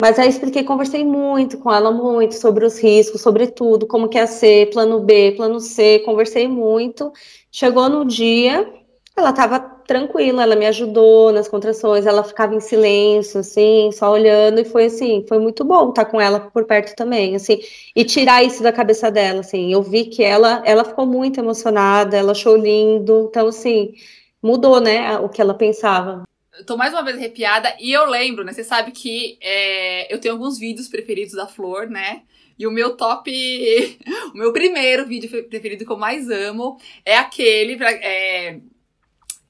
Mas 0.02 0.20
aí 0.20 0.28
expliquei, 0.28 0.64
conversei 0.64 1.06
muito 1.06 1.58
com 1.58 1.72
ela, 1.72 1.90
muito 1.90 2.36
sobre 2.36 2.66
os 2.66 2.78
riscos, 2.78 3.22
sobre 3.22 3.48
tudo, 3.48 3.88
como 3.88 4.10
que 4.10 4.18
ia 4.18 4.28
ser, 4.28 4.70
plano 4.72 5.00
B, 5.00 5.34
plano 5.38 5.60
C, 5.62 6.00
conversei 6.00 6.50
muito. 6.50 7.14
Chegou 7.50 7.88
no 7.88 8.04
dia, 8.04 8.70
ela 9.16 9.30
estava 9.30 9.75
tranquila, 9.86 10.44
ela 10.44 10.56
me 10.56 10.66
ajudou 10.66 11.32
nas 11.32 11.48
contrações, 11.48 12.06
ela 12.06 12.24
ficava 12.24 12.56
em 12.56 12.60
silêncio, 12.60 13.40
assim, 13.40 13.92
só 13.92 14.12
olhando, 14.12 14.60
e 14.60 14.66
foi 14.66 14.86
assim, 14.86 15.26
foi 15.28 15.40
muito 15.40 15.64
bom 15.64 15.90
estar 15.90 16.06
com 16.06 16.20
ela 16.20 16.40
por 16.40 16.66
perto 16.66 16.96
também, 16.96 17.36
assim, 17.36 17.60
e 17.96 18.04
tirar 18.04 18.44
isso 18.44 18.64
da 18.64 18.72
cabeça 18.72 19.12
dela, 19.12 19.42
assim, 19.42 19.72
eu 19.72 19.82
vi 19.82 20.06
que 20.06 20.24
ela, 20.24 20.62
ela 20.66 20.84
ficou 20.84 21.06
muito 21.06 21.40
emocionada, 21.40 22.18
ela 22.18 22.32
achou 22.32 22.56
lindo, 22.58 23.28
então, 23.30 23.48
assim, 23.48 23.94
mudou, 24.42 24.82
né, 24.82 25.18
o 25.20 25.30
que 25.30 25.42
ela 25.42 25.54
pensava. 25.54 26.24
tô 26.66 26.76
mais 26.76 26.94
uma 26.94 27.04
vez 27.04 27.18
arrepiada, 27.18 27.76
e 27.80 27.92
eu 27.92 28.06
lembro, 28.10 28.44
né, 28.44 28.54
você 28.54 28.64
sabe 28.64 28.92
que 28.92 29.38
é, 29.42 30.14
eu 30.14 30.20
tenho 30.20 30.34
alguns 30.34 30.58
vídeos 30.58 30.88
preferidos 30.88 31.36
da 31.36 31.48
Flor, 31.48 31.88
né, 31.88 32.24
e 32.58 32.66
o 32.66 32.72
meu 32.72 32.96
top, 32.96 33.30
o 34.34 34.38
meu 34.38 34.52
primeiro 34.52 35.06
vídeo 35.06 35.30
preferido 35.48 35.86
que 35.86 35.92
eu 35.92 35.98
mais 35.98 36.30
amo 36.30 36.80
é 37.06 37.18
aquele, 37.18 37.78
é, 37.84 38.60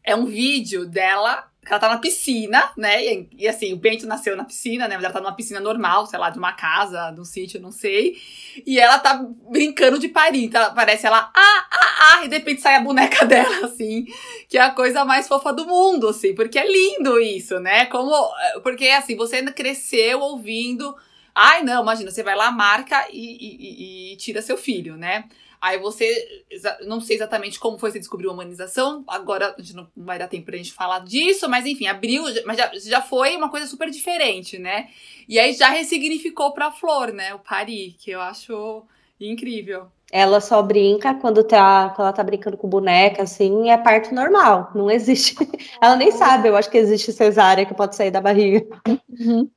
é 0.05 0.15
um 0.15 0.25
vídeo 0.25 0.85
dela 0.85 1.49
ela 1.67 1.79
tá 1.79 1.89
na 1.89 1.97
piscina, 1.97 2.71
né? 2.77 3.03
E, 3.03 3.29
e, 3.39 3.47
assim, 3.47 3.73
o 3.73 3.77
Bento 3.77 4.05
nasceu 4.05 4.35
na 4.35 4.43
piscina, 4.43 4.87
né? 4.87 4.95
Mas 4.95 5.03
ela 5.03 5.13
tá 5.13 5.19
numa 5.19 5.35
piscina 5.35 5.59
normal, 5.59 6.05
sei 6.05 6.19
lá, 6.19 6.29
de 6.29 6.37
uma 6.37 6.53
casa, 6.53 7.11
de 7.11 7.19
um 7.19 7.25
sítio, 7.25 7.59
não 7.59 7.71
sei. 7.71 8.17
E 8.65 8.79
ela 8.79 8.99
tá 8.99 9.25
brincando 9.49 9.97
de 9.97 10.07
parir. 10.07 10.43
Então, 10.43 10.73
parece 10.75 11.07
ela, 11.07 11.31
ah, 11.35 11.67
ah, 11.71 12.17
ah, 12.19 12.25
e 12.25 12.27
de 12.27 12.37
repente 12.37 12.61
sai 12.61 12.75
a 12.75 12.81
boneca 12.81 13.25
dela, 13.25 13.65
assim, 13.65 14.05
que 14.47 14.57
é 14.57 14.61
a 14.61 14.69
coisa 14.69 15.03
mais 15.03 15.27
fofa 15.27 15.51
do 15.51 15.65
mundo, 15.65 16.09
assim, 16.09 16.35
porque 16.35 16.59
é 16.59 16.67
lindo 16.67 17.19
isso, 17.19 17.59
né? 17.59 17.87
Como. 17.87 18.13
Porque, 18.61 18.87
assim, 18.89 19.15
você 19.15 19.41
cresceu 19.51 20.19
ouvindo. 20.19 20.95
Ai, 21.33 21.63
não, 21.63 21.81
imagina, 21.81 22.11
você 22.11 22.23
vai 22.23 22.35
lá, 22.35 22.51
marca 22.51 23.07
e, 23.11 24.11
e, 24.11 24.13
e 24.13 24.17
tira 24.17 24.41
seu 24.41 24.55
filho, 24.55 24.95
né? 24.95 25.25
Aí 25.65 25.79
você, 25.79 26.45
não 26.85 27.01
sei 27.01 27.15
exatamente 27.15 27.59
como 27.59 27.79
foi 27.79 27.89
você 27.89 27.97
descobriu 27.97 28.29
a 28.29 28.33
humanização, 28.33 29.03
agora 29.07 29.55
a 29.57 29.59
gente 29.59 29.75
não 29.75 29.87
vai 29.97 30.19
dar 30.19 30.27
tempo 30.27 30.45
pra 30.45 30.57
gente 30.57 30.71
falar 30.71 30.99
disso, 30.99 31.49
mas 31.49 31.65
enfim, 31.65 31.87
abriu, 31.87 32.23
mas 32.45 32.55
já, 32.55 32.71
já 32.75 33.01
foi 33.01 33.35
uma 33.35 33.49
coisa 33.49 33.65
super 33.65 33.89
diferente, 33.89 34.59
né? 34.59 34.89
E 35.27 35.39
aí 35.39 35.53
já 35.53 35.69
ressignificou 35.69 36.53
pra 36.53 36.71
Flor, 36.71 37.11
né? 37.11 37.33
O 37.33 37.39
Pari, 37.39 37.95
que 37.97 38.11
eu 38.11 38.21
acho 38.21 38.83
incrível. 39.19 39.87
Ela 40.11 40.39
só 40.39 40.61
brinca 40.61 41.15
quando, 41.15 41.43
tá, 41.43 41.89
quando 41.95 42.09
ela 42.09 42.13
tá 42.13 42.23
brincando 42.23 42.57
com 42.57 42.69
boneca, 42.69 43.23
assim, 43.23 43.71
é 43.71 43.77
parto 43.79 44.13
normal, 44.13 44.69
não 44.75 44.91
existe. 44.91 45.35
ela 45.81 45.95
nem 45.95 46.11
sabe, 46.11 46.47
eu 46.47 46.55
acho 46.55 46.69
que 46.69 46.77
existe 46.77 47.11
cesárea 47.11 47.65
que 47.65 47.73
pode 47.73 47.95
sair 47.95 48.11
da 48.11 48.21
barriga. 48.21 48.63
Uhum. 49.09 49.49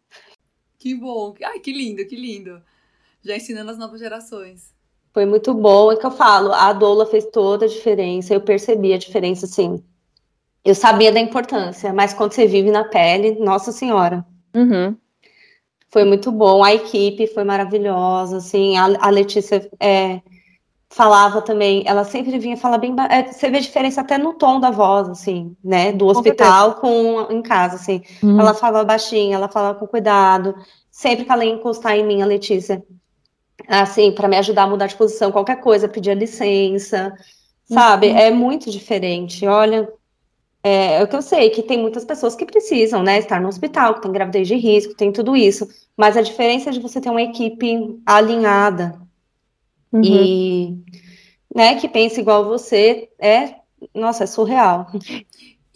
Que 0.79 0.95
bom, 0.95 1.35
ai, 1.45 1.61
que 1.61 1.71
lindo, 1.71 2.07
que 2.07 2.17
lindo. 2.17 2.63
Já 3.23 3.37
ensinando 3.37 3.71
as 3.71 3.77
novas 3.77 4.01
gerações. 4.01 4.78
Foi 5.13 5.25
muito 5.27 5.55
bom, 5.55 5.91
é 5.91 5.97
que 5.97 6.07
eu 6.07 6.11
falo, 6.11 6.53
a 6.53 6.73
doula 6.73 7.07
fez 7.07 7.27
toda 7.27 7.65
a 7.65 7.69
diferença, 7.69 8.35
eu 8.35 8.41
percebi 8.41 8.93
a 8.93 8.99
diferença, 8.99 9.47
assim. 9.47 9.83
Eu 10.65 10.75
sabia 10.75 11.11
da 11.11 11.21
importância, 11.21 11.93
mas 11.93 12.13
quando 12.13 12.33
você 12.33 12.47
vive 12.47 12.71
na 12.71 12.85
pele, 12.85 13.39
nossa 13.41 13.73
senhora. 13.73 14.25
Uhum. 14.55 14.97
Foi 15.91 16.05
muito 16.05 16.31
bom, 16.31 16.63
a 16.63 16.75
equipe 16.75 17.27
foi 17.27 17.45
maravilhosa, 17.45 18.37
assim, 18.37 18.77
a, 18.77 18.85
a 19.01 19.09
Letícia 19.09 19.71
é, 19.81 20.21
falava 20.91 21.41
também, 21.41 21.83
ela 21.87 22.05
sempre 22.05 22.39
vinha 22.39 22.57
falar 22.57 22.77
bem, 22.77 22.95
é, 23.11 23.33
você 23.33 23.49
vê 23.49 23.61
diferença 23.61 24.03
até 24.03 24.19
no 24.19 24.35
tom 24.35 24.61
da 24.61 24.71
voz, 24.71 25.09
assim, 25.09 25.57
né, 25.65 25.93
do 25.93 26.07
hospital 26.07 26.75
com, 26.75 27.25
com 27.25 27.33
em 27.33 27.41
casa, 27.41 27.77
assim, 27.77 28.03
uhum. 28.23 28.39
ela 28.39 28.53
falava 28.53 28.85
baixinho, 28.85 29.35
ela 29.35 29.49
falava 29.49 29.79
com 29.79 29.87
cuidado, 29.87 30.55
sempre 30.91 31.25
que 31.25 31.33
ela 31.33 31.45
ia 31.45 31.55
encostar 31.55 31.97
em 31.97 32.07
mim, 32.07 32.21
a 32.21 32.27
Letícia, 32.27 32.83
assim, 33.67 34.13
para 34.13 34.29
me 34.29 34.37
ajudar 34.37 34.65
a 34.65 34.69
mudar 34.69 34.87
de 34.87 34.97
posição, 34.97 35.33
qualquer 35.33 35.61
coisa, 35.61 35.89
pedia 35.89 36.15
licença, 36.15 37.15
sabe, 37.65 38.09
uhum. 38.09 38.17
é 38.17 38.31
muito 38.31 38.71
diferente, 38.71 39.47
olha, 39.47 39.89
é, 40.63 40.97
é, 40.97 41.03
o 41.03 41.09
que 41.09 41.17
eu 41.17 41.23
sei, 41.23 41.51
que 41.51 41.63
tem 41.63 41.79
muitas 41.79 42.05
pessoas 42.05 42.35
que 42.35 42.47
precisam, 42.47 43.03
né, 43.03 43.19
estar 43.19 43.41
no 43.41 43.49
hospital, 43.49 43.95
que 43.95 44.03
tem 44.03 44.13
gravidez 44.13 44.49
de 44.49 44.55
risco, 44.57 44.95
tem 44.95 45.13
tudo 45.13 45.37
isso, 45.37 45.69
mas 45.97 46.17
a 46.17 46.23
diferença 46.23 46.71
é 46.71 46.73
de 46.73 46.81
você 46.81 47.01
ter 47.01 47.11
uma 47.11 47.23
equipe 47.23 48.01
alinhada, 48.07 48.99
Uhum. 49.93 50.03
E, 50.05 50.77
né, 51.55 51.75
que 51.77 51.89
pensa 51.89 52.21
igual 52.21 52.45
você, 52.45 53.09
é, 53.19 53.55
nossa, 53.95 54.25
é 54.25 54.27
surreal. 54.27 54.87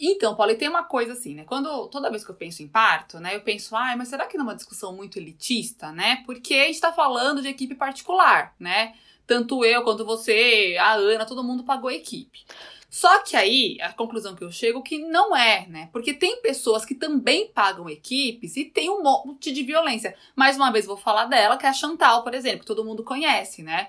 Então, 0.05 0.35
Paulo, 0.35 0.51
e 0.51 0.57
tem 0.57 0.67
uma 0.67 0.83
coisa 0.83 1.13
assim, 1.13 1.33
né? 1.33 1.45
Quando 1.45 1.87
toda 1.87 2.09
vez 2.09 2.25
que 2.25 2.29
eu 2.29 2.35
penso 2.35 2.61
em 2.61 2.67
parto, 2.67 3.21
né, 3.21 3.33
eu 3.33 3.41
penso, 3.41 3.73
ai, 3.73 3.95
mas 3.95 4.09
será 4.09 4.25
que 4.25 4.37
não 4.37 4.43
é 4.43 4.49
uma 4.49 4.55
discussão 4.55 4.93
muito 4.93 5.17
elitista, 5.17 5.93
né? 5.93 6.21
Porque 6.25 6.53
a 6.55 6.65
gente 6.65 6.81
tá 6.81 6.91
falando 6.91 7.41
de 7.41 7.47
equipe 7.47 7.73
particular, 7.73 8.53
né? 8.59 8.95
Tanto 9.25 9.63
eu 9.63 9.81
quanto 9.83 10.03
você, 10.03 10.75
a 10.77 10.95
Ana, 10.95 11.25
todo 11.25 11.41
mundo 11.41 11.63
pagou 11.63 11.89
a 11.89 11.93
equipe. 11.93 12.43
Só 12.89 13.19
que 13.19 13.37
aí, 13.37 13.77
a 13.81 13.93
conclusão 13.93 14.35
que 14.35 14.43
eu 14.43 14.51
chego 14.51 14.79
é 14.79 14.81
que 14.81 14.99
não 14.99 15.33
é, 15.33 15.65
né? 15.67 15.89
Porque 15.93 16.13
tem 16.13 16.41
pessoas 16.41 16.83
que 16.83 16.93
também 16.93 17.47
pagam 17.47 17.89
equipes 17.89 18.57
e 18.57 18.65
tem 18.65 18.89
um 18.89 19.01
monte 19.01 19.53
de 19.53 19.63
violência. 19.63 20.13
Mais 20.35 20.57
uma 20.57 20.69
vez, 20.69 20.85
vou 20.85 20.97
falar 20.97 21.25
dela, 21.25 21.57
que 21.57 21.65
é 21.65 21.69
a 21.69 21.73
Chantal, 21.73 22.23
por 22.23 22.33
exemplo, 22.33 22.59
que 22.59 22.65
todo 22.65 22.83
mundo 22.83 23.05
conhece, 23.05 23.63
né? 23.63 23.87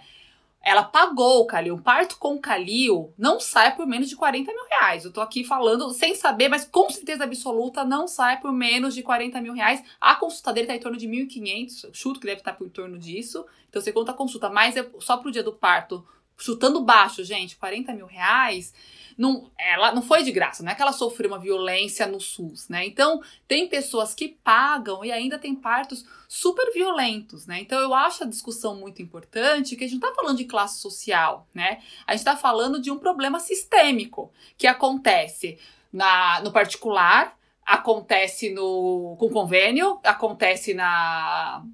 Ela 0.65 0.83
pagou 0.83 1.43
o 1.43 1.47
Calil. 1.47 1.75
Um 1.75 1.83
parto 1.83 2.17
com 2.17 2.41
Calil 2.41 3.13
não 3.19 3.39
sai 3.39 3.77
por 3.77 3.87
menos 3.87 4.09
de 4.09 4.17
40 4.17 4.51
mil 4.51 4.65
reais. 4.65 5.05
Eu 5.05 5.13
tô 5.13 5.21
aqui 5.21 5.45
falando 5.45 5.91
sem 5.91 6.15
saber, 6.15 6.49
mas 6.49 6.65
com 6.65 6.89
certeza 6.89 7.25
absoluta 7.25 7.85
não 7.85 8.09
sai 8.09 8.41
por 8.41 8.51
menos 8.51 8.95
de 8.95 9.03
40 9.03 9.41
mil 9.43 9.53
reais. 9.53 9.85
A 10.01 10.15
consulta 10.15 10.53
dele 10.53 10.67
tá 10.67 10.75
em 10.75 10.81
torno 10.81 10.97
de 10.97 11.07
1.500. 11.07 11.91
Chuto 11.93 12.19
que 12.19 12.27
deve 12.27 12.41
estar 12.41 12.55
por 12.55 12.71
torno 12.71 12.99
disso. 12.99 13.45
Então 13.69 13.83
você 13.83 13.93
conta 13.93 14.13
a 14.13 14.15
consulta, 14.15 14.49
mas 14.49 14.77
é 14.77 14.89
só 15.01 15.19
pro 15.19 15.31
dia 15.31 15.43
do 15.43 15.53
parto, 15.53 16.07
chutando 16.37 16.83
baixo, 16.83 17.25
gente, 17.25 17.57
40 17.57 17.93
mil 17.95 18.07
reais 18.07 18.73
não, 19.17 19.51
ela 19.59 19.93
não 19.93 20.03
foi 20.03 20.23
de 20.23 20.33
graça, 20.33 20.63
não 20.63 20.73
é 20.73 20.75
que 20.75 20.83
ela 20.83 20.93
sofreu 20.93 21.29
uma 21.29 21.39
violência 21.39 22.07
no 22.07 22.21
SUS, 22.21 22.69
né? 22.69 22.85
Então, 22.85 23.23
tem 23.47 23.69
pessoas 23.69 24.15
que 24.15 24.29
pagam 24.29 25.05
e 25.05 25.13
ainda 25.13 25.39
tem 25.39 25.55
partos 25.55 26.05
super 26.29 26.73
violentos, 26.73 27.47
né? 27.47 27.61
Então, 27.61 27.81
eu 27.81 27.95
acho 27.95 28.25
a 28.25 28.27
discussão 28.27 28.77
muito 28.77 29.01
importante, 29.01 29.77
que 29.77 29.85
a 29.85 29.87
gente 29.87 30.01
não 30.01 30.09
tá 30.09 30.15
falando 30.15 30.37
de 30.37 30.45
classe 30.45 30.81
social, 30.81 31.47
né? 31.55 31.81
A 32.07 32.15
gente 32.15 32.25
tá 32.25 32.37
falando 32.37 32.81
de 32.81 32.91
um 32.91 32.99
problema 32.99 33.39
sistêmico 33.39 34.33
que 34.59 34.67
acontece 34.67 35.59
na, 35.93 36.41
no 36.43 36.53
particular, 36.53 37.39
acontece 37.65 38.51
no 38.51 39.17
com 39.19 39.31
convênio, 39.31 39.99
acontece 40.03 40.75
na 40.75 41.65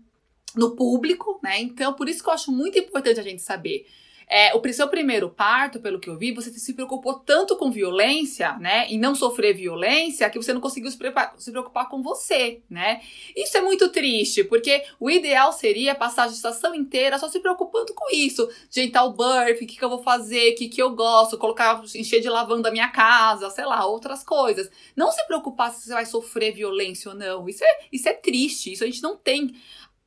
no 0.54 0.74
público, 0.74 1.38
né? 1.42 1.60
Então, 1.60 1.94
por 1.94 2.08
isso 2.08 2.22
que 2.24 2.28
eu 2.28 2.34
acho 2.34 2.50
muito 2.50 2.76
importante 2.76 3.20
a 3.20 3.22
gente 3.22 3.40
saber 3.40 3.86
é, 4.30 4.56
o 4.56 4.72
seu 4.72 4.86
primeiro 4.86 5.28
parto, 5.28 5.80
pelo 5.80 5.98
que 5.98 6.08
eu 6.08 6.16
vi, 6.16 6.30
você 6.30 6.52
se 6.52 6.72
preocupou 6.72 7.14
tanto 7.14 7.56
com 7.56 7.68
violência, 7.68 8.56
né? 8.58 8.86
E 8.88 8.96
não 8.96 9.12
sofrer 9.12 9.54
violência, 9.54 10.30
que 10.30 10.38
você 10.38 10.52
não 10.52 10.60
conseguiu 10.60 10.88
se 10.88 10.96
se 11.36 11.50
preocupar 11.50 11.88
com 11.88 12.00
você, 12.00 12.62
né? 12.70 13.00
Isso 13.34 13.56
é 13.56 13.60
muito 13.60 13.88
triste, 13.88 14.44
porque 14.44 14.84
o 15.00 15.10
ideal 15.10 15.52
seria 15.52 15.96
passar 15.96 16.24
a 16.24 16.28
gestação 16.28 16.72
inteira 16.76 17.18
só 17.18 17.28
se 17.28 17.40
preocupando 17.40 17.92
com 17.92 18.06
isso. 18.14 18.48
Gental 18.70 19.12
birth, 19.12 19.62
o 19.62 19.66
que, 19.66 19.76
que 19.76 19.84
eu 19.84 19.88
vou 19.88 20.02
fazer, 20.02 20.52
o 20.52 20.54
que, 20.54 20.68
que 20.68 20.80
eu 20.80 20.94
gosto, 20.94 21.36
colocar, 21.36 21.82
encher 21.96 22.20
de 22.20 22.28
lavanda 22.28 22.68
a 22.68 22.72
minha 22.72 22.88
casa, 22.88 23.50
sei 23.50 23.64
lá, 23.64 23.84
outras 23.84 24.22
coisas. 24.22 24.70
Não 24.94 25.10
se 25.10 25.26
preocupar 25.26 25.72
se 25.72 25.86
você 25.86 25.92
vai 25.92 26.06
sofrer 26.06 26.54
violência 26.54 27.10
ou 27.10 27.16
não. 27.16 27.48
Isso 27.48 27.64
é, 27.64 27.78
isso 27.90 28.08
é 28.08 28.12
triste, 28.12 28.72
isso 28.72 28.84
a 28.84 28.86
gente 28.86 29.02
não 29.02 29.16
tem. 29.16 29.56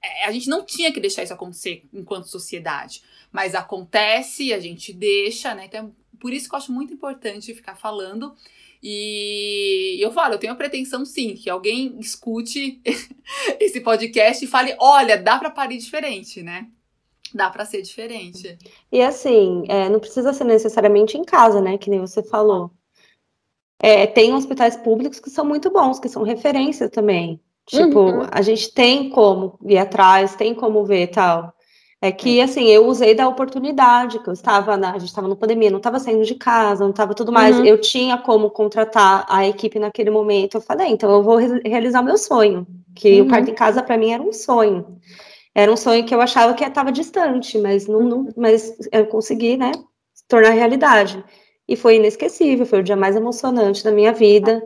É, 0.04 0.26
a 0.26 0.32
gente 0.32 0.50
não 0.50 0.66
tinha 0.66 0.92
que 0.92 1.00
deixar 1.00 1.24
isso 1.24 1.34
acontecer 1.34 1.86
enquanto 1.94 2.28
sociedade. 2.28 3.02
Mas 3.32 3.56
acontece, 3.56 4.54
a 4.54 4.60
gente 4.60 4.92
deixa, 4.94 5.56
né? 5.56 5.66
Então, 5.66 5.96
por 6.20 6.34
isso 6.34 6.50
que 6.50 6.56
eu 6.56 6.60
acho 6.60 6.72
muito 6.72 6.94
importante 6.94 7.54
ficar 7.54 7.76
falando. 7.76 8.36
E 8.82 9.98
eu 10.04 10.12
falo, 10.12 10.34
eu 10.34 10.38
tenho 10.38 10.52
a 10.52 10.58
pretensão 10.58 11.06
sim, 11.06 11.36
que 11.36 11.50
alguém 11.50 11.98
escute 12.00 12.82
esse 13.60 13.80
podcast 13.80 14.44
e 14.44 14.48
fale: 14.48 14.76
olha, 14.78 15.18
dá 15.18 15.40
para 15.40 15.50
parir 15.50 15.78
diferente, 15.78 16.44
né? 16.44 16.68
Dá 17.34 17.50
para 17.50 17.66
ser 17.66 17.82
diferente. 17.82 18.58
E 18.92 19.02
assim, 19.02 19.64
é, 19.70 19.90
não 19.90 20.00
precisa 20.00 20.34
ser 20.34 20.44
necessariamente 20.44 21.18
em 21.18 21.24
casa, 21.24 21.62
né? 21.62 21.78
Que 21.78 21.90
nem 21.90 22.02
você 22.02 22.22
falou. 22.22 22.72
É, 23.80 24.06
tem 24.06 24.34
hospitais 24.34 24.78
públicos 24.78 25.20
que 25.20 25.30
são 25.30 25.46
muito 25.46 25.72
bons, 25.72 26.00
que 26.00 26.10
são 26.10 26.24
referência 26.24 26.90
também. 26.90 27.42
Tipo, 27.66 28.00
uhum. 28.00 28.28
a 28.30 28.42
gente 28.42 28.74
tem 28.74 29.10
como 29.10 29.58
ir 29.66 29.78
atrás, 29.78 30.36
tem 30.36 30.54
como 30.54 30.84
ver 30.84 31.08
tal. 31.08 31.54
É 32.02 32.12
que, 32.12 32.42
é. 32.42 32.44
assim, 32.44 32.66
eu 32.66 32.86
usei 32.86 33.16
da 33.16 33.30
oportunidade, 33.30 34.20
que 34.20 34.28
eu 34.28 34.34
estava 34.34 34.76
na, 34.76 34.92
a 34.92 35.00
gente 35.00 35.08
estava 35.08 35.28
na 35.28 35.38
pandemia, 35.38 35.72
não 35.72 35.78
estava 35.78 36.00
saindo 36.00 36.26
de 36.26 36.36
casa, 36.36 36.84
não 36.84 36.92
estava 36.92 37.14
tudo 37.14 37.32
mais. 37.32 37.58
Uhum. 37.58 37.66
Eu 37.66 37.80
tinha 37.80 38.18
como 38.18 38.50
contratar 38.50 39.26
a 39.30 39.48
equipe 39.48 39.80
naquele 39.80 40.10
momento. 40.10 40.56
Eu 40.56 40.62
falei, 40.62 40.88
então 40.88 41.10
eu 41.10 41.24
vou 41.24 41.38
re 41.38 41.62
realizar 41.64 42.02
meu 42.02 42.18
sonho, 42.18 42.68
que 42.94 43.22
uhum. 43.22 43.28
o 43.28 43.30
parto 43.30 43.50
em 43.50 43.56
casa 43.56 43.82
para 43.82 43.98
mim 43.98 44.12
era 44.12 44.22
um 44.22 44.34
sonho. 44.34 45.00
Era 45.56 45.72
um 45.72 45.78
sonho 45.78 46.06
que 46.06 46.14
eu 46.14 46.20
achava 46.20 46.54
que 46.54 46.64
estava 46.66 46.92
distante, 46.92 47.58
mas 47.58 47.88
não, 47.88 48.02
não, 48.02 48.28
mas 48.36 48.76
eu 48.92 49.06
consegui, 49.06 49.56
né, 49.56 49.72
tornar 50.28 50.50
realidade. 50.50 51.24
E 51.66 51.78
foi 51.78 51.96
inesquecível, 51.96 52.66
foi 52.66 52.80
o 52.80 52.84
dia 52.84 52.98
mais 52.98 53.16
emocionante 53.16 53.82
da 53.82 53.92
minha 53.92 54.12
vida. 54.12 54.62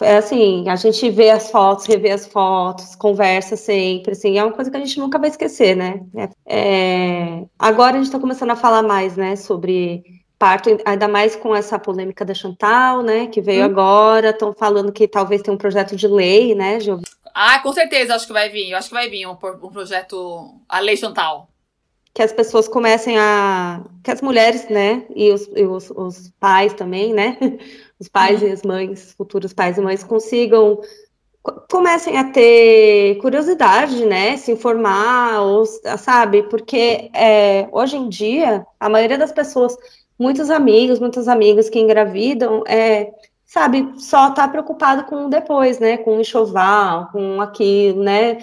É 0.00 0.16
assim, 0.16 0.68
a 0.68 0.74
gente 0.74 1.08
vê 1.10 1.30
as 1.30 1.50
fotos, 1.50 1.86
revê 1.86 2.10
as 2.10 2.26
fotos, 2.26 2.96
conversa 2.96 3.56
sempre, 3.56 4.12
assim, 4.12 4.36
é 4.36 4.42
uma 4.42 4.52
coisa 4.52 4.68
que 4.68 4.76
a 4.76 4.80
gente 4.80 4.98
nunca 4.98 5.20
vai 5.20 5.30
esquecer, 5.30 5.76
né? 5.76 6.00
É, 6.44 7.44
agora 7.56 7.92
a 7.92 7.98
gente 7.98 8.06
está 8.06 8.18
começando 8.18 8.50
a 8.50 8.56
falar 8.56 8.82
mais, 8.82 9.16
né, 9.16 9.36
sobre 9.36 10.02
parto, 10.36 10.76
ainda 10.84 11.06
mais 11.06 11.36
com 11.36 11.54
essa 11.54 11.78
polêmica 11.78 12.24
da 12.24 12.34
Chantal, 12.34 13.02
né, 13.02 13.28
que 13.28 13.40
veio 13.40 13.62
hum. 13.62 13.66
agora, 13.66 14.30
estão 14.30 14.52
falando 14.52 14.92
que 14.92 15.06
talvez 15.06 15.42
tenha 15.42 15.54
um 15.54 15.58
projeto 15.58 15.94
de 15.94 16.08
lei, 16.08 16.56
né, 16.56 16.80
Giovana? 16.80 17.06
Ah, 17.32 17.60
com 17.60 17.72
certeza, 17.72 18.16
acho 18.16 18.26
que 18.26 18.32
vai 18.32 18.48
vir, 18.48 18.74
acho 18.74 18.88
que 18.88 18.94
vai 18.94 19.08
vir 19.08 19.26
um, 19.26 19.32
um 19.32 19.70
projeto, 19.70 20.60
a 20.68 20.80
lei 20.80 20.96
Chantal. 20.96 21.48
Que 22.12 22.22
as 22.22 22.32
pessoas 22.32 22.68
comecem 22.68 23.18
a, 23.18 23.82
que 24.02 24.10
as 24.10 24.20
mulheres, 24.20 24.68
né, 24.68 25.04
e 25.14 25.30
os, 25.32 25.48
e 25.54 25.64
os, 25.64 25.90
os 25.90 26.32
pais 26.40 26.72
também, 26.74 27.12
né, 27.12 27.38
os 28.04 28.08
pais 28.08 28.42
e 28.42 28.50
as 28.50 28.62
mães, 28.62 29.12
futuros 29.16 29.52
pais 29.52 29.78
e 29.78 29.80
mães, 29.80 30.04
consigam 30.04 30.80
comecem 31.70 32.16
a 32.16 32.24
ter 32.32 33.18
curiosidade, 33.20 34.06
né, 34.06 34.34
se 34.38 34.50
informar, 34.50 35.42
ou, 35.42 35.66
sabe, 35.98 36.42
porque 36.44 37.10
é, 37.12 37.68
hoje 37.70 37.98
em 37.98 38.08
dia 38.08 38.66
a 38.80 38.88
maioria 38.88 39.18
das 39.18 39.30
pessoas, 39.30 39.76
muitos 40.18 40.48
amigos, 40.48 40.98
muitas 40.98 41.28
amigas 41.28 41.68
que 41.68 41.78
engravidam, 41.78 42.64
é, 42.66 43.12
sabe, 43.44 43.92
só 43.98 44.30
tá 44.30 44.48
preocupado 44.48 45.04
com 45.04 45.28
depois, 45.28 45.78
né, 45.78 45.98
com 45.98 46.16
o 46.16 46.20
enxoval, 46.20 47.10
com 47.12 47.38
aquilo, 47.42 48.02
né, 48.02 48.38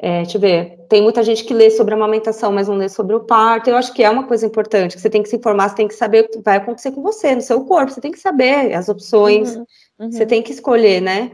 é, 0.00 0.22
deixa 0.22 0.36
eu 0.36 0.40
ver, 0.40 0.78
tem 0.88 1.02
muita 1.02 1.24
gente 1.24 1.42
que 1.42 1.52
lê 1.52 1.70
sobre 1.70 1.92
a 1.92 1.96
amamentação, 1.96 2.52
mas 2.52 2.68
não 2.68 2.76
lê 2.76 2.88
sobre 2.88 3.16
o 3.16 3.20
parto. 3.20 3.68
Eu 3.68 3.76
acho 3.76 3.92
que 3.92 4.04
é 4.04 4.08
uma 4.08 4.28
coisa 4.28 4.46
importante, 4.46 4.94
que 4.94 5.02
você 5.02 5.10
tem 5.10 5.22
que 5.22 5.28
se 5.28 5.36
informar, 5.36 5.68
você 5.68 5.74
tem 5.74 5.88
que 5.88 5.94
saber 5.94 6.24
o 6.24 6.28
que 6.28 6.40
vai 6.40 6.58
acontecer 6.58 6.92
com 6.92 7.02
você, 7.02 7.34
no 7.34 7.40
seu 7.40 7.64
corpo, 7.64 7.92
você 7.92 8.00
tem 8.00 8.12
que 8.12 8.18
saber 8.20 8.72
as 8.74 8.88
opções, 8.88 9.56
uhum, 9.56 9.66
uhum. 9.98 10.12
você 10.12 10.24
tem 10.24 10.40
que 10.40 10.52
escolher, 10.52 11.00
né? 11.00 11.32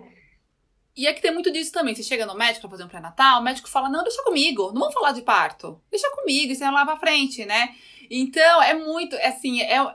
E 0.96 1.06
é 1.06 1.12
que 1.12 1.20
tem 1.20 1.34
muito 1.34 1.52
disso 1.52 1.72
também. 1.72 1.94
Você 1.94 2.02
chega 2.02 2.24
no 2.24 2.36
médico 2.36 2.62
para 2.62 2.70
fazer 2.70 2.84
um 2.84 2.88
pré-natal, 2.88 3.40
o 3.40 3.44
médico 3.44 3.68
fala: 3.68 3.88
não, 3.88 4.02
deixa 4.02 4.22
comigo, 4.22 4.72
não 4.72 4.80
vamos 4.80 4.94
falar 4.94 5.12
de 5.12 5.22
parto, 5.22 5.78
deixa 5.90 6.10
comigo, 6.12 6.52
e 6.52 6.56
você 6.56 6.64
vai 6.64 6.72
lá 6.72 6.86
pra 6.86 6.96
frente, 6.96 7.44
né? 7.44 7.70
Então, 8.10 8.62
é 8.62 8.74
muito, 8.74 9.16
assim, 9.16 9.60
é, 9.60 9.94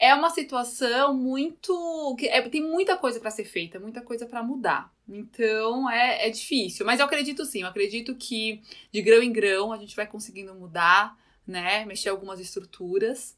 é 0.00 0.14
uma 0.14 0.30
situação 0.30 1.14
muito. 1.14 2.16
é, 2.22 2.42
Tem 2.48 2.62
muita 2.62 2.96
coisa 2.96 3.20
para 3.20 3.30
ser 3.30 3.44
feita, 3.44 3.78
muita 3.78 4.02
coisa 4.02 4.26
para 4.26 4.42
mudar. 4.42 4.92
Então 5.08 5.90
é, 5.90 6.26
é 6.28 6.30
difícil. 6.30 6.86
Mas 6.86 7.00
eu 7.00 7.06
acredito 7.06 7.44
sim, 7.44 7.62
eu 7.62 7.68
acredito 7.68 8.16
que 8.16 8.62
de 8.92 9.02
grão 9.02 9.22
em 9.22 9.32
grão 9.32 9.72
a 9.72 9.78
gente 9.78 9.94
vai 9.96 10.06
conseguindo 10.06 10.54
mudar, 10.54 11.16
né? 11.46 11.84
Mexer 11.84 12.08
algumas 12.08 12.40
estruturas. 12.40 13.36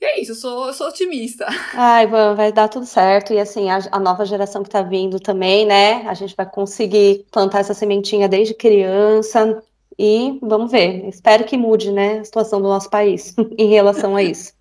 E 0.00 0.04
é 0.06 0.20
isso, 0.20 0.32
eu 0.32 0.36
sou, 0.36 0.66
eu 0.68 0.74
sou 0.74 0.88
otimista. 0.88 1.46
Ai, 1.72 2.06
vai 2.06 2.52
dar 2.52 2.68
tudo 2.68 2.84
certo. 2.86 3.32
E 3.32 3.38
assim, 3.38 3.70
a, 3.70 3.78
a 3.92 4.00
nova 4.00 4.24
geração 4.24 4.62
que 4.62 4.70
tá 4.70 4.82
vindo 4.82 5.20
também, 5.20 5.64
né? 5.66 6.02
A 6.08 6.14
gente 6.14 6.34
vai 6.36 6.48
conseguir 6.50 7.26
plantar 7.30 7.60
essa 7.60 7.74
sementinha 7.74 8.28
desde 8.28 8.54
criança. 8.54 9.62
E 9.98 10.38
vamos 10.42 10.70
ver. 10.72 11.06
Espero 11.08 11.44
que 11.44 11.56
mude, 11.56 11.92
né, 11.92 12.20
a 12.20 12.24
situação 12.24 12.60
do 12.60 12.68
nosso 12.68 12.88
país 12.90 13.34
em 13.58 13.68
relação 13.68 14.16
a 14.16 14.22
isso. 14.22 14.52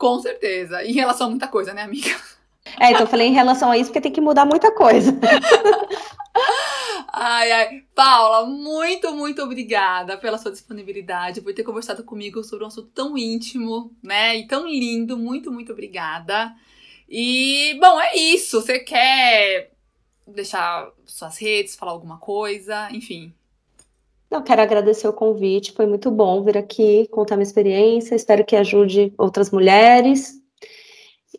Com 0.00 0.18
certeza. 0.18 0.82
Em 0.82 0.92
relação 0.92 1.26
a 1.26 1.30
muita 1.30 1.46
coisa, 1.46 1.74
né, 1.74 1.82
amiga? 1.82 2.08
É, 2.80 2.90
então 2.90 3.02
eu 3.02 3.06
falei 3.06 3.28
em 3.28 3.34
relação 3.34 3.70
a 3.70 3.76
isso 3.76 3.90
porque 3.90 4.00
tem 4.00 4.10
que 4.10 4.20
mudar 4.20 4.46
muita 4.46 4.72
coisa. 4.72 5.12
Ai, 7.12 7.50
ai. 7.50 7.82
Paula, 7.92 8.46
muito, 8.46 9.12
muito 9.12 9.42
obrigada 9.42 10.16
pela 10.16 10.38
sua 10.38 10.52
disponibilidade, 10.52 11.40
por 11.40 11.52
ter 11.52 11.64
conversado 11.64 12.04
comigo 12.04 12.42
sobre 12.44 12.64
um 12.64 12.68
assunto 12.68 12.88
tão 12.94 13.18
íntimo, 13.18 13.94
né? 14.00 14.36
E 14.36 14.46
tão 14.46 14.66
lindo. 14.66 15.18
Muito, 15.18 15.50
muito 15.50 15.72
obrigada. 15.72 16.54
E, 17.08 17.76
bom, 17.80 18.00
é 18.00 18.16
isso. 18.16 18.60
Você 18.60 18.78
quer 18.78 19.72
deixar 20.26 20.88
suas 21.04 21.36
redes, 21.36 21.74
falar 21.74 21.92
alguma 21.92 22.18
coisa? 22.18 22.88
Enfim. 22.92 23.34
Eu 24.30 24.42
quero 24.42 24.62
agradecer 24.62 25.08
o 25.08 25.12
convite, 25.12 25.72
foi 25.72 25.86
muito 25.86 26.08
bom 26.08 26.44
vir 26.44 26.56
aqui 26.56 27.08
contar 27.08 27.36
minha 27.36 27.42
experiência. 27.42 28.14
Espero 28.14 28.44
que 28.44 28.54
ajude 28.54 29.12
outras 29.18 29.50
mulheres. 29.50 30.40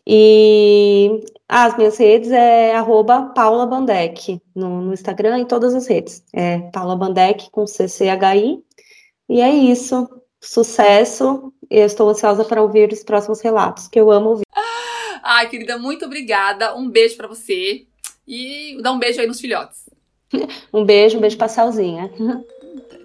E 0.06 1.24
as 1.48 1.76
minhas 1.76 1.96
redes 1.96 2.30
é 2.30 2.74
arroba 2.74 3.32
Paula 3.34 3.66
Bandec, 3.66 4.40
no, 4.54 4.82
no 4.82 4.92
Instagram 4.92 5.40
e 5.40 5.46
todas 5.46 5.74
as 5.74 5.86
redes. 5.86 6.22
É 6.34 6.58
Paula 6.70 6.94
Bandec 6.94 7.50
com 7.50 7.64
CCHI. 7.64 8.62
E 9.26 9.40
é 9.40 9.50
isso. 9.50 10.06
Sucesso. 10.38 11.50
Eu 11.70 11.86
estou 11.86 12.10
ansiosa 12.10 12.44
para 12.44 12.62
ouvir 12.62 12.92
os 12.92 13.02
próximos 13.02 13.40
relatos, 13.40 13.88
que 13.88 13.98
eu 13.98 14.10
amo 14.10 14.30
ouvir. 14.30 14.44
Ai, 15.22 15.48
querida, 15.48 15.78
muito 15.78 16.04
obrigada. 16.04 16.76
Um 16.76 16.90
beijo 16.90 17.16
para 17.16 17.28
você. 17.28 17.86
E 18.28 18.76
dá 18.82 18.92
um 18.92 18.98
beijo 18.98 19.18
aí 19.18 19.26
nos 19.26 19.40
filhotes. 19.40 19.88
um 20.74 20.84
beijo, 20.84 21.16
um 21.16 21.20
beijo 21.20 21.38
pra 21.38 21.48
Salzinha. 21.48 22.12